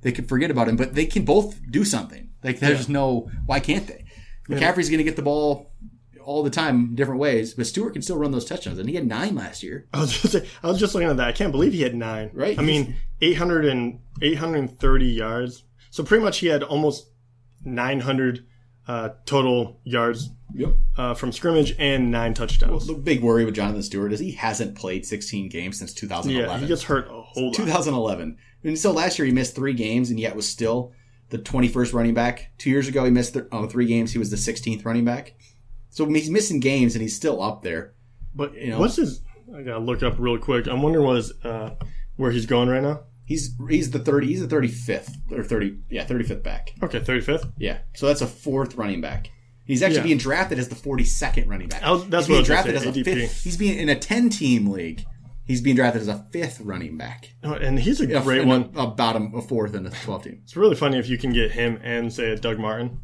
They 0.03 0.13
could 0.13 0.29
forget 0.29 0.51
about 0.51 0.69
him, 0.69 0.77
but 0.77 0.95
they 0.95 1.07
can 1.07 1.25
both 1.25 1.61
do 1.71 1.85
something. 1.85 2.31
Like 2.45 2.61
there's 2.61 2.89
no 2.89 3.31
why 3.47 3.61
can't 3.61 3.87
they? 3.87 4.05
McCaffrey's 4.49 4.89
going 4.89 4.99
to 4.99 5.05
get 5.05 5.17
the 5.17 5.23
ball 5.23 5.73
all 6.25 6.43
the 6.43 6.51
time, 6.51 6.95
different 6.97 7.21
ways, 7.21 7.55
but 7.55 7.67
Stewart 7.67 7.93
can 7.93 8.03
still 8.03 8.19
run 8.19 8.33
those 8.33 8.45
touchdowns, 8.45 8.79
and 8.79 8.89
he 8.89 8.95
had 8.97 9.07
nine 9.07 9.35
last 9.37 9.63
year. 9.63 9.87
I 9.95 10.01
was 10.01 10.13
just, 10.21 10.35
I 10.63 10.67
was 10.67 10.79
just 10.79 10.95
looking 10.95 11.09
at 11.09 11.17
that. 11.19 11.29
I 11.29 11.33
can't 11.33 11.53
believe 11.53 11.73
he 11.73 11.83
had 11.83 11.95
nine. 11.95 12.31
Right. 12.35 12.59
I 12.59 12.63
mean, 12.63 12.97
800 13.21 13.65
and 13.65 14.01
830 14.23 15.07
yards. 15.07 15.63
So 15.91 16.03
pretty 16.05 16.25
much 16.25 16.39
he 16.39 16.49
had 16.49 16.63
almost 16.65 17.11
900 17.65 18.45
uh, 18.89 19.11
total 19.25 19.81
yards 19.85 20.31
Yep. 20.55 20.75
uh, 20.97 21.15
from 21.15 21.33
scrimmage 21.33 21.75
and 21.79 22.11
nine 22.11 22.33
touchdowns. 22.33 22.87
The 22.87 22.95
big 22.95 23.21
worry 23.23 23.45
with 23.45 23.55
Jonathan 23.55 23.83
Stewart 23.83 24.13
is 24.13 24.21
he 24.21 24.33
hasn't 24.33 24.77
played 24.77 25.05
16 25.05 25.49
games 25.49 25.79
since 25.79 25.93
2011. 25.93 26.51
yeah, 26.51 26.59
he 26.61 26.67
gets 26.67 26.85
hurt 26.85 27.09
a 27.09 27.21
whole 27.23 27.47
lot. 27.47 27.55
2011. 27.55 28.39
And 28.67 28.79
so 28.79 28.93
last 28.93 29.19
year 29.19 29.27
he 29.27 29.33
missed 29.33 29.55
three 29.55 29.75
games 29.75 30.11
and 30.11 30.19
yet 30.21 30.35
was 30.37 30.49
still 30.49 30.93
the 31.31 31.39
21st 31.39 31.93
running 31.95 32.15
back. 32.15 32.51
Two 32.59 32.71
years 32.71 32.89
ago 32.89 33.05
he 33.05 33.11
missed 33.11 33.35
th- 33.35 33.47
oh, 33.53 33.67
three 33.67 33.87
games. 33.87 34.13
He 34.13 34.19
was 34.19 34.31
the 34.31 34.37
16th 34.37 34.85
running 34.85 35.05
back. 35.05 35.35
So 35.91 36.05
he's 36.07 36.31
missing 36.31 36.61
games 36.61 36.95
and 36.95 37.03
he's 37.03 37.17
still 37.17 37.43
up 37.43 37.63
there. 37.63 37.95
But 38.35 38.55
you 38.55 38.69
know- 38.71 38.79
what's 38.81 38.97
his? 38.97 39.23
I 39.57 39.63
gotta 39.63 39.79
look 39.79 40.03
up 40.03 40.17
real 40.19 40.39
quick. 40.39 40.67
I'm 40.67 40.83
wondering 40.83 41.07
what 41.07 41.25
uh, 41.45 41.71
where 42.17 42.31
he's 42.33 42.47
going 42.47 42.69
right 42.69 42.83
now. 42.83 43.01
He's 43.25 43.55
he's 43.69 43.91
the 43.93 43.99
30 44.01 44.27
he's 44.27 44.47
the 44.47 44.55
35th 44.55 45.33
or 45.33 45.43
30 45.43 45.79
yeah 45.89 46.05
35th 46.05 46.43
back. 46.43 46.73
Okay, 46.83 47.01
35th. 47.01 47.53
Yeah. 47.59 47.79
So 47.95 48.07
that's 48.07 48.21
a 48.21 48.27
fourth 48.27 48.75
running 48.77 49.01
back. 49.01 49.31
He's 49.65 49.83
actually 49.83 49.99
Yeah. 49.99 50.03
being 50.05 50.19
drafted 50.19 50.59
as 50.59 50.69
the 50.69 50.75
42nd 50.77 51.49
running 51.49 51.69
back. 51.69 51.83
Was- 51.85 52.07
that's 52.09 52.27
he's 52.27 52.29
being 52.29 52.37
what 52.37 52.41
was 52.41 52.47
drafted 52.47 52.75
as 52.77 52.87
a 52.87 52.93
fifth. 52.93 53.43
He's 53.43 53.57
being 53.57 53.79
in 53.79 53.89
a 53.89 53.97
10 53.99 54.31
team 54.31 54.69
league. 54.71 55.05
He's 55.47 55.61
being 55.61 55.77
drafted 55.77 56.03
as 56.03 56.09
a 56.09 56.27
fifth 56.33 56.61
running 56.61 56.99
back. 56.99 57.31
Oh, 57.45 57.53
and 57.53 57.79
he's 57.79 58.01
a 58.01 58.19
A- 58.19 58.21
great 58.23 58.41
and 58.41 58.49
one. 58.49 58.71
A, 58.75 58.81
a 58.83 58.87
bottom, 58.89 59.33
a 59.35 59.41
fourth 59.43 59.75
in 59.75 59.87
a 59.87 59.91
12 59.91 60.25
team. 60.25 60.41
It's 60.43 60.57
really 60.57 60.75
funny 60.75 60.99
if 60.99 61.09
you 61.09 61.17
can 61.19 61.33
get 61.33 61.53
him 61.53 61.79
and 61.85 62.13
say 62.13 62.33
a 62.33 62.37
Doug 62.37 62.59
Martin. 62.59 62.99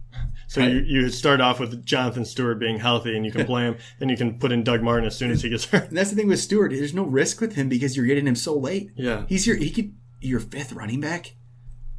So 0.49 0.61
Right. 0.61 0.73
you, 0.73 0.81
you 0.81 1.09
start 1.11 1.41
off 1.41 1.61
with 1.61 1.85
Jonathan 1.87 2.25
Stewart 2.25 2.59
being 2.59 2.79
healthy 2.81 3.17
and 3.17 3.25
you 3.25 3.31
can 3.31 3.47
play 3.53 3.63
him, 3.63 3.77
then 4.01 4.09
you 4.09 4.17
can 4.17 4.39
put 4.41 4.51
in 4.51 4.65
Doug 4.65 4.83
Martin 4.83 5.07
as 5.07 5.17
soon 5.17 5.31
as 5.31 5.43
he 5.43 5.49
gets 5.51 5.65
hurt. 5.67 5.89
And 5.89 5.97
that's 5.97 6.11
the 6.11 6.17
thing 6.17 6.27
with 6.29 6.41
Stewart. 6.41 6.73
There's 6.73 6.93
no 6.93 7.05
risk 7.05 7.41
with 7.41 7.55
him 7.55 7.69
because 7.69 7.97
you're 7.97 8.07
getting 8.07 8.27
him 8.27 8.35
so 8.37 8.59
late. 8.59 8.91
Yeah. 8.97 9.25
He's 9.29 9.47
your 9.47 9.57
he 9.57 9.71
could 9.71 9.95
your 10.21 10.41
fifth 10.41 10.73
running 10.73 11.01
back. 11.01 11.37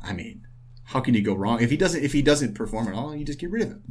I 0.04 0.12
mean, 0.12 0.46
how 0.84 1.00
can 1.00 1.14
you 1.14 1.22
go 1.22 1.34
wrong 1.36 1.62
if 1.62 1.70
he 1.70 1.78
doesn't 1.78 2.04
if 2.04 2.12
he 2.12 2.22
doesn't 2.22 2.54
perform 2.56 2.90
at 2.90 2.94
all? 2.94 3.16
You 3.16 3.24
just 3.24 3.40
get 3.40 3.50
rid 3.50 3.62
of 3.64 3.70
him. 3.70 3.84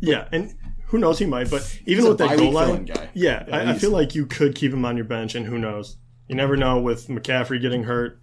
Yeah, 0.00 0.26
and 0.32 0.52
who 0.92 0.98
knows, 0.98 1.18
he 1.18 1.24
might. 1.24 1.50
But 1.50 1.62
even 1.86 2.04
He's 2.04 2.08
with 2.10 2.18
that 2.18 2.36
goal 2.38 2.52
line, 2.52 2.84
guy. 2.84 3.08
yeah, 3.14 3.44
At 3.48 3.66
I, 3.66 3.70
I 3.70 3.78
feel 3.78 3.90
like 3.90 4.14
you 4.14 4.26
could 4.26 4.54
keep 4.54 4.72
him 4.74 4.84
on 4.84 4.94
your 4.94 5.06
bench, 5.06 5.34
and 5.34 5.46
who 5.46 5.58
knows? 5.58 5.96
You 6.28 6.36
never 6.36 6.54
know 6.54 6.80
with 6.80 7.08
McCaffrey 7.08 7.60
getting 7.62 7.84
hurt. 7.84 8.20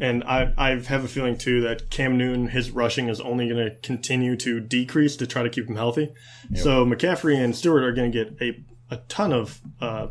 And 0.00 0.22
I, 0.22 0.52
I 0.56 0.70
have 0.70 1.04
a 1.04 1.08
feeling 1.08 1.36
too 1.36 1.60
that 1.62 1.90
Cam 1.90 2.16
Newton, 2.16 2.46
his 2.48 2.70
rushing 2.70 3.08
is 3.08 3.20
only 3.20 3.48
going 3.48 3.64
to 3.68 3.74
continue 3.82 4.36
to 4.36 4.60
decrease 4.60 5.16
to 5.16 5.26
try 5.26 5.42
to 5.42 5.50
keep 5.50 5.68
him 5.68 5.74
healthy. 5.74 6.12
So 6.54 6.86
McCaffrey 6.86 7.36
and 7.42 7.54
Stewart 7.54 7.82
are 7.82 7.92
going 7.92 8.12
to 8.12 8.24
get 8.24 8.40
a, 8.40 8.64
a 8.94 8.98
ton 9.08 9.32
of, 9.32 9.60
uh, 9.80 10.08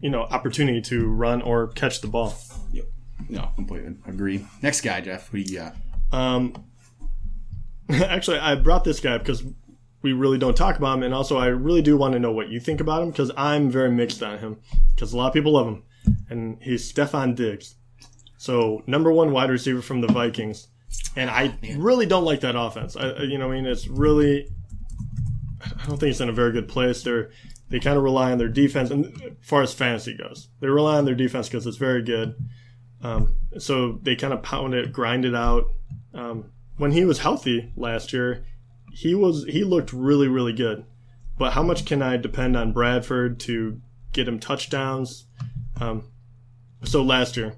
you 0.00 0.08
know, 0.08 0.22
opportunity 0.22 0.80
to 0.82 1.06
run 1.06 1.42
or 1.42 1.68
catch 1.68 2.00
the 2.00 2.08
ball. 2.08 2.34
Yep. 2.72 2.86
No, 3.28 3.50
completely 3.56 3.94
agree. 4.06 4.46
Next 4.62 4.80
guy, 4.80 5.02
Jeff. 5.02 5.28
Who 5.28 5.38
you 5.38 5.58
got? 5.58 5.76
Um, 6.12 6.54
actually, 7.90 8.38
I 8.38 8.54
brought 8.54 8.84
this 8.84 9.00
guy 9.00 9.18
because 9.18 9.42
we 10.02 10.12
really 10.12 10.38
don't 10.38 10.56
talk 10.56 10.76
about 10.76 10.98
him, 10.98 11.02
and 11.04 11.14
also 11.14 11.38
I 11.38 11.46
really 11.46 11.82
do 11.82 11.96
want 11.96 12.12
to 12.12 12.18
know 12.18 12.32
what 12.32 12.48
you 12.48 12.60
think 12.60 12.80
about 12.80 13.02
him 13.02 13.10
because 13.10 13.30
I'm 13.36 13.70
very 13.70 13.90
mixed 13.90 14.22
on 14.22 14.38
him 14.38 14.58
because 14.94 15.12
a 15.12 15.16
lot 15.16 15.28
of 15.28 15.32
people 15.32 15.52
love 15.52 15.68
him, 15.68 15.82
and 16.28 16.58
he's 16.60 16.92
Stefon 16.92 17.34
Diggs. 17.34 17.76
So 18.36 18.82
number 18.86 19.12
one 19.12 19.32
wide 19.32 19.50
receiver 19.50 19.82
from 19.82 20.00
the 20.00 20.12
Vikings, 20.12 20.68
and 21.14 21.30
I 21.30 21.56
really 21.76 22.06
don't 22.06 22.24
like 22.24 22.40
that 22.40 22.56
offense. 22.56 22.96
I, 22.96 23.22
you 23.22 23.38
know, 23.38 23.50
I 23.50 23.54
mean, 23.54 23.66
it's 23.66 23.86
really, 23.86 24.48
I 25.62 25.86
don't 25.86 25.98
think 25.98 26.10
it's 26.10 26.20
in 26.20 26.28
a 26.28 26.32
very 26.32 26.52
good 26.52 26.68
place. 26.68 27.02
They're 27.02 27.30
they 27.68 27.80
kind 27.80 27.96
of 27.96 28.02
rely 28.02 28.30
on 28.32 28.38
their 28.38 28.48
defense, 28.48 28.90
and 28.90 29.06
as 29.22 29.32
far 29.40 29.62
as 29.62 29.72
fantasy 29.72 30.14
goes, 30.14 30.48
they 30.60 30.68
rely 30.68 30.98
on 30.98 31.06
their 31.06 31.14
defense 31.14 31.48
because 31.48 31.66
it's 31.66 31.78
very 31.78 32.02
good. 32.02 32.34
Um, 33.02 33.34
so 33.58 33.98
they 34.02 34.14
kind 34.14 34.32
of 34.32 34.42
pound 34.42 34.74
it, 34.74 34.92
grind 34.92 35.24
it 35.24 35.34
out. 35.34 35.64
Um, 36.12 36.52
when 36.76 36.92
he 36.92 37.04
was 37.04 37.18
healthy 37.18 37.72
last 37.76 38.12
year, 38.12 38.44
he 38.92 39.14
was 39.14 39.44
he 39.48 39.64
looked 39.64 39.92
really 39.92 40.28
really 40.28 40.52
good. 40.52 40.84
But 41.38 41.54
how 41.54 41.62
much 41.62 41.86
can 41.86 42.02
I 42.02 42.16
depend 42.18 42.56
on 42.56 42.72
Bradford 42.72 43.40
to 43.40 43.80
get 44.12 44.28
him 44.28 44.38
touchdowns? 44.38 45.26
Um, 45.80 46.04
so 46.84 47.02
last 47.02 47.36
year, 47.36 47.56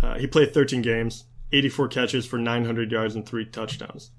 uh, 0.00 0.16
he 0.18 0.26
played 0.26 0.54
13 0.54 0.80
games, 0.80 1.24
84 1.52 1.88
catches 1.88 2.24
for 2.24 2.38
900 2.38 2.90
yards 2.90 3.14
and 3.14 3.26
three 3.26 3.44
touchdowns. 3.44 4.12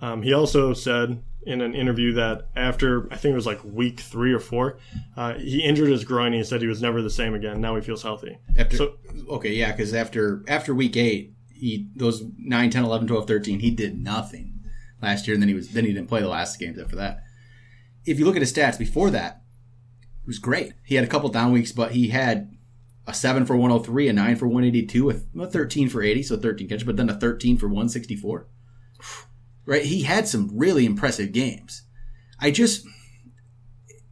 Um, 0.00 0.22
he 0.22 0.32
also 0.34 0.74
said 0.74 1.22
in 1.46 1.60
an 1.62 1.74
interview 1.74 2.12
that 2.12 2.48
after 2.54 3.10
I 3.12 3.16
think 3.16 3.32
it 3.32 3.36
was 3.36 3.46
like 3.46 3.64
week 3.64 4.00
three 4.00 4.32
or 4.32 4.38
four, 4.40 4.78
uh, 5.16 5.34
he 5.34 5.62
injured 5.62 5.88
his 5.88 6.04
groin. 6.04 6.26
And 6.26 6.34
he 6.36 6.44
said 6.44 6.60
he 6.60 6.66
was 6.66 6.82
never 6.82 7.00
the 7.00 7.10
same 7.10 7.34
again. 7.34 7.60
Now 7.60 7.74
he 7.74 7.80
feels 7.80 8.02
healthy. 8.02 8.38
After 8.58 8.76
So- 8.76 8.96
okay, 9.30 9.54
yeah, 9.54 9.72
because 9.72 9.94
after 9.94 10.44
after 10.46 10.74
week 10.74 10.96
eight, 10.96 11.32
he 11.52 11.88
those 11.96 12.22
9, 12.38 12.70
10, 12.70 12.84
11, 12.84 13.08
12, 13.08 13.26
13, 13.26 13.60
he 13.60 13.70
did 13.70 13.98
nothing 13.98 14.55
last 15.02 15.26
year, 15.26 15.34
and 15.34 15.42
then 15.42 15.48
he 15.48 15.54
was 15.54 15.68
then 15.70 15.84
he 15.84 15.92
didn't 15.92 16.08
play 16.08 16.20
the 16.20 16.28
last 16.28 16.58
games 16.58 16.78
after 16.78 16.96
that. 16.96 17.22
If 18.04 18.18
you 18.18 18.24
look 18.24 18.36
at 18.36 18.42
his 18.42 18.52
stats 18.52 18.78
before 18.78 19.10
that, 19.10 19.42
it 20.22 20.26
was 20.26 20.38
great. 20.38 20.72
He 20.84 20.94
had 20.94 21.04
a 21.04 21.08
couple 21.08 21.28
down 21.28 21.52
weeks, 21.52 21.72
but 21.72 21.92
he 21.92 22.08
had 22.08 22.56
a 23.06 23.14
seven 23.14 23.46
for 23.46 23.56
103, 23.56 24.08
a 24.08 24.12
nine 24.12 24.36
for 24.36 24.46
182, 24.46 25.10
a 25.10 25.42
a 25.42 25.46
13 25.46 25.88
for 25.88 26.02
80, 26.02 26.22
so 26.22 26.36
13 26.36 26.68
catches, 26.68 26.84
but 26.84 26.96
then 26.96 27.08
a 27.08 27.14
13 27.14 27.56
for 27.56 27.66
164. 27.66 28.46
Right, 29.64 29.82
he 29.82 30.02
had 30.02 30.28
some 30.28 30.50
really 30.52 30.86
impressive 30.86 31.32
games. 31.32 31.82
I 32.40 32.50
just 32.50 32.86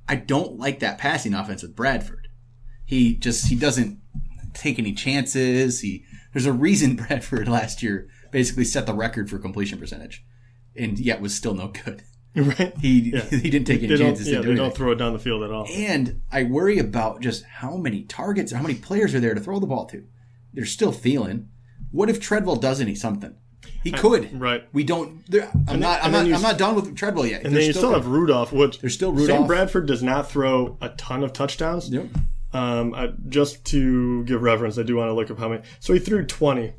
I 0.08 0.16
don't 0.16 0.58
like 0.58 0.80
that 0.80 0.98
passing 0.98 1.34
offense 1.34 1.62
with 1.62 1.76
Bradford. 1.76 2.28
He 2.84 3.14
just 3.14 3.48
he 3.48 3.56
doesn't 3.56 4.00
take 4.52 4.78
any 4.78 4.92
chances. 4.92 5.80
He 5.80 6.04
there's 6.32 6.46
a 6.46 6.52
reason 6.52 6.96
Bradford 6.96 7.48
last 7.48 7.82
year 7.82 8.08
basically 8.30 8.64
set 8.64 8.86
the 8.86 8.94
record 8.94 9.30
for 9.30 9.38
completion 9.38 9.78
percentage, 9.78 10.24
and 10.76 10.98
yet 10.98 11.20
was 11.20 11.34
still 11.34 11.54
no 11.54 11.68
good. 11.68 12.02
right? 12.36 12.76
He 12.78 13.12
Yeah. 13.12 13.20
he 13.30 13.50
didn't 13.50 13.66
take 13.66 13.80
They 13.80 13.86
any 13.86 13.96
don't, 13.96 14.06
chances. 14.08 14.28
yeah, 14.28 14.38
they 14.40 14.46
don't 14.48 14.58
anything. 14.58 14.76
throw 14.76 14.92
it 14.92 14.96
down 14.96 15.12
the 15.12 15.18
field 15.18 15.42
at 15.44 15.50
all. 15.50 15.66
And 15.72 16.22
I 16.32 16.42
worry 16.44 16.78
about 16.78 17.20
just 17.20 17.44
how 17.44 17.76
many 17.76 18.02
targets, 18.02 18.52
how 18.52 18.62
many 18.62 18.74
players 18.74 19.14
are 19.14 19.20
there 19.20 19.34
to 19.34 19.40
throw 19.40 19.60
the 19.60 19.66
ball 19.66 19.86
to. 19.86 20.04
They're 20.52 20.64
still 20.64 20.92
feeling. 20.92 21.48
What 21.90 22.10
if 22.10 22.20
Treadwell 22.20 22.56
does 22.56 22.80
any 22.80 22.94
something? 22.94 23.36
He 23.82 23.92
could. 23.92 24.38
Right. 24.38 24.66
We 24.72 24.82
don't. 24.84 25.22
I'm 25.68 25.78
not. 25.80 26.02
I'm 26.02 26.10
not. 26.12 26.26
you 26.26 26.34
I'm 26.34 26.42
not 26.42 26.58
done 26.58 26.74
with 26.74 26.96
Treadwell 26.96 27.26
yet. 27.26 27.44
And 27.44 27.54
then 27.54 27.64
you 27.64 27.72
still 27.72 27.92
have 27.92 28.06
Rudolph, 28.06 28.52
which 28.52 28.80
There's 28.80 28.94
still 28.94 29.10
Sam 29.12 29.20
Rudolph. 29.20 29.46
Bradford 29.46 29.86
does 29.86 30.02
not 30.02 30.28
throw 30.30 30.76
a 30.80 30.88
ton 30.90 31.22
of 31.22 31.32
touchdowns. 31.32 31.88
Yep. 31.90 32.06
Um, 32.52 32.94
I, 32.94 33.12
just 33.28 33.64
to 33.66 34.24
give 34.24 34.42
reference, 34.42 34.78
I 34.78 34.82
do 34.84 34.96
want 34.96 35.08
to 35.08 35.12
look 35.12 35.30
up 35.30 35.38
how 35.38 35.48
many. 35.48 35.62
So 35.80 35.92
he 35.92 35.98
threw 35.98 36.24
20, 36.24 36.72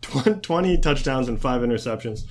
20, 0.00 0.40
20 0.40 0.78
touchdowns 0.78 1.28
and 1.28 1.40
five 1.40 1.60
interceptions, 1.62 2.22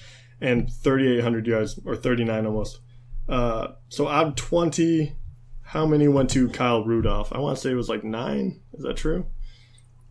and 0.41 0.71
3,800 0.71 1.47
yards 1.47 1.79
or 1.85 1.95
39 1.95 2.45
almost. 2.45 2.79
Uh, 3.27 3.69
so 3.89 4.07
out 4.07 4.27
of 4.27 4.35
20, 4.35 5.15
how 5.61 5.85
many 5.85 6.07
went 6.07 6.29
to 6.31 6.49
Kyle 6.49 6.83
Rudolph? 6.85 7.33
I 7.33 7.39
want 7.39 7.57
to 7.57 7.61
say 7.61 7.71
it 7.71 7.75
was 7.75 7.89
like 7.89 8.03
nine. 8.03 8.61
Is 8.73 8.83
that 8.83 8.97
true? 8.97 9.25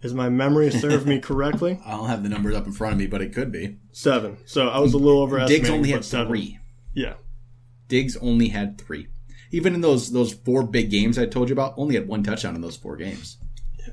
Is 0.03 0.13
my 0.13 0.29
memory 0.29 0.71
serve 0.71 1.07
me 1.07 1.19
correctly? 1.21 1.81
I 1.85 1.93
don't 1.93 2.09
have 2.09 2.23
the 2.23 2.29
numbers 2.29 2.55
up 2.55 2.67
in 2.67 2.73
front 2.73 2.93
of 2.93 2.99
me, 2.99 3.07
but 3.07 3.23
it 3.23 3.33
could 3.33 3.51
be. 3.51 3.79
Seven. 3.93 4.37
So 4.45 4.69
I 4.69 4.79
was 4.79 4.93
a 4.93 4.99
little 4.99 5.23
overestimating. 5.23 5.63
Diggs 5.63 5.71
only 5.71 5.91
had 5.91 6.05
seven. 6.05 6.29
three. 6.29 6.59
Yeah. 6.95 7.15
Diggs 7.89 8.17
only 8.19 8.49
had 8.49 8.79
three. 8.79 9.09
Even 9.53 9.75
in 9.75 9.81
those 9.81 10.13
those 10.13 10.33
four 10.35 10.65
big 10.65 10.91
games 10.91 11.19
I 11.19 11.27
told 11.27 11.49
you 11.49 11.55
about, 11.55 11.75
only 11.77 11.95
had 11.95 12.09
one 12.09 12.23
touchdown 12.23 12.55
in 12.55 12.61
those 12.61 12.77
four 12.77 12.97
games. 12.97 13.39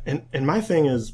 And 0.06 0.26
and 0.34 0.46
my 0.46 0.60
thing 0.60 0.88
is, 0.88 1.14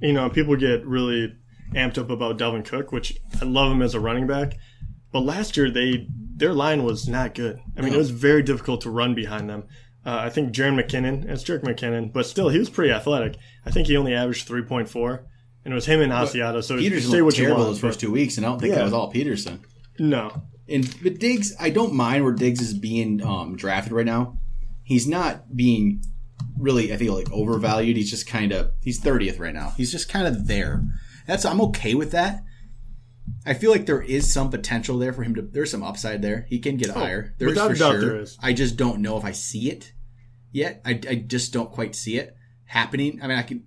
you 0.00 0.12
know, 0.12 0.28
people 0.30 0.56
get 0.56 0.84
really 0.84 1.36
amped 1.74 1.98
up 1.98 2.10
about 2.10 2.38
Dalvin 2.38 2.64
Cook, 2.64 2.92
which 2.92 3.18
I 3.40 3.44
love 3.44 3.70
him 3.72 3.82
as 3.82 3.94
a 3.94 4.00
running 4.00 4.26
back. 4.26 4.54
But 5.12 5.20
last 5.20 5.56
year 5.56 5.70
they 5.70 6.06
their 6.36 6.52
line 6.52 6.84
was 6.84 7.08
not 7.08 7.34
good. 7.34 7.58
I 7.76 7.80
mean, 7.82 7.92
it 7.92 7.96
was 7.98 8.10
very 8.10 8.42
difficult 8.42 8.82
to 8.82 8.90
run 8.90 9.14
behind 9.14 9.48
them. 9.50 9.64
Uh, 10.06 10.18
I 10.22 10.30
think 10.30 10.54
Jaron 10.54 10.80
McKinnon, 10.80 11.28
it's 11.28 11.42
Jerick 11.44 11.62
McKinnon, 11.62 12.12
but 12.12 12.24
still 12.26 12.48
he 12.48 12.58
was 12.58 12.70
pretty 12.70 12.92
athletic. 12.92 13.36
I 13.66 13.70
think 13.70 13.88
he 13.88 13.96
only 13.96 14.14
averaged 14.14 14.46
three 14.46 14.62
point 14.62 14.88
four, 14.88 15.26
and 15.64 15.72
it 15.72 15.74
was 15.74 15.86
him 15.86 16.00
and 16.00 16.12
Asiata. 16.12 16.62
So 16.62 16.78
Peterson 16.78 17.10
say 17.10 17.16
looked 17.20 17.24
what 17.36 17.38
you 17.38 17.48
want. 17.50 17.58
those 17.60 17.80
first 17.80 18.00
two 18.00 18.12
weeks, 18.12 18.36
and 18.36 18.46
I 18.46 18.50
don't 18.50 18.58
think 18.60 18.70
Yeah. 18.70 18.78
that 18.78 18.84
was 18.84 18.92
all 18.92 19.10
Peterson. 19.10 19.60
no, 19.98 20.42
And 20.68 20.94
but 21.02 21.18
Diggs, 21.18 21.54
I 21.58 21.70
don't 21.70 21.92
mind 21.94 22.22
where 22.24 22.32
Diggs 22.32 22.60
is 22.60 22.74
being 22.74 23.22
um, 23.22 23.56
drafted 23.56 23.92
right 23.92 24.06
now. 24.06 24.38
He's 24.84 25.06
not 25.08 25.56
being 25.56 26.02
really, 26.56 26.92
I 26.92 26.96
feel 26.96 27.14
like 27.14 27.30
overvalued. 27.32 27.96
He's 27.96 28.10
just 28.10 28.26
kind 28.26 28.52
of 28.52 28.70
he's 28.82 29.00
thirtieth 29.00 29.38
right 29.38 29.54
now. 29.54 29.72
He's 29.76 29.90
just 29.90 30.08
kind 30.08 30.26
of 30.26 30.46
there. 30.46 30.82
That's 31.28 31.44
I'm 31.44 31.60
okay 31.60 31.94
with 31.94 32.12
that. 32.12 32.42
I 33.44 33.52
feel 33.52 33.70
like 33.70 33.84
there 33.84 34.00
is 34.00 34.32
some 34.32 34.48
potential 34.50 34.98
there 34.98 35.12
for 35.12 35.22
him 35.22 35.34
to. 35.34 35.42
There's 35.42 35.70
some 35.70 35.82
upside 35.82 36.22
there. 36.22 36.46
He 36.48 36.58
can 36.58 36.78
get 36.78 36.90
higher. 36.90 37.34
There's 37.38 37.52
for 37.52 37.74
doubt 37.74 37.76
sure. 37.76 38.00
there 38.00 38.20
is. 38.20 38.38
I 38.42 38.54
just 38.54 38.76
don't 38.76 39.00
know 39.00 39.18
if 39.18 39.24
I 39.24 39.32
see 39.32 39.70
it 39.70 39.92
yet. 40.50 40.80
I, 40.86 40.92
I 41.08 41.14
just 41.16 41.52
don't 41.52 41.70
quite 41.70 41.94
see 41.94 42.16
it 42.16 42.34
happening. 42.64 43.20
I 43.22 43.26
mean, 43.26 43.38
I 43.38 43.42
can. 43.42 43.62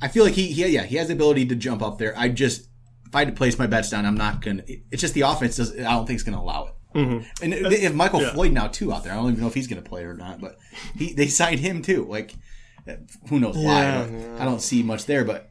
I 0.00 0.06
feel 0.06 0.24
like 0.24 0.34
he, 0.34 0.52
he 0.52 0.64
yeah 0.68 0.84
he 0.84 0.94
has 0.96 1.08
the 1.08 1.14
ability 1.14 1.46
to 1.46 1.56
jump 1.56 1.82
up 1.82 1.98
there. 1.98 2.14
I 2.16 2.28
just 2.28 2.68
if 3.06 3.14
I 3.14 3.20
had 3.20 3.28
to 3.28 3.34
place 3.34 3.58
my 3.58 3.66
bets 3.66 3.90
down, 3.90 4.06
I'm 4.06 4.16
not 4.16 4.40
gonna. 4.40 4.62
It's 4.92 5.02
just 5.02 5.14
the 5.14 5.22
offense. 5.22 5.56
Does, 5.56 5.76
I 5.76 5.82
don't 5.82 6.06
think 6.06 6.18
it's 6.18 6.22
gonna 6.22 6.40
allow 6.40 6.66
it. 6.66 6.74
Mm-hmm. 6.94 7.44
And 7.44 7.54
if 7.54 7.94
Michael 7.94 8.22
Yeah. 8.22 8.32
Floyd 8.32 8.52
now 8.52 8.68
too 8.68 8.92
out 8.92 9.02
there, 9.02 9.12
I 9.12 9.16
don't 9.16 9.30
even 9.30 9.40
know 9.40 9.48
if 9.48 9.54
he's 9.54 9.66
gonna 9.66 9.82
play 9.82 10.04
or 10.04 10.14
not. 10.14 10.40
But 10.40 10.56
he 10.96 11.14
they 11.14 11.26
signed 11.26 11.58
him 11.58 11.82
too. 11.82 12.04
Like 12.04 12.32
who 13.28 13.40
knows 13.40 13.56
why? 13.56 13.82
Yeah. 13.82 14.36
I 14.38 14.44
don't 14.44 14.62
see 14.62 14.84
much 14.84 15.06
there. 15.06 15.24
But 15.24 15.50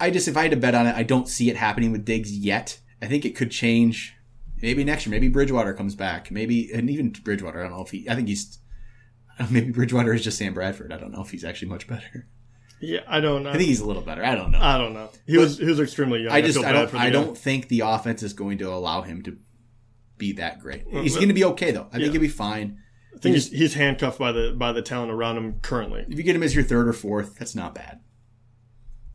I 0.00 0.10
just 0.10 0.28
if 0.28 0.36
I 0.36 0.42
had 0.42 0.50
to 0.50 0.56
bet 0.56 0.74
on 0.74 0.86
it, 0.86 0.94
I 0.94 1.02
don't 1.02 1.28
see 1.28 1.50
it 1.50 1.56
happening 1.56 1.92
with 1.92 2.04
Diggs 2.04 2.36
yet. 2.36 2.80
I 3.00 3.06
think 3.06 3.24
it 3.24 3.36
could 3.36 3.50
change. 3.50 4.14
Maybe 4.62 4.84
next 4.84 5.06
year. 5.06 5.10
Maybe 5.10 5.28
Bridgewater 5.28 5.74
comes 5.74 5.94
back. 5.94 6.30
Maybe 6.30 6.70
and 6.72 6.88
even 6.88 7.10
Bridgewater. 7.10 7.60
I 7.60 7.68
don't 7.68 7.76
know 7.76 7.82
if 7.82 7.90
he. 7.90 8.08
I 8.08 8.14
think 8.14 8.28
he's. 8.28 8.58
Maybe 9.50 9.70
Bridgewater 9.70 10.14
is 10.14 10.24
just 10.24 10.38
Sam 10.38 10.54
Bradford. 10.54 10.92
I 10.92 10.96
don't 10.96 11.12
know 11.12 11.22
if 11.22 11.30
he's 11.30 11.44
actually 11.44 11.68
much 11.68 11.86
better. 11.88 12.28
Yeah, 12.80 13.00
I 13.06 13.20
don't 13.20 13.42
know. 13.44 13.50
I 13.50 13.54
think 13.54 13.68
he's 13.68 13.80
a 13.80 13.86
little 13.86 14.02
better. 14.02 14.24
I 14.24 14.34
don't 14.34 14.50
know. 14.50 14.60
I 14.60 14.78
don't 14.78 14.94
know. 14.94 15.08
He 15.26 15.38
was 15.38 15.58
he 15.58 15.64
was 15.64 15.80
extremely 15.80 16.22
young. 16.22 16.32
I 16.32 16.40
just 16.40 16.58
feel 16.58 16.66
I 16.66 16.72
don't 16.72 16.94
I 16.94 17.04
guy. 17.04 17.10
don't 17.10 17.36
think 17.36 17.68
the 17.68 17.80
offense 17.80 18.22
is 18.22 18.32
going 18.32 18.58
to 18.58 18.72
allow 18.72 19.02
him 19.02 19.22
to 19.22 19.36
be 20.18 20.32
that 20.34 20.60
great. 20.60 20.84
He's 20.88 21.14
going 21.16 21.28
to 21.28 21.34
be 21.34 21.44
okay 21.44 21.70
though. 21.70 21.88
I 21.92 21.98
think 21.98 22.12
he'll 22.12 22.20
be 22.20 22.28
fine. 22.28 22.78
I 23.14 23.18
think 23.18 23.36
he's, 23.36 23.50
he's 23.50 23.74
handcuffed 23.74 24.18
by 24.18 24.32
the 24.32 24.54
by 24.56 24.72
the 24.72 24.82
talent 24.82 25.12
around 25.12 25.38
him 25.38 25.60
currently. 25.60 26.04
If 26.08 26.18
you 26.18 26.24
get 26.24 26.36
him 26.36 26.42
as 26.42 26.54
your 26.54 26.64
third 26.64 26.88
or 26.88 26.92
fourth, 26.92 27.38
that's 27.38 27.54
not 27.54 27.74
bad. 27.74 28.00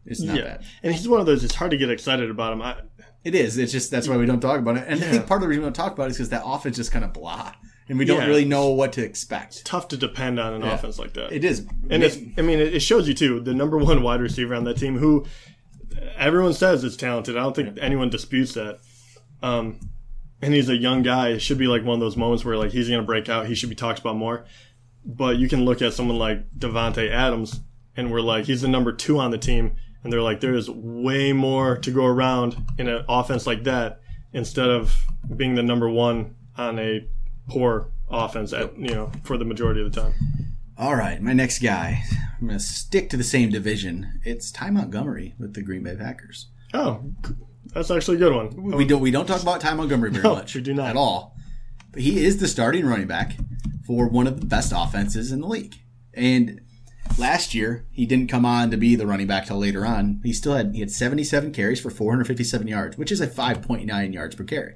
It's 0.06 0.22
not 0.22 0.36
yeah, 0.38 0.43
bad. 0.43 0.64
and 0.84 0.93
he's 0.93 1.08
one 1.08 1.20
of 1.20 1.26
those. 1.26 1.43
It's 1.43 1.56
hard 1.56 1.72
to 1.72 1.78
get 1.78 1.89
excited 1.91 2.30
about 2.30 2.54
him. 2.54 2.62
I, 2.62 2.78
It 3.24 3.36
is. 3.36 3.58
It's 3.58 3.72
just 3.72 3.91
that's 3.91 4.08
why 4.08 4.18
we 4.18 4.26
don't 4.26 4.39
talk 4.39 4.60
about 4.60 4.78
it. 4.78 4.86
And 4.88 5.04
I 5.04 5.08
think 5.08 5.28
part 5.28 5.39
of 5.39 5.41
the 5.43 5.47
reason 5.50 5.62
we 5.64 5.66
don't 5.68 5.74
talk 5.74 5.93
about 5.93 6.08
it 6.08 6.12
is 6.12 6.18
because 6.18 6.30
that 6.30 6.43
offense 6.45 6.78
just 6.78 6.91
kind 6.91 7.04
of 7.06 7.14
blah, 7.14 7.54
and 7.89 8.00
we 8.00 8.06
don't 8.06 8.20
Yeah. 8.22 8.28
really 8.28 8.45
know 8.45 8.70
what 8.70 8.93
to 8.93 9.04
expect. 9.04 9.66
tough 9.66 9.88
to 9.89 9.97
depend 9.97 10.39
on 10.39 10.54
an 10.54 10.64
offense 10.64 10.97
like 10.97 11.14
that. 11.14 11.32
It 11.32 11.43
is. 11.43 11.68
and 11.89 12.02
it's, 12.04 12.18
I 12.38 12.41
mean, 12.41 12.60
it 12.60 12.74
it 12.76 12.80
shows 12.82 13.08
you 13.08 13.14
too. 13.14 13.39
The 13.41 13.54
number 13.54 13.78
one 13.78 14.02
wide 14.02 14.22
receiver 14.22 14.56
on 14.56 14.64
that 14.64 14.78
team, 14.78 14.97
who 14.97 15.26
everyone 16.18 16.54
says 16.54 16.84
is 16.84 16.95
talented. 16.97 17.38
I 17.38 17.41
don't 17.41 17.56
think 17.56 17.78
anyone 17.82 18.10
disputes 18.10 18.54
that. 18.54 18.80
Um, 19.41 19.80
and 20.41 20.54
he's 20.54 20.70
a 20.70 20.76
young 20.78 21.04
guy. 21.04 21.30
It 21.30 21.39
should 21.39 21.58
be 21.58 21.68
like 21.68 21.84
one 21.84 21.95
of 21.95 22.00
those 22.00 22.16
moments 22.18 22.45
where 22.45 22.58
like 22.58 22.72
he's 22.72 22.88
going 22.88 23.02
to 23.02 23.06
break 23.06 23.28
out. 23.30 23.47
He 23.47 23.56
should 23.56 23.70
be 23.70 23.76
talked 23.76 24.00
about 24.00 24.16
more. 24.16 24.45
But 25.06 25.38
you 25.38 25.47
can 25.50 25.66
look 25.66 25.82
at 25.82 25.93
someone 25.93 26.18
like 26.18 26.50
Davante 26.58 27.10
Adams, 27.10 27.62
and 27.95 28.12
we're 28.12 28.22
like, 28.22 28.45
he's 28.45 28.62
the 28.62 28.68
number 28.68 28.91
two 28.91 29.18
on 29.20 29.32
the 29.32 29.38
team, 29.38 29.76
and 30.04 30.12
they're 30.14 30.22
like, 30.22 30.39
there 30.41 30.54
is 30.56 30.70
way 30.70 31.34
more 31.34 31.78
to 31.78 31.91
go 31.91 32.06
around 32.06 32.56
in 32.78 32.88
an 32.88 33.04
offense 33.10 33.45
like 33.47 33.64
that 33.64 34.02
instead 34.34 34.70
of 34.70 34.95
being 35.36 35.56
the 35.56 35.64
number 35.64 35.89
one 35.89 36.36
on 36.58 36.80
a 36.80 37.08
poor 37.47 37.89
offense 38.10 38.54
at 38.54 38.78
you 38.78 38.93
know 38.93 39.12
for 39.24 39.38
the 39.38 39.45
majority 39.45 39.82
of 39.84 39.91
the 39.91 40.02
time. 40.02 40.14
All 40.78 40.95
right, 40.95 41.22
my 41.22 41.34
next 41.34 41.60
guy. 41.62 42.04
I'm 42.39 42.47
going 42.47 42.58
to 42.58 42.64
stick 42.64 43.10
to 43.10 43.18
the 43.18 43.24
same 43.24 43.50
division. 43.50 44.22
It's 44.24 44.50
Ty 44.50 44.70
Montgomery 44.70 45.36
with 45.38 45.54
the 45.54 45.62
Green 45.62 45.84
Bay 45.84 45.95
Packers. 45.97 46.47
Oh, 46.74 47.04
that's 47.74 47.91
actually 47.91 48.16
a 48.16 48.20
good 48.20 48.34
one. 48.34 48.56
We 48.78 48.86
don't 48.86 49.02
we 49.02 49.12
don't 49.12 49.26
talk 49.26 49.41
about 49.41 49.60
Ty 49.60 49.74
Montgomery 49.74 50.12
very 50.12 50.24
No, 50.24 50.36
much. 50.36 50.56
we 50.56 50.62
do 50.62 50.74
not. 50.74 50.89
at 50.91 50.95
all. 50.95 51.36
But 51.91 52.02
he 52.02 52.24
is 52.24 52.38
the 52.38 52.47
starting 52.47 52.86
running 52.86 53.08
back 53.08 53.36
for 53.86 54.08
one 54.08 54.26
of 54.28 54.39
the 54.39 54.45
best 54.45 54.72
offenses 54.76 55.32
in 55.34 55.41
the 55.41 55.47
league. 55.47 55.76
And 56.14 56.62
last 57.18 57.53
year 57.55 57.86
he 57.91 58.05
didn't 58.05 58.30
come 58.30 58.45
on 58.45 58.72
to 58.72 58.78
be 58.78 58.95
the 58.95 59.07
running 59.07 59.28
back 59.28 59.45
till 59.45 59.57
later 59.57 59.86
on. 59.86 60.22
He 60.24 60.34
still 60.34 60.53
had 60.55 60.74
he 60.74 60.80
had 60.82 60.91
77 60.91 61.51
carries 61.51 61.82
for 61.82 61.89
457 61.89 62.68
yards, 62.68 62.97
which 62.97 63.12
is 63.12 63.22
a 63.22 63.28
5.9 63.28 64.14
yards 64.14 64.36
per 64.36 64.43
carry. 64.43 64.76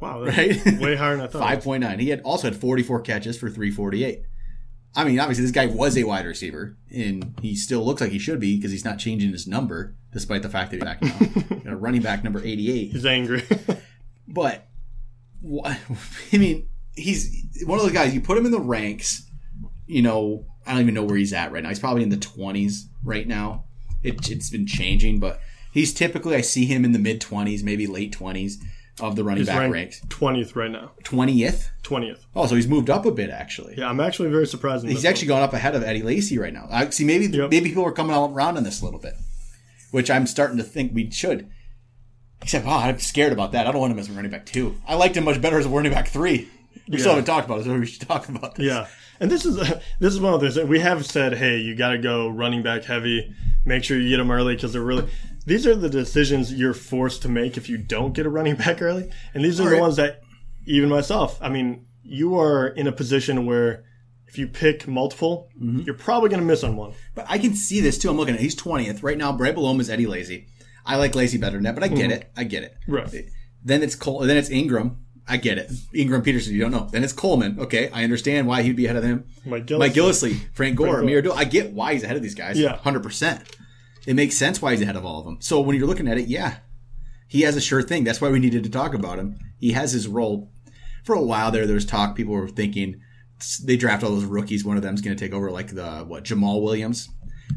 Wow, 0.00 0.24
that's 0.24 0.36
Right? 0.66 0.80
way 0.80 0.96
higher 0.96 1.16
than 1.16 1.26
I 1.26 1.28
thought. 1.28 1.62
5.9. 1.62 2.00
He 2.00 2.08
had 2.10 2.20
also 2.22 2.48
had 2.50 2.56
44 2.56 3.00
catches 3.02 3.38
for 3.38 3.48
348. 3.48 4.22
I 4.96 5.04
mean, 5.04 5.18
obviously 5.18 5.42
this 5.42 5.50
guy 5.50 5.66
was 5.66 5.96
a 5.98 6.04
wide 6.04 6.24
receiver, 6.26 6.76
and 6.94 7.34
he 7.42 7.56
still 7.56 7.84
looks 7.84 8.00
like 8.00 8.12
he 8.12 8.18
should 8.18 8.38
be 8.38 8.56
because 8.56 8.70
he's 8.70 8.84
not 8.84 8.98
changing 8.98 9.32
his 9.32 9.46
number, 9.46 9.96
despite 10.12 10.42
the 10.42 10.48
fact 10.48 10.70
that 10.70 10.76
he's 10.76 10.84
back 10.84 11.02
now. 11.02 11.56
Got 11.64 11.72
a 11.72 11.76
running 11.76 12.02
back 12.02 12.22
number 12.22 12.38
88. 12.40 12.90
He's 12.92 13.06
angry. 13.06 13.42
But 14.26 14.66
I 15.64 15.78
mean, 16.32 16.68
he's 16.94 17.44
one 17.66 17.78
of 17.78 17.84
those 17.84 17.92
guys. 17.92 18.14
You 18.14 18.20
put 18.22 18.38
him 18.38 18.46
in 18.46 18.52
the 18.52 18.58
ranks. 18.58 19.30
You 19.86 20.00
know, 20.02 20.46
I 20.66 20.72
don't 20.72 20.82
even 20.82 20.94
know 20.94 21.04
where 21.04 21.16
he's 21.16 21.32
at 21.32 21.52
right 21.52 21.62
now. 21.62 21.68
He's 21.68 21.78
probably 21.80 22.02
in 22.02 22.08
the 22.08 22.16
twenties 22.16 22.88
right 23.04 23.26
now. 23.26 23.64
It, 24.02 24.30
it's 24.30 24.50
been 24.50 24.66
changing, 24.66 25.18
but 25.20 25.40
he's 25.72 25.92
typically 25.94 26.36
I 26.36 26.40
see 26.42 26.66
him 26.66 26.84
in 26.84 26.92
the 26.92 26.98
mid 26.98 27.20
twenties, 27.20 27.62
maybe 27.64 27.86
late 27.86 28.12
twenties 28.12 28.62
of 29.00 29.16
the 29.16 29.24
running 29.24 29.40
He's 29.40 29.48
back 29.48 29.70
ranks. 29.72 30.00
twentieth 30.08 30.54
right 30.54 30.70
now. 30.70 30.92
Twentieth. 31.02 31.70
Twentieth. 31.82 32.24
Oh, 32.36 32.46
so 32.46 32.54
he's 32.54 32.68
moved 32.68 32.88
up 32.90 33.04
a 33.06 33.10
bit 33.10 33.28
actually. 33.30 33.74
Yeah, 33.76 33.88
I'm 33.88 33.98
actually 34.00 34.30
very 34.30 34.46
surprised. 34.46 34.86
He's 34.86 35.04
actually 35.04 35.28
gone 35.28 35.42
up 35.42 35.52
ahead 35.52 35.74
of 35.74 35.82
Eddie 35.82 36.02
Lacy 36.02 36.38
right 36.38 36.52
now. 36.52 36.68
I 36.70 36.88
see. 36.90 37.04
Maybe 37.04 37.26
Yep. 37.26 37.50
maybe 37.50 37.68
people 37.70 37.84
are 37.84 37.92
coming 37.92 38.14
all 38.14 38.32
around 38.32 38.56
on 38.56 38.62
this 38.64 38.80
a 38.82 38.84
little 38.84 39.00
bit, 39.00 39.14
which 39.90 40.10
I'm 40.10 40.26
starting 40.26 40.58
to 40.58 40.62
think 40.62 40.94
we 40.94 41.10
should. 41.10 41.50
Except, 42.42 42.66
oh, 42.66 42.70
I'm 42.70 42.98
scared 42.98 43.32
about 43.32 43.52
that. 43.52 43.66
I 43.66 43.72
don't 43.72 43.80
want 43.80 43.92
him 43.92 43.98
as 43.98 44.10
a 44.10 44.12
running 44.12 44.30
back 44.30 44.44
two. 44.44 44.76
I 44.86 44.96
liked 44.96 45.16
him 45.16 45.24
much 45.24 45.40
better 45.40 45.58
as 45.58 45.64
a 45.66 45.70
running 45.70 45.92
back 45.92 46.08
three. 46.08 46.48
We 46.88 46.98
still 46.98 47.10
haven't 47.12 47.24
talked 47.24 47.46
about 47.46 47.60
it, 47.60 47.64
so 47.64 47.78
we 47.78 47.86
should 47.86 48.06
talk 48.06 48.28
about 48.28 48.54
this. 48.56 48.66
Yeah, 48.66 48.86
and 49.20 49.30
this 49.30 49.44
is 49.46 49.56
this 50.00 50.12
is 50.14 50.20
one 50.20 50.34
of 50.34 50.40
those 50.40 50.58
we 50.58 50.80
have 50.80 51.04
said. 51.06 51.34
Hey, 51.34 51.58
you 51.58 51.74
got 51.74 51.90
to 51.90 51.98
go 51.98 52.28
running 52.28 52.62
back 52.62 52.84
heavy. 52.84 53.34
Make 53.64 53.84
sure 53.84 53.98
you 53.98 54.08
get 54.10 54.18
them 54.18 54.30
early 54.30 54.54
because 54.54 54.72
they're 54.72 54.82
really. 54.82 55.08
These 55.46 55.66
are 55.66 55.74
the 55.74 55.90
decisions 55.90 56.52
you're 56.52 56.74
forced 56.74 57.22
to 57.22 57.28
make 57.28 57.56
if 57.56 57.68
you 57.68 57.76
don't 57.78 58.12
get 58.14 58.26
a 58.26 58.30
running 58.30 58.56
back 58.64 58.80
early, 58.82 59.10
and 59.34 59.44
these 59.44 59.60
are 59.60 59.64
All 59.64 59.68
the 59.70 59.74
right. 59.76 59.80
ones 59.82 59.96
that 59.96 60.20
even 60.66 60.88
myself. 60.88 61.38
I 61.42 61.48
mean, 61.48 61.86
you 62.02 62.38
are 62.38 62.68
in 62.68 62.86
a 62.86 62.92
position 62.92 63.46
where 63.46 63.84
if 64.26 64.38
you 64.38 64.46
pick 64.48 64.88
multiple, 64.88 65.48
Mm-hmm. 65.56 65.80
you're 65.80 65.94
probably 65.94 66.28
going 66.28 66.40
to 66.40 66.46
miss 66.46 66.64
on 66.64 66.76
one. 66.76 66.92
But 67.14 67.26
I 67.28 67.38
can 67.38 67.54
see 67.54 67.80
this 67.80 67.98
too. 67.98 68.10
I'm 68.10 68.16
looking 68.16 68.34
at 68.34 68.40
he's 68.40 68.56
20th 68.56 69.02
right 69.02 69.16
now. 69.16 69.36
Right 69.36 69.54
below 69.54 69.70
him 69.70 69.80
is 69.80 69.88
Eddie 69.90 70.06
Lacy. 70.06 70.48
I 70.84 70.96
like 70.96 71.14
Lacy 71.14 71.38
better 71.38 71.56
than 71.56 71.64
that, 71.64 71.74
but 71.74 71.84
I 71.84 71.88
get 71.88 72.10
it. 72.10 72.30
I 72.36 72.44
get 72.44 72.62
it. 72.64 72.74
Mm-hmm. 72.82 72.92
Right. 72.94 73.24
Then 73.62 73.82
it's 73.82 73.94
Cole. 73.94 74.20
Then 74.20 74.36
it's 74.36 74.50
Ingram. 74.50 75.03
I 75.26 75.38
get 75.38 75.58
it. 75.58 75.70
Ingram 75.94 76.22
Peterson. 76.22 76.52
You 76.54 76.60
don't 76.60 76.70
know. 76.70 76.88
Then 76.90 77.02
it's 77.02 77.12
Coleman. 77.12 77.58
Okay, 77.58 77.88
I 77.90 78.04
understand 78.04 78.46
why 78.46 78.62
he'd 78.62 78.76
be 78.76 78.84
ahead 78.84 78.96
of 78.96 79.04
him. 79.04 79.24
Mike 79.44 79.66
Gillislee. 79.66 79.78
Mike 79.78 79.94
Gillislee, 79.94 80.38
Frank 80.52 80.76
Gore, 80.76 81.02
Abdul. 81.08 81.32
I 81.32 81.44
get 81.44 81.72
why 81.72 81.94
he's 81.94 82.02
ahead 82.02 82.16
of 82.16 82.22
these 82.22 82.34
guys. 82.34 82.58
Yeah. 82.58 82.76
hundred 82.76 83.02
percent. 83.02 83.42
It 84.06 84.14
makes 84.14 84.36
sense 84.36 84.60
why 84.60 84.72
he's 84.72 84.82
ahead 84.82 84.96
of 84.96 85.06
all 85.06 85.20
of 85.20 85.24
them. 85.24 85.38
So 85.40 85.60
when 85.60 85.76
you're 85.76 85.86
looking 85.86 86.08
at 86.08 86.18
it, 86.18 86.28
yeah, 86.28 86.56
he 87.26 87.42
has 87.42 87.56
a 87.56 87.60
sure 87.60 87.82
thing. 87.82 88.04
That's 88.04 88.20
why 88.20 88.28
we 88.28 88.38
needed 88.38 88.64
to 88.64 88.70
talk 88.70 88.92
about 88.92 89.18
him. 89.18 89.38
He 89.58 89.72
has 89.72 89.92
his 89.92 90.06
role. 90.06 90.50
For 91.04 91.14
a 91.14 91.22
while 91.22 91.50
there, 91.50 91.66
there 91.66 91.74
was 91.74 91.86
talk. 91.86 92.16
People 92.16 92.34
were 92.34 92.48
thinking 92.48 93.00
they 93.62 93.76
draft 93.76 94.04
all 94.04 94.10
those 94.10 94.24
rookies. 94.24 94.64
One 94.64 94.76
of 94.76 94.82
them's 94.82 95.00
going 95.00 95.16
to 95.16 95.22
take 95.24 95.34
over, 95.34 95.50
like 95.50 95.74
the 95.74 96.04
what 96.06 96.24
Jamaal 96.24 96.62
Williams. 96.62 97.08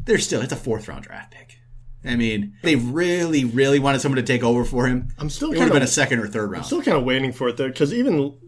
They're 0.04 0.18
still 0.18 0.40
it's 0.42 0.52
a 0.52 0.56
fourth 0.56 0.88
round 0.88 1.04
draft 1.04 1.32
pick. 1.32 1.57
I 2.04 2.16
mean, 2.16 2.54
they 2.62 2.76
really, 2.76 3.44
really 3.44 3.78
wanted 3.78 4.00
someone 4.00 4.16
to 4.16 4.22
take 4.22 4.44
over 4.44 4.64
for 4.64 4.86
him. 4.86 5.08
I'm 5.18 5.28
still 5.30 5.48
It 5.48 5.50
would 5.50 5.58
kind 5.58 5.70
have 5.70 5.74
been 5.74 5.82
a 5.82 5.86
second 5.88 6.20
or 6.20 6.28
third 6.28 6.50
round. 6.50 6.64
still 6.66 6.82
kind 6.82 6.96
of 6.96 7.04
waiting 7.04 7.32
for 7.32 7.48
it 7.48 7.56
though, 7.56 7.68
because 7.68 7.92
even 7.92 8.38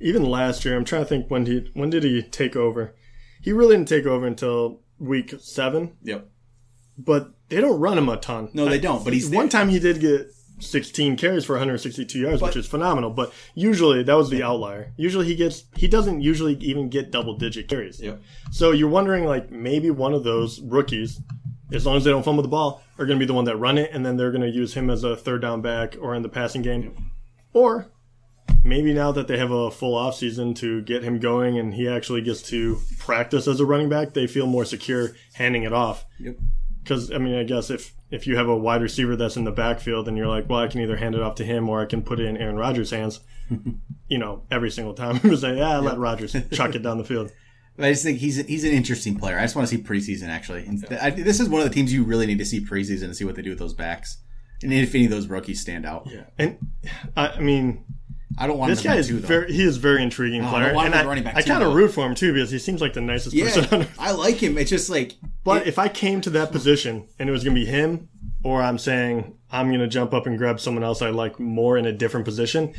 even 0.00 0.24
last 0.24 0.64
year, 0.64 0.76
I'm 0.76 0.84
trying 0.84 1.02
to 1.02 1.08
think 1.08 1.30
when 1.30 1.46
he 1.46 1.70
when 1.74 1.90
did 1.90 2.04
he 2.04 2.22
take 2.22 2.56
over? 2.56 2.94
He 3.42 3.52
really 3.52 3.76
didn't 3.76 3.88
take 3.88 4.06
over 4.06 4.26
until 4.26 4.80
week 4.98 5.34
seven, 5.40 5.96
yep. 6.02 6.28
but 6.98 7.32
they 7.48 7.60
don't 7.60 7.80
run 7.80 7.98
him 7.98 8.08
a 8.08 8.16
ton. 8.16 8.50
No, 8.52 8.66
they 8.66 8.78
don't. 8.78 9.02
But 9.04 9.12
he's 9.12 9.28
One 9.30 9.46
there. 9.46 9.48
time 9.48 9.68
he 9.70 9.78
did 9.80 10.00
get 10.00 10.30
16 10.60 11.16
carries 11.16 11.44
for 11.44 11.54
162 11.54 12.18
yards, 12.18 12.42
which 12.42 12.56
is 12.56 12.66
phenomenal. 12.66 13.10
But 13.10 13.32
usually 13.54 14.02
that 14.02 14.14
was 14.14 14.30
the 14.30 14.42
outlier. 14.42 14.92
Usually 14.96 15.26
he 15.26 15.34
gets 15.34 15.64
he 15.74 15.88
doesn't 15.88 16.20
usually 16.20 16.54
even 16.56 16.88
get 16.88 17.10
double 17.10 17.36
digit 17.36 17.68
carries. 17.68 18.00
Yep. 18.00 18.20
So 18.52 18.70
you're 18.72 18.88
wondering 18.88 19.24
like 19.24 19.50
maybe 19.50 19.90
one 19.90 20.12
of 20.14 20.22
those 20.22 20.60
rookies, 20.60 21.20
as 21.72 21.86
long 21.86 21.96
as 21.96 22.04
they 22.04 22.10
don't 22.10 22.24
fumble 22.24 22.42
the 22.42 22.48
ball, 22.48 22.82
are 22.98 23.06
going 23.06 23.18
to 23.18 23.22
be 23.22 23.26
the 23.26 23.34
one 23.34 23.44
that 23.44 23.56
run 23.56 23.78
it, 23.78 23.90
and 23.92 24.04
then 24.04 24.16
they're 24.16 24.32
going 24.32 24.42
to 24.42 24.50
use 24.50 24.74
him 24.74 24.90
as 24.90 25.04
a 25.04 25.16
third 25.16 25.42
down 25.42 25.62
back 25.62 25.96
or 26.00 26.14
in 26.14 26.22
the 26.22 26.28
passing 26.28 26.62
game, 26.62 27.10
or 27.52 27.90
maybe 28.64 28.92
now 28.92 29.12
that 29.12 29.28
they 29.28 29.38
have 29.38 29.50
a 29.50 29.70
full 29.70 29.96
offseason 29.96 30.54
to 30.56 30.82
get 30.82 31.02
him 31.02 31.18
going 31.18 31.58
and 31.58 31.74
he 31.74 31.88
actually 31.88 32.20
gets 32.20 32.42
to 32.42 32.78
practice 32.98 33.48
as 33.48 33.60
a 33.60 33.66
running 33.66 33.88
back, 33.88 34.12
they 34.12 34.26
feel 34.26 34.46
more 34.46 34.64
secure 34.64 35.10
handing 35.34 35.62
it 35.62 35.72
off. 35.72 36.04
Yep. 36.18 36.36
Because 36.82 37.12
I 37.12 37.18
mean, 37.18 37.34
I 37.34 37.44
guess 37.44 37.70
if 37.70 37.94
if 38.10 38.26
you 38.26 38.36
have 38.36 38.48
a 38.48 38.56
wide 38.56 38.82
receiver 38.82 39.16
that's 39.16 39.36
in 39.36 39.44
the 39.44 39.52
backfield 39.52 40.08
and 40.08 40.16
you're 40.16 40.26
like, 40.26 40.48
well, 40.48 40.60
I 40.60 40.68
can 40.68 40.80
either 40.80 40.96
hand 40.96 41.14
it 41.14 41.22
off 41.22 41.36
to 41.36 41.44
him 41.44 41.68
or 41.68 41.80
I 41.80 41.86
can 41.86 42.02
put 42.02 42.20
it 42.20 42.26
in 42.26 42.36
Aaron 42.36 42.56
Rodgers' 42.56 42.90
hands. 42.90 43.20
you 44.08 44.18
know, 44.18 44.42
every 44.50 44.70
single 44.70 44.94
time, 44.94 45.20
I'm 45.24 45.36
say, 45.36 45.58
yeah, 45.58 45.78
let 45.78 45.98
Rodgers 45.98 46.34
chuck 46.52 46.74
it 46.74 46.82
down 46.82 46.98
the 46.98 47.04
field. 47.04 47.32
I 47.82 47.92
just 47.92 48.02
think 48.02 48.18
he's 48.18 48.36
he's 48.46 48.64
an 48.64 48.72
interesting 48.72 49.16
player. 49.16 49.38
I 49.38 49.42
just 49.42 49.56
want 49.56 49.68
to 49.68 49.76
see 49.76 49.82
preseason 49.82 50.28
actually. 50.28 50.66
And 50.66 50.84
I, 51.00 51.10
this 51.10 51.40
is 51.40 51.48
one 51.48 51.60
of 51.60 51.68
the 51.68 51.74
teams 51.74 51.92
you 51.92 52.04
really 52.04 52.26
need 52.26 52.38
to 52.38 52.44
see 52.44 52.60
preseason 52.64 53.04
and 53.04 53.16
see 53.16 53.24
what 53.24 53.34
they 53.34 53.42
do 53.42 53.50
with 53.50 53.58
those 53.58 53.74
backs, 53.74 54.18
and 54.62 54.72
if 54.72 54.94
any 54.94 55.04
of 55.04 55.10
those 55.10 55.26
rookies 55.26 55.60
stand 55.60 55.86
out. 55.86 56.08
Yeah, 56.10 56.24
and 56.38 56.58
I, 57.16 57.28
I 57.28 57.40
mean, 57.40 57.84
I 58.38 58.46
don't 58.46 58.58
want 58.58 58.70
This 58.70 58.82
guy 58.82 58.96
is 58.96 59.08
too, 59.08 59.18
very 59.18 59.52
he 59.52 59.62
is 59.62 59.76
very 59.76 60.02
intriguing 60.02 60.44
I 60.44 60.50
player, 60.50 60.74
want 60.74 60.94
and 60.94 61.28
I, 61.28 61.32
I 61.34 61.42
kind 61.42 61.62
of 61.62 61.74
root 61.74 61.88
for 61.88 62.06
him 62.06 62.14
too 62.14 62.32
because 62.32 62.50
he 62.50 62.58
seems 62.58 62.80
like 62.80 62.92
the 62.92 63.00
nicest 63.00 63.36
person. 63.36 63.64
Yeah, 63.70 63.78
earth. 63.80 63.96
I 63.98 64.12
like 64.12 64.36
him. 64.36 64.56
It's 64.56 64.70
just 64.70 64.88
like, 64.88 65.16
But 65.44 65.66
if 65.66 65.78
I 65.78 65.88
came 65.88 66.20
to 66.22 66.30
that 66.30 66.52
position 66.52 67.06
and 67.18 67.28
it 67.28 67.32
was 67.32 67.44
going 67.44 67.54
to 67.54 67.60
be 67.60 67.66
him, 67.66 68.08
or 68.44 68.62
I'm 68.62 68.78
saying 68.78 69.36
I'm 69.50 69.68
going 69.68 69.80
to 69.80 69.88
jump 69.88 70.14
up 70.14 70.26
and 70.26 70.38
grab 70.38 70.60
someone 70.60 70.84
else 70.84 71.02
I 71.02 71.10
like 71.10 71.40
more 71.40 71.76
in 71.76 71.86
a 71.86 71.92
different 71.92 72.24
position, 72.24 72.72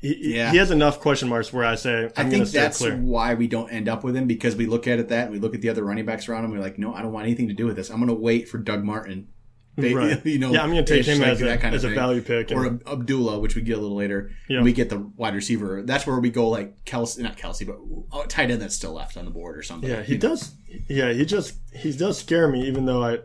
he, 0.00 0.34
Yeah. 0.36 0.50
he 0.52 0.56
has 0.58 0.70
enough 0.70 1.00
question 1.00 1.28
marks 1.28 1.52
where 1.52 1.64
I 1.64 1.74
say 1.74 2.10
I'm 2.16 2.26
I 2.26 2.30
think 2.30 2.48
that's 2.48 2.78
clear. 2.78 2.96
why 2.96 3.34
we 3.34 3.46
don't 3.48 3.68
end 3.70 3.88
up 3.88 4.02
with 4.04 4.16
him 4.16 4.26
because 4.26 4.56
we 4.56 4.66
look 4.66 4.86
at 4.86 4.98
it 4.98 5.08
that 5.08 5.24
and 5.24 5.32
we 5.32 5.38
look 5.38 5.54
at 5.54 5.60
the 5.60 5.68
other 5.68 5.84
running 5.84 6.04
backs 6.06 6.28
around 6.28 6.44
him. 6.44 6.50
We're 6.52 6.60
like, 6.60 6.78
no, 6.78 6.94
I 6.94 7.02
don't 7.02 7.12
want 7.12 7.26
anything 7.26 7.48
to 7.48 7.54
do 7.54 7.66
with 7.66 7.76
this. 7.76 7.90
I'm 7.90 7.96
going 7.98 8.08
to 8.08 8.14
wait 8.14 8.48
for 8.48 8.58
Doug 8.58 8.82
Martin. 8.84 9.28
They- 9.76 9.94
Right. 9.94 10.24
You 10.26 10.38
know, 10.38 10.52
Yeah, 10.52 10.62
I'm 10.62 10.68
gonna 10.70 10.84
take 10.84 11.06
him 11.06 11.20
like 11.20 11.28
as 11.28 11.40
a- 11.40 11.44
that 11.44 11.60
kind 11.60 11.74
of 11.74 11.78
as 11.78 11.84
a 11.84 11.94
value 11.94 12.20
pick 12.22 12.50
or 12.52 12.66
and- 12.66 12.82
Abdullah, 12.86 13.38
which 13.38 13.54
we 13.54 13.62
get 13.62 13.78
a 13.78 13.80
little 13.80 13.96
later. 13.96 14.30
Yeah. 14.48 14.62
We 14.62 14.72
get 14.72 14.90
the 14.90 14.98
wide 15.16 15.34
receiver. 15.34 15.82
That's 15.82 16.06
where 16.06 16.18
we 16.18 16.28
go 16.30 16.48
like 16.48 16.84
Kelce, 16.84 17.18
not 17.20 17.36
Kelce, 17.38 17.66
but 17.66 17.76
oh, 18.12 18.24
tight 18.26 18.50
end 18.50 18.60
that's 18.60 18.74
still 18.74 18.92
left 18.92 19.16
on 19.16 19.24
the 19.24 19.30
board 19.30 19.56
or 19.56 19.62
something. 19.62 19.88
Yeah, 19.88 20.02
he 20.02 20.16
does. 20.18 20.52
Yeah, 20.88 21.12
he 21.12 21.24
just 21.24 21.54
he 21.72 21.92
does 21.96 22.18
scare 22.18 22.48
me, 22.48 22.66
even 22.66 22.84
though 22.84 23.02
I 23.02 23.18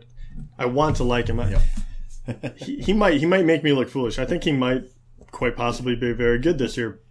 I 0.58 0.68
want 0.68 0.98
to 0.98 1.04
like 1.04 1.28
him. 1.28 1.40
I, 1.40 1.56
he, 2.58 2.80
he 2.80 2.94
might 2.94 3.20
he 3.20 3.26
might 3.26 3.44
make 3.46 3.64
me 3.64 3.74
look 3.74 3.90
foolish. 3.90 4.18
I 4.20 4.26
think 4.26 4.44
he 4.44 4.52
might 4.52 4.84
quite 5.32 5.56
possibly 5.56 5.96
be 5.96 6.12
very 6.14 6.40
good 6.40 6.58
this 6.58 6.78
year. 6.78 7.02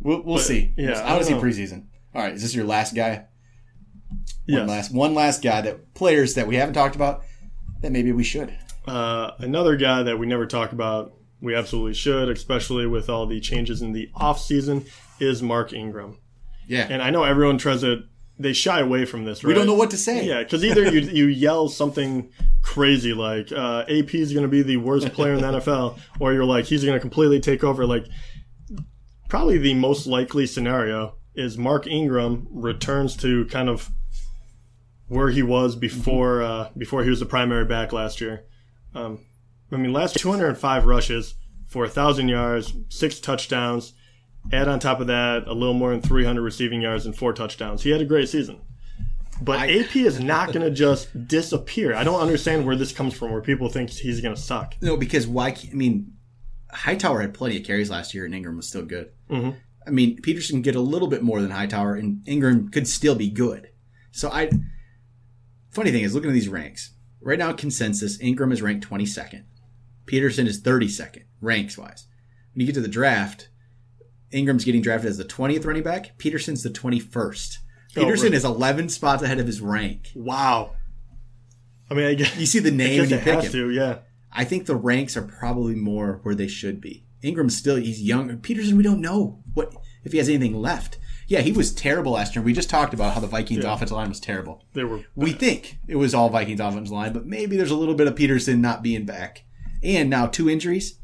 We'll, 0.00 0.22
we'll 0.22 0.38
see. 0.38 0.74
yeah, 0.76 1.00
I 1.00 1.12
want 1.14 1.26
to 1.26 1.28
see 1.28 1.34
preseason. 1.34 1.86
All 2.14 2.22
right, 2.22 2.32
is 2.32 2.42
this 2.42 2.54
your 2.54 2.64
last 2.64 2.94
guy? 2.94 3.26
Yes. 4.46 4.58
One 4.58 4.66
last, 4.66 4.94
one 4.94 5.14
last 5.14 5.42
guy 5.42 5.60
that 5.62 5.94
players 5.94 6.34
that 6.34 6.46
we 6.46 6.56
haven't 6.56 6.74
talked 6.74 6.96
about 6.96 7.22
that 7.80 7.92
maybe 7.92 8.12
we 8.12 8.24
should. 8.24 8.56
Uh, 8.86 9.30
another 9.38 9.76
guy 9.76 10.02
that 10.02 10.18
we 10.18 10.26
never 10.26 10.46
talk 10.46 10.72
about, 10.72 11.14
we 11.40 11.54
absolutely 11.54 11.94
should, 11.94 12.28
especially 12.28 12.86
with 12.86 13.08
all 13.08 13.26
the 13.26 13.40
changes 13.40 13.80
in 13.82 13.92
the 13.92 14.10
off 14.14 14.40
season, 14.40 14.84
is 15.20 15.42
Mark 15.42 15.72
Ingram. 15.72 16.18
Yeah, 16.66 16.86
And 16.88 17.02
I 17.02 17.10
know 17.10 17.24
everyone 17.24 17.58
tries 17.58 17.80
to 17.82 18.04
they 18.42 18.52
shy 18.52 18.80
away 18.80 19.04
from 19.04 19.24
this. 19.24 19.42
Right? 19.42 19.48
we 19.48 19.54
don't 19.54 19.66
know 19.66 19.74
what 19.74 19.90
to 19.90 19.96
say. 19.96 20.26
Yeah, 20.26 20.42
because 20.42 20.64
either 20.64 20.90
you 20.90 21.00
you 21.00 21.26
yell 21.26 21.68
something 21.68 22.30
crazy 22.62 23.12
like 23.12 23.50
uh, 23.52 23.84
AP 23.88 24.14
is 24.14 24.32
going 24.32 24.44
to 24.44 24.48
be 24.48 24.62
the 24.62 24.76
worst 24.76 25.12
player 25.12 25.34
in 25.34 25.40
the 25.40 25.58
NFL, 25.58 25.98
or 26.20 26.32
you're 26.32 26.44
like 26.44 26.66
he's 26.66 26.84
going 26.84 26.94
to 26.94 27.00
completely 27.00 27.40
take 27.40 27.64
over. 27.64 27.86
Like 27.86 28.06
probably 29.28 29.58
the 29.58 29.74
most 29.74 30.06
likely 30.06 30.46
scenario 30.46 31.16
is 31.34 31.56
Mark 31.56 31.86
Ingram 31.86 32.46
returns 32.50 33.16
to 33.18 33.46
kind 33.46 33.68
of 33.68 33.90
where 35.08 35.30
he 35.30 35.42
was 35.42 35.76
before 35.76 36.42
uh, 36.42 36.68
before 36.76 37.02
he 37.04 37.10
was 37.10 37.20
the 37.20 37.26
primary 37.26 37.64
back 37.64 37.92
last 37.92 38.20
year. 38.20 38.44
Um, 38.94 39.20
I 39.70 39.76
mean, 39.76 39.92
last 39.92 40.16
205 40.18 40.84
rushes 40.84 41.34
for 41.66 41.84
1,000 41.84 42.28
yards, 42.28 42.74
six 42.90 43.18
touchdowns. 43.20 43.94
Add 44.50 44.68
on 44.68 44.80
top 44.80 45.00
of 45.00 45.06
that 45.06 45.44
a 45.46 45.52
little 45.52 45.74
more 45.74 45.90
than 45.90 46.00
300 46.02 46.42
receiving 46.42 46.82
yards 46.82 47.06
and 47.06 47.16
four 47.16 47.32
touchdowns. 47.32 47.82
He 47.82 47.90
had 47.90 48.00
a 48.00 48.04
great 48.04 48.28
season. 48.28 48.60
But 49.40 49.60
I- 49.60 49.80
AP 49.80 49.96
is 49.96 50.20
not 50.20 50.48
going 50.52 50.60
to 50.64 50.70
just 50.70 51.26
disappear. 51.28 51.94
I 51.94 52.04
don't 52.04 52.20
understand 52.20 52.66
where 52.66 52.76
this 52.76 52.92
comes 52.92 53.14
from, 53.14 53.32
where 53.32 53.40
people 53.40 53.68
think 53.68 53.90
he's 53.90 54.20
going 54.20 54.34
to 54.34 54.40
suck. 54.40 54.74
No, 54.80 54.96
because 54.96 55.26
why? 55.26 55.52
can't- 55.52 55.72
I 55.72 55.76
mean, 55.76 56.12
Hightower 56.70 57.20
had 57.20 57.34
plenty 57.34 57.58
of 57.58 57.64
carries 57.64 57.90
last 57.90 58.14
year, 58.14 58.24
and 58.24 58.34
Ingram 58.34 58.56
was 58.56 58.66
still 58.68 58.84
good. 58.84 59.10
Mhm. 59.30 59.56
I 59.86 59.90
mean, 59.90 60.20
Peterson 60.22 60.62
get 60.62 60.74
a 60.76 60.80
little 60.80 61.08
bit 61.08 61.22
more 61.22 61.40
than 61.42 61.50
Hightower, 61.50 61.94
and 61.96 62.22
Ingram 62.26 62.68
could 62.70 62.86
still 62.88 63.14
be 63.14 63.28
good. 63.30 63.68
So 64.10 64.30
I. 64.30 64.50
Funny 65.70 65.90
thing 65.90 66.02
is, 66.04 66.14
looking 66.14 66.30
at 66.30 66.34
these 66.34 66.48
ranks 66.48 66.92
right 67.20 67.38
now, 67.38 67.52
consensus 67.52 68.20
Ingram 68.20 68.52
is 68.52 68.62
ranked 68.62 68.84
twenty 68.84 69.06
second, 69.06 69.44
Peterson 70.06 70.46
is 70.46 70.60
thirty 70.60 70.88
second 70.88 71.24
ranks 71.40 71.76
wise. 71.78 72.06
When 72.54 72.60
you 72.60 72.66
get 72.66 72.74
to 72.74 72.80
the 72.82 72.88
draft, 72.88 73.48
Ingram's 74.32 74.64
getting 74.64 74.82
drafted 74.82 75.10
as 75.10 75.18
the 75.18 75.24
twentieth 75.24 75.64
running 75.64 75.82
back. 75.82 76.16
Peterson's 76.18 76.62
the 76.62 76.70
twenty 76.70 76.98
first. 77.00 77.58
Oh, 77.96 78.00
Peterson 78.02 78.26
really? 78.26 78.36
is 78.36 78.44
eleven 78.44 78.88
spots 78.88 79.22
ahead 79.22 79.38
of 79.38 79.46
his 79.46 79.60
rank. 79.60 80.10
Wow. 80.14 80.72
I 81.90 81.94
mean, 81.94 82.06
I 82.06 82.14
guess, 82.14 82.36
You 82.38 82.46
see 82.46 82.58
the 82.58 82.70
name 82.72 83.02
and 83.02 83.10
you 83.10 83.18
pick 83.18 83.40
him. 83.42 83.52
to, 83.52 83.70
yeah. 83.70 83.98
I 84.32 84.44
think 84.44 84.64
the 84.66 84.76
ranks 84.76 85.16
are 85.16 85.22
probably 85.22 85.74
more 85.74 86.20
where 86.22 86.34
they 86.34 86.46
should 86.48 86.80
be. 86.80 87.04
Ingram's 87.22 87.56
still 87.56 87.76
he's 87.76 88.02
young. 88.02 88.34
Peterson, 88.38 88.76
we 88.78 88.82
don't 88.82 89.00
know 89.02 89.42
what 89.54 89.72
if 90.04 90.12
he 90.12 90.18
has 90.18 90.28
anything 90.28 90.54
left. 90.56 90.98
Yeah, 91.28 91.40
he 91.40 91.52
was 91.52 91.72
terrible 91.72 92.12
last 92.12 92.34
year. 92.34 92.42
We 92.42 92.52
just 92.54 92.70
talked 92.70 92.94
about 92.94 93.14
how 93.14 93.20
the 93.20 93.26
Vikings 93.26 93.62
Yeah. 93.64 93.74
offensive 93.74 93.96
line 93.96 94.08
was 94.08 94.20
terrible. 94.20 94.64
They 94.72 94.84
were. 94.84 95.02
We 95.14 95.32
think 95.32 95.76
it 95.86 95.96
was 95.96 96.14
all 96.14 96.30
Vikings 96.30 96.60
offensive 96.60 96.90
line, 96.92 97.12
but 97.12 97.26
maybe 97.26 97.56
there's 97.56 97.70
a 97.70 97.76
little 97.76 97.94
bit 97.94 98.08
of 98.08 98.16
Peterson 98.16 98.60
not 98.62 98.82
being 98.82 99.04
back. 99.04 99.44
And 99.82 100.08
now 100.10 100.26
two 100.26 100.48
injuries 100.48 100.98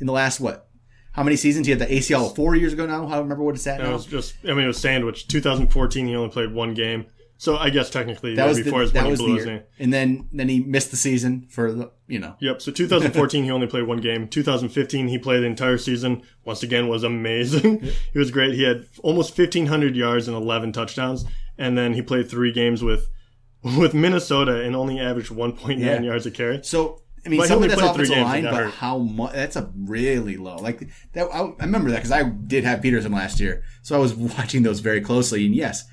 in 0.00 0.06
the 0.06 0.12
last 0.12 0.40
what? 0.40 0.68
How 1.12 1.22
many 1.22 1.36
seasons? 1.36 1.66
He 1.66 1.70
had 1.72 1.80
the 1.80 1.86
ACL 1.86 2.34
four 2.34 2.54
years 2.54 2.72
ago 2.72 2.86
now. 2.86 3.06
I 3.06 3.10
don't 3.12 3.22
remember 3.24 3.42
what 3.44 3.54
it's 3.56 3.66
at 3.66 3.80
It 3.80 3.84
now. 3.84 3.92
was 3.94 4.06
just. 4.06 4.34
I 4.44 4.48
mean, 4.48 4.64
it 4.64 4.68
was 4.68 4.78
sandwich. 4.78 5.26
2014, 5.28 6.06
he 6.06 6.14
only 6.14 6.30
played 6.30 6.52
one 6.52 6.74
game. 6.74 7.06
So 7.36 7.56
I 7.56 7.70
guess 7.70 7.88
technically 7.88 8.34
that 8.34 8.46
was 8.46 8.58
before 8.62 8.80
the, 8.80 8.84
his 8.84 8.92
that 8.92 9.06
was 9.08 9.18
the 9.18 9.24
year. 9.24 9.64
And 9.78 9.90
then 9.94 10.28
then 10.30 10.50
he 10.50 10.60
missed 10.60 10.90
the 10.90 10.98
season 10.98 11.46
for 11.48 11.72
the 11.72 11.90
you 12.06 12.18
know 12.18 12.36
Yep. 12.40 12.60
So 12.60 12.70
2014, 12.70 13.44
he 13.44 13.50
only 13.50 13.66
played 13.66 13.86
one 13.86 13.96
game. 14.02 14.28
2015, 14.28 15.08
he 15.08 15.16
played 15.18 15.40
the 15.40 15.46
entire 15.46 15.78
season. 15.78 16.20
Once 16.44 16.62
again, 16.62 16.86
was 16.88 17.02
amazing. 17.02 17.80
he 18.12 18.18
was 18.18 18.30
great. 18.30 18.52
He 18.52 18.64
had 18.64 18.84
almost 19.02 19.36
1,500 19.38 19.96
yards 19.96 20.28
and 20.28 20.36
11 20.36 20.72
touchdowns, 20.72 21.24
and 21.56 21.78
then 21.78 21.94
he 21.94 22.02
played 22.02 22.28
three 22.28 22.52
games 22.52 22.82
with 22.84 23.08
with 23.62 23.94
Minnesota 23.94 24.60
and 24.60 24.76
only 24.76 25.00
averaged 25.00 25.30
1.9 25.30 25.78
Yeah. 25.78 25.98
yards 26.02 26.26
a 26.26 26.30
carry. 26.30 26.60
So 26.62 27.00
I 27.24 27.28
mean, 27.28 27.40
But 27.40 27.48
some 27.48 27.62
of 27.62 27.68
that's 27.68 27.82
offensive 27.82 28.16
line, 28.18 28.44
but 28.44 28.54
hurt. 28.54 28.74
how 28.74 28.98
much? 28.98 29.32
That's 29.32 29.56
a 29.56 29.70
really 29.76 30.36
low. 30.36 30.56
Like 30.56 30.88
that, 31.12 31.28
I, 31.32 31.40
I 31.40 31.64
remember 31.64 31.90
that 31.90 31.96
because 31.96 32.12
I 32.12 32.22
did 32.22 32.64
have 32.64 32.80
Peterson 32.82 33.12
last 33.12 33.40
year, 33.40 33.62
so 33.82 33.96
I 33.96 33.98
was 33.98 34.14
watching 34.36 34.62
those 34.62 34.80
very 34.80 35.00
closely. 35.00 35.44
And 35.44 35.54
yes, 35.54 35.84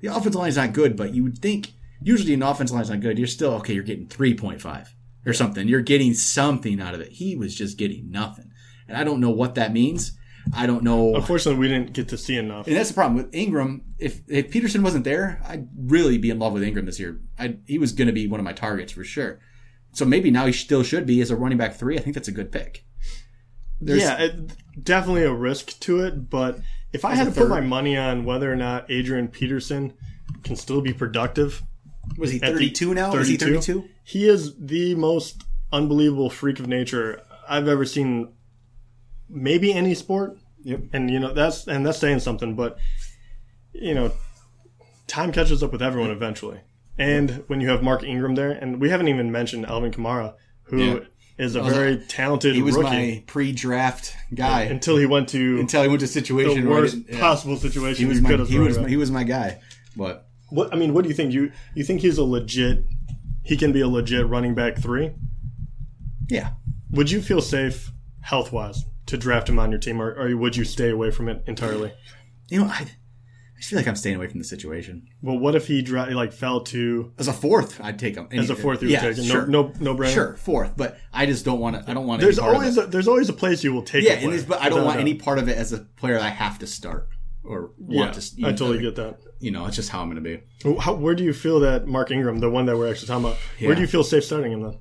the 0.00 0.08
offensive 0.08 0.34
line 0.34 0.48
is 0.48 0.56
not 0.56 0.72
good, 0.72 0.96
but 0.96 1.14
you 1.14 1.22
would 1.22 1.38
think 1.38 1.72
usually 2.02 2.34
an 2.34 2.42
offensive 2.42 2.74
line 2.74 2.82
is 2.84 2.90
not 2.90 3.00
good. 3.00 3.18
You're 3.18 3.26
still 3.26 3.52
okay. 3.54 3.72
You're 3.74 3.82
getting 3.84 4.06
three 4.06 4.34
point 4.34 4.60
five 4.60 4.94
or 5.24 5.32
something. 5.32 5.66
You're 5.66 5.80
getting 5.80 6.12
something 6.14 6.80
out 6.80 6.94
of 6.94 7.00
it. 7.00 7.12
He 7.12 7.36
was 7.36 7.54
just 7.54 7.78
getting 7.78 8.10
nothing, 8.10 8.50
and 8.86 8.96
I 8.96 9.04
don't 9.04 9.20
know 9.20 9.30
what 9.30 9.54
that 9.54 9.72
means. 9.72 10.12
I 10.54 10.66
don't 10.66 10.84
know. 10.84 11.16
Unfortunately, 11.16 11.58
we 11.58 11.68
didn't 11.68 11.92
get 11.92 12.08
to 12.10 12.18
see 12.18 12.36
enough. 12.36 12.66
And 12.68 12.76
that's 12.76 12.90
the 12.90 12.94
problem 12.94 13.16
with 13.16 13.34
Ingram. 13.34 13.82
If 13.98 14.20
if 14.28 14.50
Peterson 14.50 14.82
wasn't 14.82 15.04
there, 15.04 15.40
I'd 15.44 15.68
really 15.76 16.18
be 16.18 16.30
in 16.30 16.38
love 16.38 16.52
with 16.52 16.62
Ingram 16.62 16.86
this 16.86 17.00
year. 17.00 17.20
I 17.38 17.56
he 17.66 17.78
was 17.78 17.92
going 17.92 18.06
to 18.06 18.12
be 18.12 18.28
one 18.28 18.38
of 18.38 18.44
my 18.44 18.52
targets 18.52 18.92
for 18.92 19.02
sure. 19.04 19.40
So 19.96 20.04
maybe 20.04 20.30
now 20.30 20.44
he 20.44 20.52
still 20.52 20.82
should 20.82 21.06
be 21.06 21.22
as 21.22 21.30
a 21.30 21.36
running 21.36 21.56
back 21.56 21.74
three. 21.76 21.96
I 21.96 22.02
think 22.02 22.14
that's 22.14 22.28
a 22.28 22.32
good 22.32 22.52
pick. 22.52 22.84
There's- 23.80 24.02
yeah, 24.02 24.18
it, 24.24 24.52
definitely 24.84 25.22
a 25.22 25.32
risk 25.32 25.80
to 25.80 26.00
it. 26.00 26.28
But 26.28 26.60
if 26.92 27.02
I 27.06 27.14
had 27.14 27.28
a 27.28 27.30
to 27.30 27.40
put 27.40 27.48
my 27.48 27.62
money 27.62 27.96
on 27.96 28.26
whether 28.26 28.52
or 28.52 28.56
not 28.56 28.90
Adrian 28.90 29.28
Peterson 29.28 29.94
can 30.44 30.54
still 30.54 30.82
be 30.82 30.92
productive, 30.92 31.62
Was 32.18 32.30
he 32.30 32.42
at 32.42 32.52
the 32.52 32.58
32 32.58 32.92
now? 32.94 33.10
Or 33.10 33.20
is 33.20 33.28
he 33.28 33.38
32? 33.38 33.60
32? 33.80 33.88
he 34.04 34.28
is 34.28 34.54
the 34.58 34.94
most 34.96 35.44
unbelievable 35.72 36.28
freak 36.28 36.60
of 36.60 36.66
nature 36.66 37.22
I've 37.48 37.66
ever 37.66 37.86
seen. 37.86 38.34
Maybe 39.30 39.72
any 39.72 39.94
sport. 39.94 40.36
Yep. 40.62 40.80
And 40.92 41.10
you 41.10 41.20
know 41.20 41.32
that's 41.32 41.66
and 41.68 41.86
that's 41.86 41.98
saying 41.98 42.20
something, 42.20 42.54
but 42.54 42.76
you 43.72 43.94
know, 43.94 44.12
time 45.06 45.32
catches 45.32 45.62
up 45.62 45.72
with 45.72 45.80
everyone 45.80 46.10
eventually. 46.10 46.60
And 46.98 47.44
when 47.48 47.60
you 47.60 47.68
have 47.68 47.82
Mark 47.82 48.02
Ingram 48.02 48.34
there, 48.34 48.52
and 48.52 48.80
we 48.80 48.88
haven't 48.90 49.08
even 49.08 49.30
mentioned 49.30 49.66
Alvin 49.66 49.92
Kamara, 49.92 50.34
who 50.64 51.02
is 51.38 51.54
Yeah. 51.54 51.60
a 51.60 51.64
was 51.64 51.74
very 51.74 51.96
talented 52.08 52.54
He 52.54 52.62
was 52.62 52.74
rookie 52.76 52.88
my 52.90 53.22
pre-draft 53.26 54.16
guy 54.34 54.62
until 54.62 54.96
he 54.96 55.04
went 55.04 55.28
to 55.30 55.60
until 55.60 55.82
he 55.82 55.88
went 55.88 56.00
to 56.00 56.04
a 56.04 56.08
the 56.08 56.12
situation 56.12 56.68
worst 56.68 56.96
yeah. 57.08 57.20
possible 57.20 57.56
situation. 57.56 58.04
he 58.04 58.08
was 58.08 58.20
my 58.22 58.36
he 58.44 58.58
was 58.58 58.78
my, 58.78 58.88
he 58.88 58.96
was 58.96 59.10
my 59.10 59.24
guy. 59.24 59.60
But 59.96 60.26
What 60.48 60.72
I 60.72 60.76
mean, 60.76 60.94
what 60.94 61.02
do 61.02 61.08
you 61.10 61.14
think? 61.14 61.32
You 61.34 61.52
you 61.74 61.84
think 61.84 62.00
he's 62.00 62.16
a 62.18 62.24
legit? 62.24 62.84
He 63.44 63.56
can 63.56 63.72
be 63.72 63.80
a 63.80 63.88
legit 63.88 64.26
running 64.26 64.54
back 64.54 64.78
three. 64.78 65.12
yeah, 66.28 66.50
Would 66.90 67.10
you 67.10 67.20
feel 67.22 67.40
safe 67.40 67.92
health 68.22 68.50
wise 68.52 68.84
to 69.06 69.16
draft 69.16 69.48
him 69.48 69.58
on 69.58 69.70
your 69.70 69.78
team, 69.78 70.02
or, 70.02 70.12
or 70.14 70.36
would 70.36 70.56
you 70.56 70.64
stay 70.64 70.90
away 70.90 71.10
from 71.10 71.28
it 71.28 71.42
entirely? 71.46 71.92
you 72.48 72.60
know 72.60 72.66
I, 72.68 72.86
I 73.56 73.58
just 73.58 73.70
feel 73.70 73.78
like 73.78 73.88
I'm 73.88 73.96
staying 73.96 74.16
away 74.16 74.28
from 74.28 74.38
the 74.38 74.44
situation. 74.44 75.08
Well, 75.22 75.38
what 75.38 75.54
if 75.54 75.66
he 75.66 75.80
dra- 75.80 76.10
like 76.10 76.32
fell 76.34 76.60
to 76.64 77.12
As 77.18 77.26
a 77.26 77.32
fourth, 77.32 77.80
I'd 77.82 77.98
take 77.98 78.14
him. 78.14 78.28
as 78.30 78.50
a 78.50 78.54
fourth? 78.54 78.82
You 78.82 78.88
would 78.88 78.92
yeah, 78.92 79.00
take 79.00 79.16
it? 79.16 79.24
sure. 79.24 79.46
No, 79.46 79.68
no, 79.80 79.92
no 79.92 79.94
brainer. 79.96 80.12
Sure, 80.12 80.36
fourth, 80.36 80.76
but 80.76 80.98
I 81.12 81.24
just 81.24 81.44
don't 81.46 81.58
want 81.58 81.76
to. 81.82 81.90
I 81.90 81.94
don't 81.94 82.06
want. 82.06 82.20
There's 82.20 82.38
any 82.38 82.44
part 82.44 82.54
of 82.56 82.60
always 82.60 82.76
it. 82.76 82.84
a, 82.84 82.86
there's 82.88 83.08
always 83.08 83.28
a 83.30 83.32
place 83.32 83.64
you 83.64 83.72
will 83.72 83.82
take. 83.82 84.04
yeah, 84.04 84.20
player, 84.20 84.42
but 84.42 84.60
I 84.60 84.68
don't 84.68 84.84
want 84.84 85.00
any 85.00 85.14
part 85.14 85.38
of 85.38 85.48
it 85.48 85.56
as 85.56 85.72
a 85.72 85.78
player 85.78 86.18
I 86.18 86.28
have 86.28 86.58
to 86.58 86.66
start 86.66 87.08
or 87.44 87.72
Yeah, 87.88 88.00
want 88.00 88.14
to. 88.14 88.46
I 88.46 88.50
totally 88.50 88.80
get 88.80 88.96
that. 88.96 89.20
You 89.40 89.50
know, 89.52 89.64
it's 89.66 89.76
just 89.76 89.88
how 89.88 90.00
I'm 90.02 90.10
going 90.10 90.22
to 90.22 90.38
be. 90.68 90.78
How, 90.80 90.92
where 90.94 91.14
do 91.14 91.24
you 91.24 91.32
feel 91.32 91.60
that 91.60 91.86
Mark 91.86 92.10
Ingram, 92.10 92.38
the 92.40 92.50
one 92.50 92.66
that 92.66 92.76
we're 92.76 92.90
actually 92.90 93.08
talking 93.08 93.24
about, 93.24 93.38
Yeah. 93.58 93.68
where 93.68 93.74
do 93.74 93.80
you 93.80 93.86
feel 93.86 94.04
safe 94.04 94.24
starting 94.24 94.52
him 94.52 94.62
then? 94.62 94.78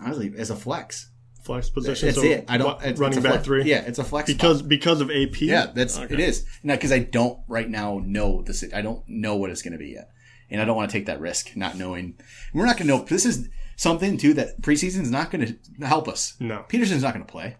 Honestly, 0.00 0.32
as 0.36 0.50
a 0.50 0.56
flex, 0.56 1.10
Flex 1.48 1.70
position. 1.70 2.06
that's 2.08 2.18
so 2.18 2.24
it. 2.24 2.44
I 2.48 2.56
don't 2.58 2.80
it's, 2.82 3.00
running 3.00 3.18
it's 3.18 3.24
back 3.24 3.32
flex. 3.32 3.44
three. 3.44 3.64
Yeah, 3.64 3.80
it's 3.86 3.98
a 3.98 4.04
flex 4.04 4.26
because 4.30 4.58
spot. 4.58 4.68
because 4.68 5.00
of 5.00 5.10
AP. 5.10 5.40
yeah, 5.40 5.66
that's 5.74 5.98
Okay. 5.98 6.14
it 6.14 6.20
is. 6.20 6.46
Not 6.62 6.74
because 6.78 6.92
I 6.92 7.00
don't 7.00 7.40
right 7.48 7.68
now 7.68 8.00
know 8.04 8.42
this. 8.42 8.62
I 8.72 8.82
don't 8.82 9.02
know 9.08 9.34
what 9.36 9.50
it's 9.50 9.62
going 9.62 9.72
to 9.72 9.78
be 9.78 9.88
yet, 9.90 10.10
and 10.50 10.60
I 10.60 10.64
don't 10.64 10.76
want 10.76 10.90
to 10.90 10.96
take 10.96 11.06
that 11.06 11.20
risk 11.20 11.56
not 11.56 11.76
knowing. 11.76 12.14
We're 12.54 12.66
not 12.66 12.76
going 12.76 12.88
to 12.88 12.96
know. 12.98 13.04
This 13.04 13.26
is 13.26 13.48
something 13.76 14.16
too 14.18 14.34
that 14.34 14.60
preseason 14.60 15.00
is 15.02 15.10
not 15.10 15.30
going 15.30 15.58
to 15.78 15.86
help 15.86 16.06
us. 16.08 16.34
No. 16.38 16.64
Peterson's 16.68 17.02
not 17.02 17.14
going 17.14 17.24
to 17.26 17.30
play. 17.32 17.56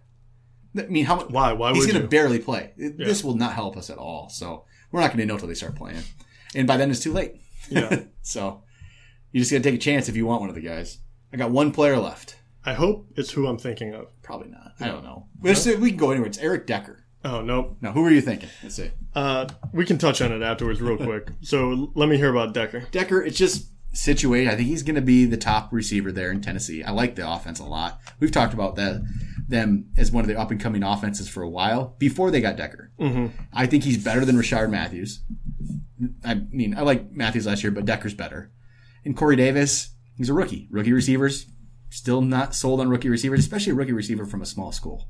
I 0.76 0.82
mean, 0.82 1.06
how 1.06 1.16
much? 1.16 1.30
Why? 1.30 1.52
Why 1.52 1.72
He's 1.72 1.86
going 1.86 2.00
to 2.00 2.06
barely 2.08 2.38
play. 2.38 2.72
This 2.76 3.24
will 3.24 3.34
not 3.36 3.54
help 3.54 3.76
us 3.76 3.88
at 3.90 3.98
all. 3.98 4.28
So 4.28 4.64
we're 4.92 5.00
not 5.00 5.08
going 5.08 5.18
to 5.20 5.26
know 5.26 5.34
until 5.34 5.48
they 5.48 5.54
start 5.54 5.74
playing, 5.76 6.02
and 6.54 6.66
by 6.68 6.76
then 6.76 6.90
it's 6.90 7.00
too 7.00 7.12
late. 7.12 7.34
Yeah. 7.70 8.02
So 8.22 8.62
you 9.32 9.40
just 9.40 9.50
got 9.50 9.58
to 9.58 9.62
take 9.62 9.74
a 9.74 9.78
chance 9.82 10.08
if 10.10 10.14
you 10.16 10.26
want 10.26 10.42
one 10.42 10.50
of 10.50 10.54
the 10.54 10.60
guys. 10.60 10.98
I 11.32 11.36
got 11.38 11.50
one 11.50 11.72
player 11.72 11.96
left. 11.96 12.36
I 12.68 12.74
hope 12.74 13.06
it's 13.16 13.30
who 13.30 13.46
I'm 13.46 13.56
thinking 13.56 13.94
of. 13.94 14.08
Probably 14.22 14.48
not. 14.50 14.72
I 14.78 14.88
don't 14.88 15.02
know. 15.02 15.26
But 15.40 15.52
it's- 15.52 15.78
we 15.78 15.88
can 15.90 15.96
go 15.98 16.10
anywhere. 16.10 16.28
It's 16.28 16.36
Eric 16.38 16.66
Decker. 16.66 17.04
Oh 17.24 17.40
nope. 17.40 17.78
Now, 17.80 17.92
who 17.92 18.04
are 18.04 18.10
you 18.10 18.20
thinking? 18.20 18.50
Let's 18.62 18.76
see. 18.76 18.90
Uh, 19.14 19.46
we 19.72 19.84
can 19.86 19.96
touch 19.96 20.20
on 20.20 20.32
it 20.32 20.42
afterwards, 20.42 20.80
real 20.80 20.98
quick. 20.98 21.30
So 21.40 21.90
let 21.94 22.08
me 22.10 22.16
hear 22.18 22.30
about 22.30 22.52
Decker. 22.54 22.80
Decker, 22.90 23.22
it's 23.22 23.38
just 23.38 23.70
situated. 23.92 24.50
I 24.52 24.54
think 24.56 24.68
he's 24.68 24.82
going 24.82 24.94
to 24.96 25.00
be 25.02 25.24
the 25.24 25.36
top 25.38 25.72
receiver 25.72 26.12
there 26.12 26.30
in 26.30 26.40
Tennessee. 26.42 26.84
I 26.84 26.90
like 26.92 27.14
the 27.16 27.28
offense 27.28 27.58
a 27.58 27.64
lot. 27.64 28.00
We've 28.20 28.30
talked 28.30 28.52
about 28.54 28.76
that 28.76 29.02
them 29.48 29.86
as 29.96 30.12
one 30.12 30.22
of 30.22 30.28
the 30.28 30.38
up 30.38 30.50
and 30.50 30.60
coming 30.60 30.82
offenses 30.82 31.26
for 31.28 31.42
a 31.42 31.48
while 31.48 31.96
before 31.98 32.30
they 32.30 32.42
got 32.42 32.56
Decker. 32.58 32.92
Mm-hmm. 33.00 33.28
I 33.52 33.64
think 33.66 33.82
he's 33.84 33.96
better 34.02 34.24
than 34.26 34.36
Rishard 34.36 34.70
Matthews. 34.70 35.22
I 36.22 36.34
mean, 36.34 36.76
I 36.76 36.82
like 36.82 37.10
Matthews 37.12 37.46
last 37.46 37.62
year, 37.64 37.72
but 37.72 37.86
Decker's 37.86 38.12
better. 38.14 38.52
And 39.06 39.16
Corey 39.16 39.36
Davis, 39.36 39.90
he's 40.18 40.28
a 40.28 40.34
rookie. 40.34 40.68
Rookie 40.70 40.92
receivers, 40.92 41.46
still 41.90 42.20
not 42.20 42.54
sold 42.54 42.80
on 42.80 42.88
rookie 42.88 43.08
receivers, 43.08 43.40
especially 43.40 43.72
a 43.72 43.76
rookie 43.76 43.92
receiver 43.92 44.26
from 44.26 44.42
a 44.42 44.46
small 44.46 44.72
school. 44.72 45.08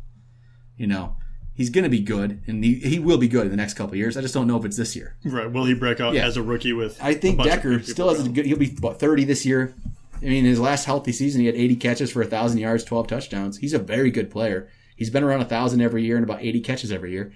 You 0.76 0.86
know, 0.86 1.16
he's 1.54 1.70
going 1.70 1.84
to 1.84 1.90
be 1.90 2.00
good, 2.00 2.42
and 2.46 2.62
he, 2.64 2.74
he 2.76 2.98
will 2.98 3.18
be 3.18 3.28
good 3.28 3.44
in 3.46 3.50
the 3.50 3.56
next 3.56 3.74
couple 3.74 3.92
of 3.94 3.98
years. 3.98 4.16
I 4.16 4.20
just 4.20 4.34
don't 4.34 4.46
know 4.46 4.56
if 4.58 4.64
it's 4.64 4.76
this 4.76 4.94
year. 4.94 5.16
Right? 5.24 5.50
Will 5.50 5.64
he 5.64 5.74
break 5.74 6.00
out 6.00 6.14
Yeah. 6.14 6.24
as 6.26 6.36
a 6.36 6.42
rookie 6.42 6.72
with? 6.72 6.98
I 7.02 7.14
think 7.14 7.42
Decker 7.42 7.82
still 7.82 8.08
has 8.10 8.24
a 8.24 8.28
good. 8.28 8.46
He'll 8.46 8.56
be 8.58 8.74
about 8.78 8.98
thirty 9.00 9.24
this 9.24 9.44
year. 9.44 9.74
I 10.20 10.26
mean, 10.26 10.44
his 10.44 10.58
last 10.60 10.84
healthy 10.84 11.12
season, 11.12 11.40
he 11.40 11.46
had 11.46 11.54
eighty 11.56 11.76
catches 11.76 12.10
for 12.12 12.24
thousand 12.24 12.58
yards, 12.58 12.84
twelve 12.84 13.06
touchdowns. 13.06 13.58
He's 13.58 13.72
a 13.74 13.78
very 13.78 14.10
good 14.10 14.30
player. 14.30 14.68
He's 14.96 15.10
been 15.10 15.22
around 15.22 15.40
a 15.42 15.44
thousand 15.46 15.80
every 15.80 16.04
year 16.04 16.16
and 16.16 16.24
about 16.24 16.42
eighty 16.42 16.60
catches 16.60 16.90
every 16.90 17.12
year. 17.12 17.32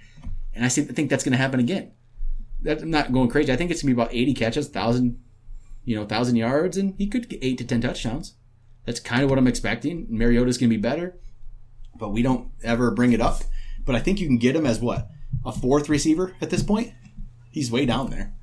And 0.53 0.65
I 0.65 0.69
think 0.69 1.09
that's 1.09 1.23
going 1.23 1.31
to 1.31 1.37
happen 1.37 1.59
again. 1.59 1.93
That, 2.61 2.81
I'm 2.81 2.91
not 2.91 3.11
going 3.11 3.29
crazy. 3.29 3.51
I 3.51 3.55
think 3.55 3.71
it's 3.71 3.81
going 3.81 3.93
to 3.93 3.95
be 3.95 4.01
about 4.01 4.13
eighty 4.13 4.33
catches, 4.33 4.67
thousand, 4.69 5.19
you 5.83 5.95
know, 5.95 6.05
thousand 6.05 6.35
yards, 6.35 6.77
and 6.77 6.93
he 6.97 7.07
could 7.07 7.27
get 7.29 7.39
eight 7.43 7.57
to 7.57 7.65
ten 7.65 7.81
touchdowns. 7.81 8.35
That's 8.85 8.99
kind 8.99 9.23
of 9.23 9.29
what 9.29 9.39
I'm 9.39 9.47
expecting. 9.47 10.07
Mariota's 10.09 10.57
going 10.57 10.69
to 10.69 10.75
be 10.75 10.81
better, 10.81 11.17
but 11.95 12.09
we 12.09 12.21
don't 12.21 12.49
ever 12.63 12.91
bring 12.91 13.13
it 13.13 13.21
up. 13.21 13.41
But 13.85 13.95
I 13.95 13.99
think 13.99 14.19
you 14.19 14.27
can 14.27 14.37
get 14.37 14.55
him 14.55 14.65
as 14.65 14.79
what 14.79 15.09
a 15.45 15.51
fourth 15.51 15.89
receiver 15.89 16.35
at 16.41 16.49
this 16.49 16.63
point. 16.63 16.93
He's 17.49 17.71
way 17.71 17.85
down 17.85 18.09
there. 18.09 18.33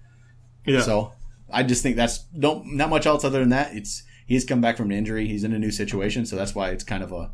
Yeah. 0.65 0.81
So 0.81 1.13
I 1.51 1.63
just 1.63 1.83
think 1.83 1.97
that's 1.97 2.19
don't 2.19 2.77
not 2.77 2.91
much 2.91 3.07
else 3.07 3.25
other 3.25 3.41
than 3.41 3.51
that. 3.51 3.75
It's 3.75 4.03
he's 4.27 4.45
come 4.45 4.61
back 4.61 4.77
from 4.77 4.91
an 4.91 4.97
injury. 4.97 5.27
He's 5.27 5.45
in 5.45 5.53
a 5.53 5.59
new 5.59 5.71
situation, 5.71 6.27
so 6.27 6.37
that's 6.37 6.55
why 6.55 6.71
it's 6.71 6.85
kind 6.85 7.03
of 7.03 7.13
a 7.13 7.33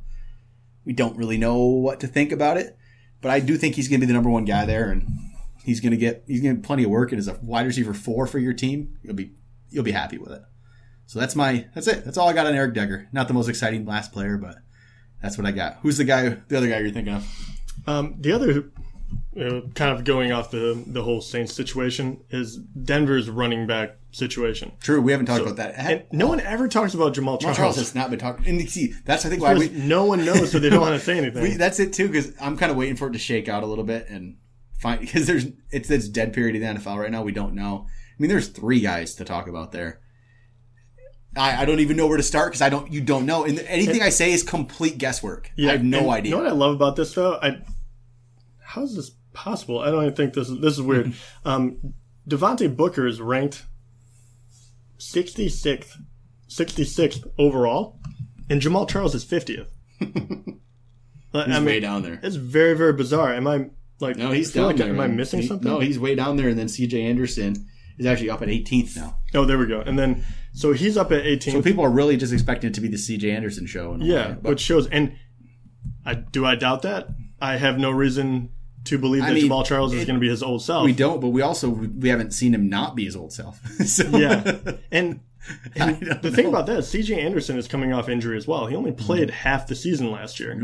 we 0.84 0.92
don't 0.92 1.16
really 1.16 1.36
know 1.36 1.58
what 1.58 2.00
to 2.00 2.06
think 2.06 2.32
about 2.32 2.56
it. 2.56 2.76
But 3.20 3.30
I 3.30 3.40
do 3.40 3.56
think 3.56 3.74
he's 3.74 3.88
going 3.88 4.00
to 4.00 4.06
be 4.06 4.08
the 4.08 4.14
number 4.14 4.30
one 4.30 4.44
guy 4.44 4.64
there, 4.64 4.90
and 4.90 5.06
he's 5.64 5.80
going 5.80 5.90
to 5.90 5.96
get 5.96 6.24
he's 6.26 6.40
going 6.40 6.54
to 6.54 6.60
get 6.60 6.66
plenty 6.66 6.84
of 6.84 6.90
work. 6.90 7.12
And 7.12 7.18
as 7.18 7.28
a 7.28 7.38
wide 7.42 7.66
receiver 7.66 7.92
four 7.92 8.26
for 8.26 8.38
your 8.38 8.52
team, 8.52 8.98
you'll 9.02 9.14
be 9.14 9.32
you'll 9.68 9.84
be 9.84 9.92
happy 9.92 10.18
with 10.18 10.32
it. 10.32 10.42
So 11.06 11.18
that's 11.20 11.36
my 11.36 11.66
that's 11.74 11.86
it. 11.86 12.04
That's 12.04 12.18
all 12.18 12.28
I 12.28 12.32
got 12.32 12.46
on 12.46 12.54
Eric 12.54 12.74
Decker. 12.74 13.08
Not 13.12 13.28
the 13.28 13.34
most 13.34 13.48
exciting 13.48 13.86
last 13.86 14.12
player, 14.12 14.36
but 14.36 14.56
that's 15.22 15.38
what 15.38 15.46
I 15.46 15.52
got. 15.52 15.78
Who's 15.82 15.96
the 15.96 16.04
guy? 16.04 16.28
The 16.48 16.56
other 16.56 16.68
guy 16.68 16.78
you're 16.80 16.90
thinking 16.90 17.14
of? 17.14 17.52
Um, 17.86 18.16
the 18.18 18.32
other, 18.32 18.52
you 18.52 18.70
know, 19.34 19.70
kind 19.74 19.96
of 19.96 20.04
going 20.04 20.32
off 20.32 20.50
the 20.50 20.82
the 20.86 21.02
whole 21.02 21.20
Saints 21.20 21.54
situation 21.54 22.24
is 22.30 22.56
Denver's 22.56 23.30
running 23.30 23.66
back 23.66 23.96
situation. 24.10 24.72
True, 24.80 25.00
we 25.00 25.12
haven't 25.12 25.26
talked 25.26 25.42
about 25.42 25.56
that. 25.56 25.74
And 25.76 26.04
no 26.10 26.26
one 26.26 26.40
ever 26.40 26.66
talks 26.68 26.94
about 26.94 27.14
Jamaal 27.14 27.38
Jamaal 27.38 27.40
Charles. 27.40 27.56
Charles 27.56 27.76
has 27.76 27.94
not 27.94 28.10
been 28.10 28.18
talking. 28.18 28.46
And 28.46 28.68
see, 28.68 28.94
that's 29.04 29.24
I 29.24 29.28
think 29.28 29.42
why 29.42 29.54
we 29.54 29.68
no 29.68 30.04
one 30.04 30.24
knows, 30.24 30.50
so 30.50 30.58
they 30.58 30.70
don't 30.70 30.80
want 30.80 30.98
to 30.98 31.00
say 31.04 31.18
anything. 31.18 31.42
We, 31.42 31.50
that's 31.50 31.78
it 31.78 31.92
too, 31.92 32.08
because 32.08 32.32
I'm 32.40 32.56
kind 32.56 32.72
of 32.72 32.76
waiting 32.76 32.96
for 32.96 33.08
it 33.08 33.12
to 33.12 33.18
shake 33.18 33.48
out 33.48 33.62
a 33.62 33.66
little 33.66 33.84
bit 33.84 34.08
and 34.08 34.38
find 34.80 35.00
because 35.00 35.26
there's 35.26 35.46
it's 35.70 35.88
this 35.88 36.08
dead 36.08 36.32
period 36.32 36.56
in 36.56 36.62
the 36.62 36.80
NFL 36.80 36.98
right 36.98 37.10
now. 37.10 37.22
We 37.22 37.32
don't 37.32 37.54
know. 37.54 37.86
I 37.88 38.14
mean, 38.18 38.30
there's 38.30 38.48
three 38.48 38.80
guys 38.80 39.14
to 39.16 39.24
talk 39.24 39.46
about 39.46 39.72
there. 39.72 40.00
I, 41.36 41.62
I 41.62 41.64
don't 41.64 41.80
even 41.80 41.96
know 41.96 42.06
where 42.06 42.16
to 42.16 42.22
start 42.22 42.52
because 42.52 42.62
I 42.62 42.68
don't. 42.68 42.90
You 42.92 43.00
don't 43.00 43.26
know, 43.26 43.44
and 43.44 43.58
anything 43.60 44.02
I 44.02 44.08
say 44.08 44.32
is 44.32 44.42
complete 44.42 44.98
guesswork. 44.98 45.50
I 45.58 45.72
have 45.72 45.84
no 45.84 46.10
idea. 46.10 46.30
You 46.30 46.36
know 46.36 46.42
what 46.44 46.52
I 46.52 46.54
love 46.54 46.74
about 46.74 46.96
this 46.96 47.14
though? 47.14 47.38
I 47.42 47.58
how 48.60 48.82
is 48.82 48.96
this 48.96 49.10
possible? 49.32 49.80
I 49.80 49.90
don't 49.90 50.02
even 50.02 50.14
think 50.14 50.34
this 50.34 50.48
is 50.48 50.60
this 50.60 50.74
is 50.74 50.82
weird. 50.82 51.12
um, 51.44 51.94
Devontae 52.28 52.74
Booker 52.74 53.06
is 53.06 53.20
ranked 53.20 53.64
66th, 54.98 55.96
66th 56.48 57.30
overall, 57.38 58.00
and 58.50 58.60
Jamaal 58.60 58.88
Charles 58.88 59.14
is 59.14 59.24
50th. 59.24 59.68
Like, 61.32 61.48
he's 61.48 61.56
I 61.56 61.64
way 61.64 61.80
down 61.80 62.02
there. 62.02 62.18
it's 62.22 62.36
very 62.36 62.74
very 62.74 62.94
bizarre. 62.94 63.34
Am 63.34 63.46
I 63.46 63.66
like? 64.00 64.16
No, 64.16 64.30
he's 64.30 64.52
down 64.52 64.68
like, 64.68 64.76
there. 64.76 64.88
Am 64.88 64.98
I 65.00 65.06
missing 65.06 65.42
He- 65.42 65.46
something? 65.46 65.70
No, 65.70 65.80
he's 65.80 65.98
way 65.98 66.14
down 66.14 66.36
there, 66.36 66.48
and 66.48 66.58
then 66.58 66.68
C.J. 66.68 67.02
Anderson 67.02 67.66
is 67.98 68.06
actually 68.06 68.30
up 68.30 68.42
at 68.42 68.48
18th 68.48 68.96
now. 68.96 69.18
oh, 69.34 69.44
there 69.44 69.58
we 69.58 69.66
go. 69.66 69.80
And 69.80 69.98
then 69.98 70.24
so 70.52 70.72
he's 70.72 70.96
up 70.96 71.12
at 71.12 71.24
18th. 71.24 71.52
So 71.52 71.62
people 71.62 71.84
are 71.84 71.90
really 71.90 72.16
just 72.16 72.32
expecting 72.32 72.70
it 72.70 72.74
to 72.74 72.80
be 72.80 72.88
the 72.88 72.98
C.J. 72.98 73.30
Anderson 73.30 73.66
show. 73.66 73.94
In 73.94 74.00
yeah, 74.00 74.28
way, 74.28 74.36
but- 74.40 74.50
which 74.50 74.60
shows. 74.60 74.86
And 74.88 75.16
I 76.04 76.14
do 76.14 76.46
I 76.46 76.54
doubt 76.54 76.82
that? 76.82 77.08
I 77.40 77.56
have 77.56 77.78
no 77.78 77.90
reason 77.90 78.50
to 78.84 78.98
believe 78.98 79.22
that 79.22 79.34
mean, 79.34 79.48
Jamaal 79.48 79.66
Charles 79.66 79.92
is 79.92 80.04
going 80.04 80.14
to 80.14 80.20
be 80.20 80.28
his 80.28 80.42
old 80.42 80.62
self. 80.62 80.84
we 80.84 80.92
don't, 80.92 81.20
but 81.20 81.28
we 81.28 81.42
also 81.42 81.68
we 81.68 82.08
haven't 82.08 82.32
seen 82.32 82.54
him 82.54 82.68
not 82.68 82.94
be 82.94 83.04
his 83.04 83.16
old 83.16 83.32
self. 83.32 83.64
so, 83.86 84.04
yeah, 84.16 84.58
and, 84.90 85.20
and 85.76 86.00
the 86.22 86.30
thing 86.30 86.46
about 86.46 86.66
that 86.66 86.78
is 86.78 86.88
C.J. 86.88 87.20
Anderson 87.20 87.58
is 87.58 87.68
coming 87.68 87.92
off 87.92 88.08
injury 88.08 88.36
as 88.36 88.46
well. 88.46 88.66
He 88.66 88.76
only 88.76 88.92
played 88.92 89.28
mm-hmm. 89.28 89.36
half 89.36 89.66
the 89.66 89.74
season 89.74 90.10
last 90.10 90.40
year. 90.40 90.54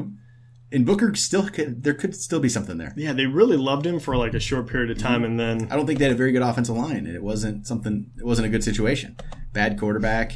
And 0.73 0.87
Booker 0.87 1.15
still 1.15 1.49
could, 1.49 1.83
there 1.83 1.95
could 1.95 2.15
still 2.17 2.41
be 2.41 2.49
something 2.49 2.79
there. 2.79 2.95
Yeah, 2.97 3.13
they 3.13 3.27
really 3.27 3.57
loved 3.57 3.87
him 3.87 4.01
for 4.01 4.17
like 4.17 4.33
a 4.35 4.41
short 4.41 4.67
period 4.69 4.91
of 4.91 4.99
time, 4.99 5.23
and 5.25 5.39
then 5.39 5.69
I 5.71 5.77
don't 5.77 5.87
think 5.87 5.99
they 5.99 6.07
had 6.07 6.15
a 6.15 6.17
very 6.17 6.33
good 6.33 6.43
offensive 6.43 6.77
line, 6.77 6.97
and 7.07 7.09
it 7.15 7.23
wasn't 7.23 7.67
something. 7.67 8.11
It 8.19 8.25
wasn't 8.25 8.47
a 8.47 8.49
good 8.51 8.65
situation. 8.65 9.17
Bad 9.53 9.79
quarterback. 9.79 10.33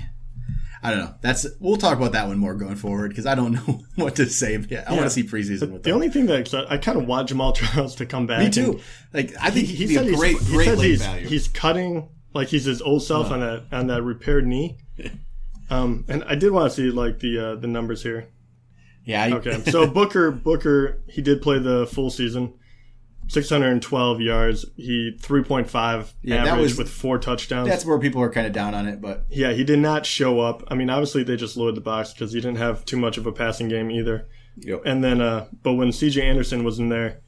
I 0.82 0.91
don't 0.91 0.99
know. 1.01 1.14
That's 1.22 1.47
we'll 1.59 1.78
talk 1.78 1.97
about 1.97 2.12
that 2.12 2.28
one 2.28 2.39
more 2.39 2.55
going 2.55 2.76
forward 2.76 3.09
because 3.09 3.24
I 3.26 3.34
don't 3.34 3.53
know 3.66 3.80
what 3.97 4.14
to 4.16 4.26
say. 4.26 4.62
Yeah, 4.68 4.84
I 4.87 4.93
want 4.93 5.05
to 5.05 5.11
see 5.11 5.22
preseason 5.24 5.72
with 5.72 5.82
the 5.82 5.91
only 5.93 6.11
thing 6.11 6.26
that 6.26 6.45
exci- 6.45 6.66
I 6.70 6.76
kind 6.76 6.99
of 6.99 7.07
want 7.07 7.30
Jamaal 7.30 7.55
Charles 7.57 7.95
to 7.97 8.07
come 8.07 8.26
back. 8.26 8.41
Me 8.41 8.51
too. 8.51 8.80
Like 9.14 9.32
I 9.41 9.51
think 9.51 9.66
He, 9.68 9.74
he'd 9.74 9.76
he 9.76 9.87
be 9.89 9.95
said 9.95 10.07
a 10.07 10.11
he's, 10.11 10.18
great, 10.18 10.39
he 10.39 10.53
great 10.53 10.64
says 10.66 10.80
he's, 10.82 11.03
value. 11.03 11.26
he's 11.28 11.49
cutting 11.49 12.09
like 12.34 12.49
he's 12.49 12.66
his 12.66 12.82
old 12.82 13.03
self 13.03 13.30
on 13.30 13.41
that 13.41 13.64
on 13.72 13.87
that 13.89 14.03
repaired 14.03 14.47
knee. 14.47 14.76
Um, 15.68 16.05
and 16.09 16.22
I 16.22 16.37
did 16.37 16.53
want 16.53 16.70
to 16.70 16.76
see 16.76 16.91
like 16.93 17.18
the 17.18 17.39
uh, 17.39 17.55
the 17.57 17.66
numbers 17.66 18.01
here. 18.05 18.28
Yeah. 19.07 19.37
Okay, 19.37 19.63
so 19.71 19.87
Booker 19.99 20.31
Booker 20.31 21.01
he 21.09 21.23
did 21.23 21.41
play 21.41 21.59
the 21.59 21.87
full 21.87 22.11
season, 22.11 22.53
612 23.29 24.21
yards. 24.21 24.65
He 24.77 25.17
3.5 25.21 26.13
Yeah, 26.23 26.45
average 26.45 26.63
was- 26.73 26.79
with 26.79 26.89
four 26.91 27.19
touchdowns. 27.19 27.69
that's 27.69 27.85
where 27.85 27.99
people 27.99 28.21
are 28.23 28.31
kind 28.31 28.47
of 28.47 28.53
down 28.53 28.75
on 28.75 28.87
it, 28.87 29.01
but 29.01 29.25
yeah, 29.31 29.53
he 29.53 29.65
did 29.65 29.79
not 29.79 30.07
show 30.07 30.41
up. 30.41 30.63
I 30.69 30.75
mean, 30.75 30.91
obviously 30.91 31.23
they 31.23 31.37
just 31.37 31.57
loaded 31.57 31.77
the 31.77 31.81
box 31.81 32.13
because 32.13 32.33
he 32.33 32.41
didn't 32.41 32.59
have 32.59 32.85
too 32.85 32.97
much 32.97 33.17
of 33.19 33.27
a 33.27 33.33
passing 33.33 33.69
game 33.69 33.91
either. 33.91 34.29
Yep. 34.59 34.83
And 34.87 35.03
then, 35.05 35.21
uh, 35.21 35.47
but 35.63 35.75
when 35.75 35.93
C.J. 35.93 36.23
Anderson 36.23 36.65
was 36.65 36.79
in 36.79 36.89
there, 36.89 37.21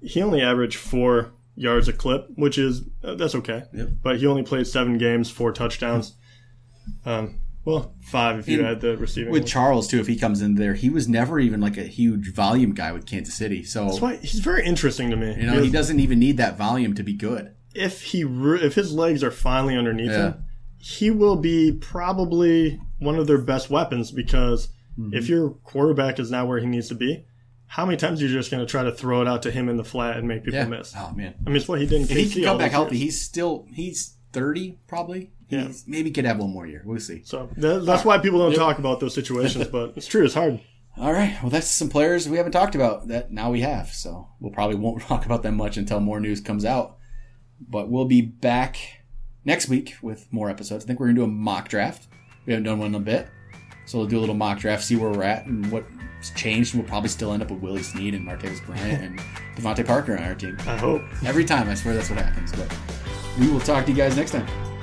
he 0.00 0.22
only 0.22 0.40
averaged 0.40 0.78
four 0.78 1.32
yards 1.56 1.88
a 1.88 1.92
clip, 1.92 2.26
which 2.36 2.56
is 2.58 2.82
uh, 3.02 3.14
that's 3.14 3.34
okay. 3.34 3.64
Yep. 3.74 3.88
But 4.02 4.18
he 4.18 4.26
only 4.26 4.42
played 4.42 4.66
seven 4.66 4.96
games, 4.98 5.30
four 5.30 5.52
touchdowns. 5.52 6.14
Um, 7.04 7.38
well, 7.64 7.94
five 8.02 8.38
if 8.38 8.48
you 8.48 8.60
In- 8.60 8.66
add 8.66 8.80
the 8.80 8.96
receiving. 8.96 9.32
with 9.32 9.42
one. 9.42 9.48
Charles 9.48 9.88
too, 9.88 9.98
if 10.00 10.06
he 10.06 10.16
comes 10.16 10.42
in 10.42 10.54
there, 10.56 10.74
he 10.74 10.90
was 10.90 11.08
never 11.08 11.38
even 11.40 11.60
like 11.60 11.76
a 11.76 11.84
huge 11.84 12.32
volume 12.34 12.72
guy 12.74 12.92
with 12.92 13.06
Kansas 13.06 13.34
City. 13.34 13.62
So 13.64 13.86
That's 13.86 14.00
why 14.00 14.16
he's 14.16 14.40
very 14.40 14.64
interesting 14.64 15.10
to 15.10 15.16
me. 15.16 15.34
you 15.38 15.46
know 15.46 15.62
he 15.62 15.70
doesn't 15.70 16.00
even 16.00 16.18
need 16.18 16.36
that 16.38 16.56
volume 16.58 16.94
to 16.94 17.02
be 17.02 17.14
good. 17.14 17.50
if 17.74 18.02
he 18.02 18.22
re- 18.22 18.60
if 18.62 18.74
his 18.74 18.92
legs 18.92 19.24
are 19.24 19.30
finally 19.32 19.76
underneath 19.76 20.10
Yeah. 20.12 20.26
him, 20.32 20.44
he 20.78 21.10
will 21.10 21.36
be 21.36 21.72
probably 21.72 22.78
one 22.98 23.16
of 23.16 23.26
their 23.26 23.38
best 23.38 23.70
weapons 23.70 24.10
because 24.12 24.68
Mm-hmm. 24.96 25.12
if 25.14 25.28
your 25.28 25.50
quarterback 25.64 26.20
is 26.20 26.30
not 26.30 26.46
where 26.46 26.60
he 26.60 26.66
needs 26.66 26.86
to 26.86 26.94
be, 26.94 27.24
how 27.66 27.84
many 27.84 27.96
times 27.96 28.22
are 28.22 28.26
you 28.26 28.32
just 28.32 28.48
going 28.48 28.64
to 28.64 28.70
try 28.70 28.84
to 28.84 28.92
throw 28.92 29.22
it 29.22 29.26
out 29.26 29.42
to 29.42 29.50
him 29.50 29.68
in 29.68 29.76
the 29.76 29.82
flat 29.82 30.16
and 30.18 30.28
make 30.28 30.44
people 30.44 30.60
Yeah. 30.60 30.66
miss? 30.66 30.94
Oh 30.96 31.12
man. 31.16 31.34
I 31.44 31.48
mean, 31.48 31.56
it's 31.56 31.66
what 31.66 31.80
he 31.80 31.86
didn't. 31.88 32.12
If 32.12 32.16
he 32.16 32.30
can 32.30 32.44
come 32.44 32.58
back 32.58 32.70
healthy, 32.70 32.94
years. 32.96 33.02
he's 33.06 33.22
still 33.22 33.66
he's 33.72 34.14
thirty 34.34 34.78
probably. 34.86 35.32
Yeah. 35.48 35.66
He's, 35.66 35.84
maybe 35.86 36.10
could 36.10 36.24
have 36.24 36.38
one 36.38 36.50
more 36.50 36.66
year. 36.66 36.82
We'll 36.84 36.98
see. 37.00 37.22
So 37.24 37.48
that, 37.56 37.84
that's 37.86 38.04
why 38.04 38.18
people 38.18 38.38
don't 38.38 38.54
talk 38.54 38.78
about 38.78 39.00
those 39.00 39.14
situations, 39.14 39.66
but 39.68 39.92
it's 39.96 40.06
true. 40.06 40.24
It's 40.24 40.34
hard. 40.34 40.60
All 40.96 41.12
right. 41.12 41.36
Well, 41.42 41.50
that's 41.50 41.66
some 41.68 41.88
players 41.88 42.28
we 42.28 42.36
haven't 42.36 42.52
talked 42.52 42.74
about 42.74 43.08
that 43.08 43.32
now 43.32 43.50
we 43.50 43.60
have. 43.62 43.88
So 43.88 44.28
we'll 44.40 44.52
probably 44.52 44.76
won't 44.76 45.02
talk 45.08 45.24
about 45.26 45.42
them 45.42 45.56
much 45.56 45.76
until 45.76 46.00
more 46.00 46.20
news 46.20 46.40
comes 46.40 46.64
out. 46.64 46.96
But 47.60 47.88
we'll 47.88 48.04
be 48.04 48.20
back 48.22 48.76
next 49.44 49.68
week 49.68 49.94
with 50.02 50.26
more 50.32 50.50
episodes. 50.50 50.84
I 50.84 50.86
think 50.86 51.00
we're 51.00 51.06
gonna 51.06 51.16
do 51.18 51.24
a 51.24 51.28
mock 51.28 51.68
draft. 51.68 52.08
We 52.46 52.52
haven't 52.52 52.64
done 52.64 52.78
one 52.78 52.88
in 52.88 52.94
a 52.96 53.00
bit, 53.00 53.28
so 53.86 53.98
we'll 53.98 54.06
do 54.06 54.18
a 54.18 54.20
little 54.20 54.34
mock 54.34 54.58
draft, 54.58 54.84
see 54.84 54.96
where 54.96 55.10
we're 55.10 55.22
at 55.22 55.46
and 55.46 55.70
what's 55.70 56.30
changed. 56.36 56.74
And 56.74 56.82
We'll 56.82 56.88
probably 56.88 57.08
still 57.08 57.32
end 57.32 57.42
up 57.42 57.50
with 57.50 57.60
Willie 57.60 57.82
Snead 57.82 58.14
and 58.14 58.26
Martavis 58.26 58.64
Bryant 58.66 59.02
and 59.02 59.18
DeVante 59.56 59.86
Parker 59.86 60.16
on 60.16 60.22
our 60.24 60.34
team 60.34 60.56
I 60.60 60.76
hope. 60.76 61.02
every 61.24 61.44
time. 61.44 61.68
I 61.68 61.74
swear 61.74 61.94
that's 61.94 62.10
what 62.10 62.18
happens. 62.18 62.52
But 62.52 62.76
we 63.38 63.48
will 63.48 63.60
talk 63.60 63.84
to 63.86 63.90
you 63.90 63.96
guys 63.96 64.16
next 64.16 64.32
time. 64.32 64.73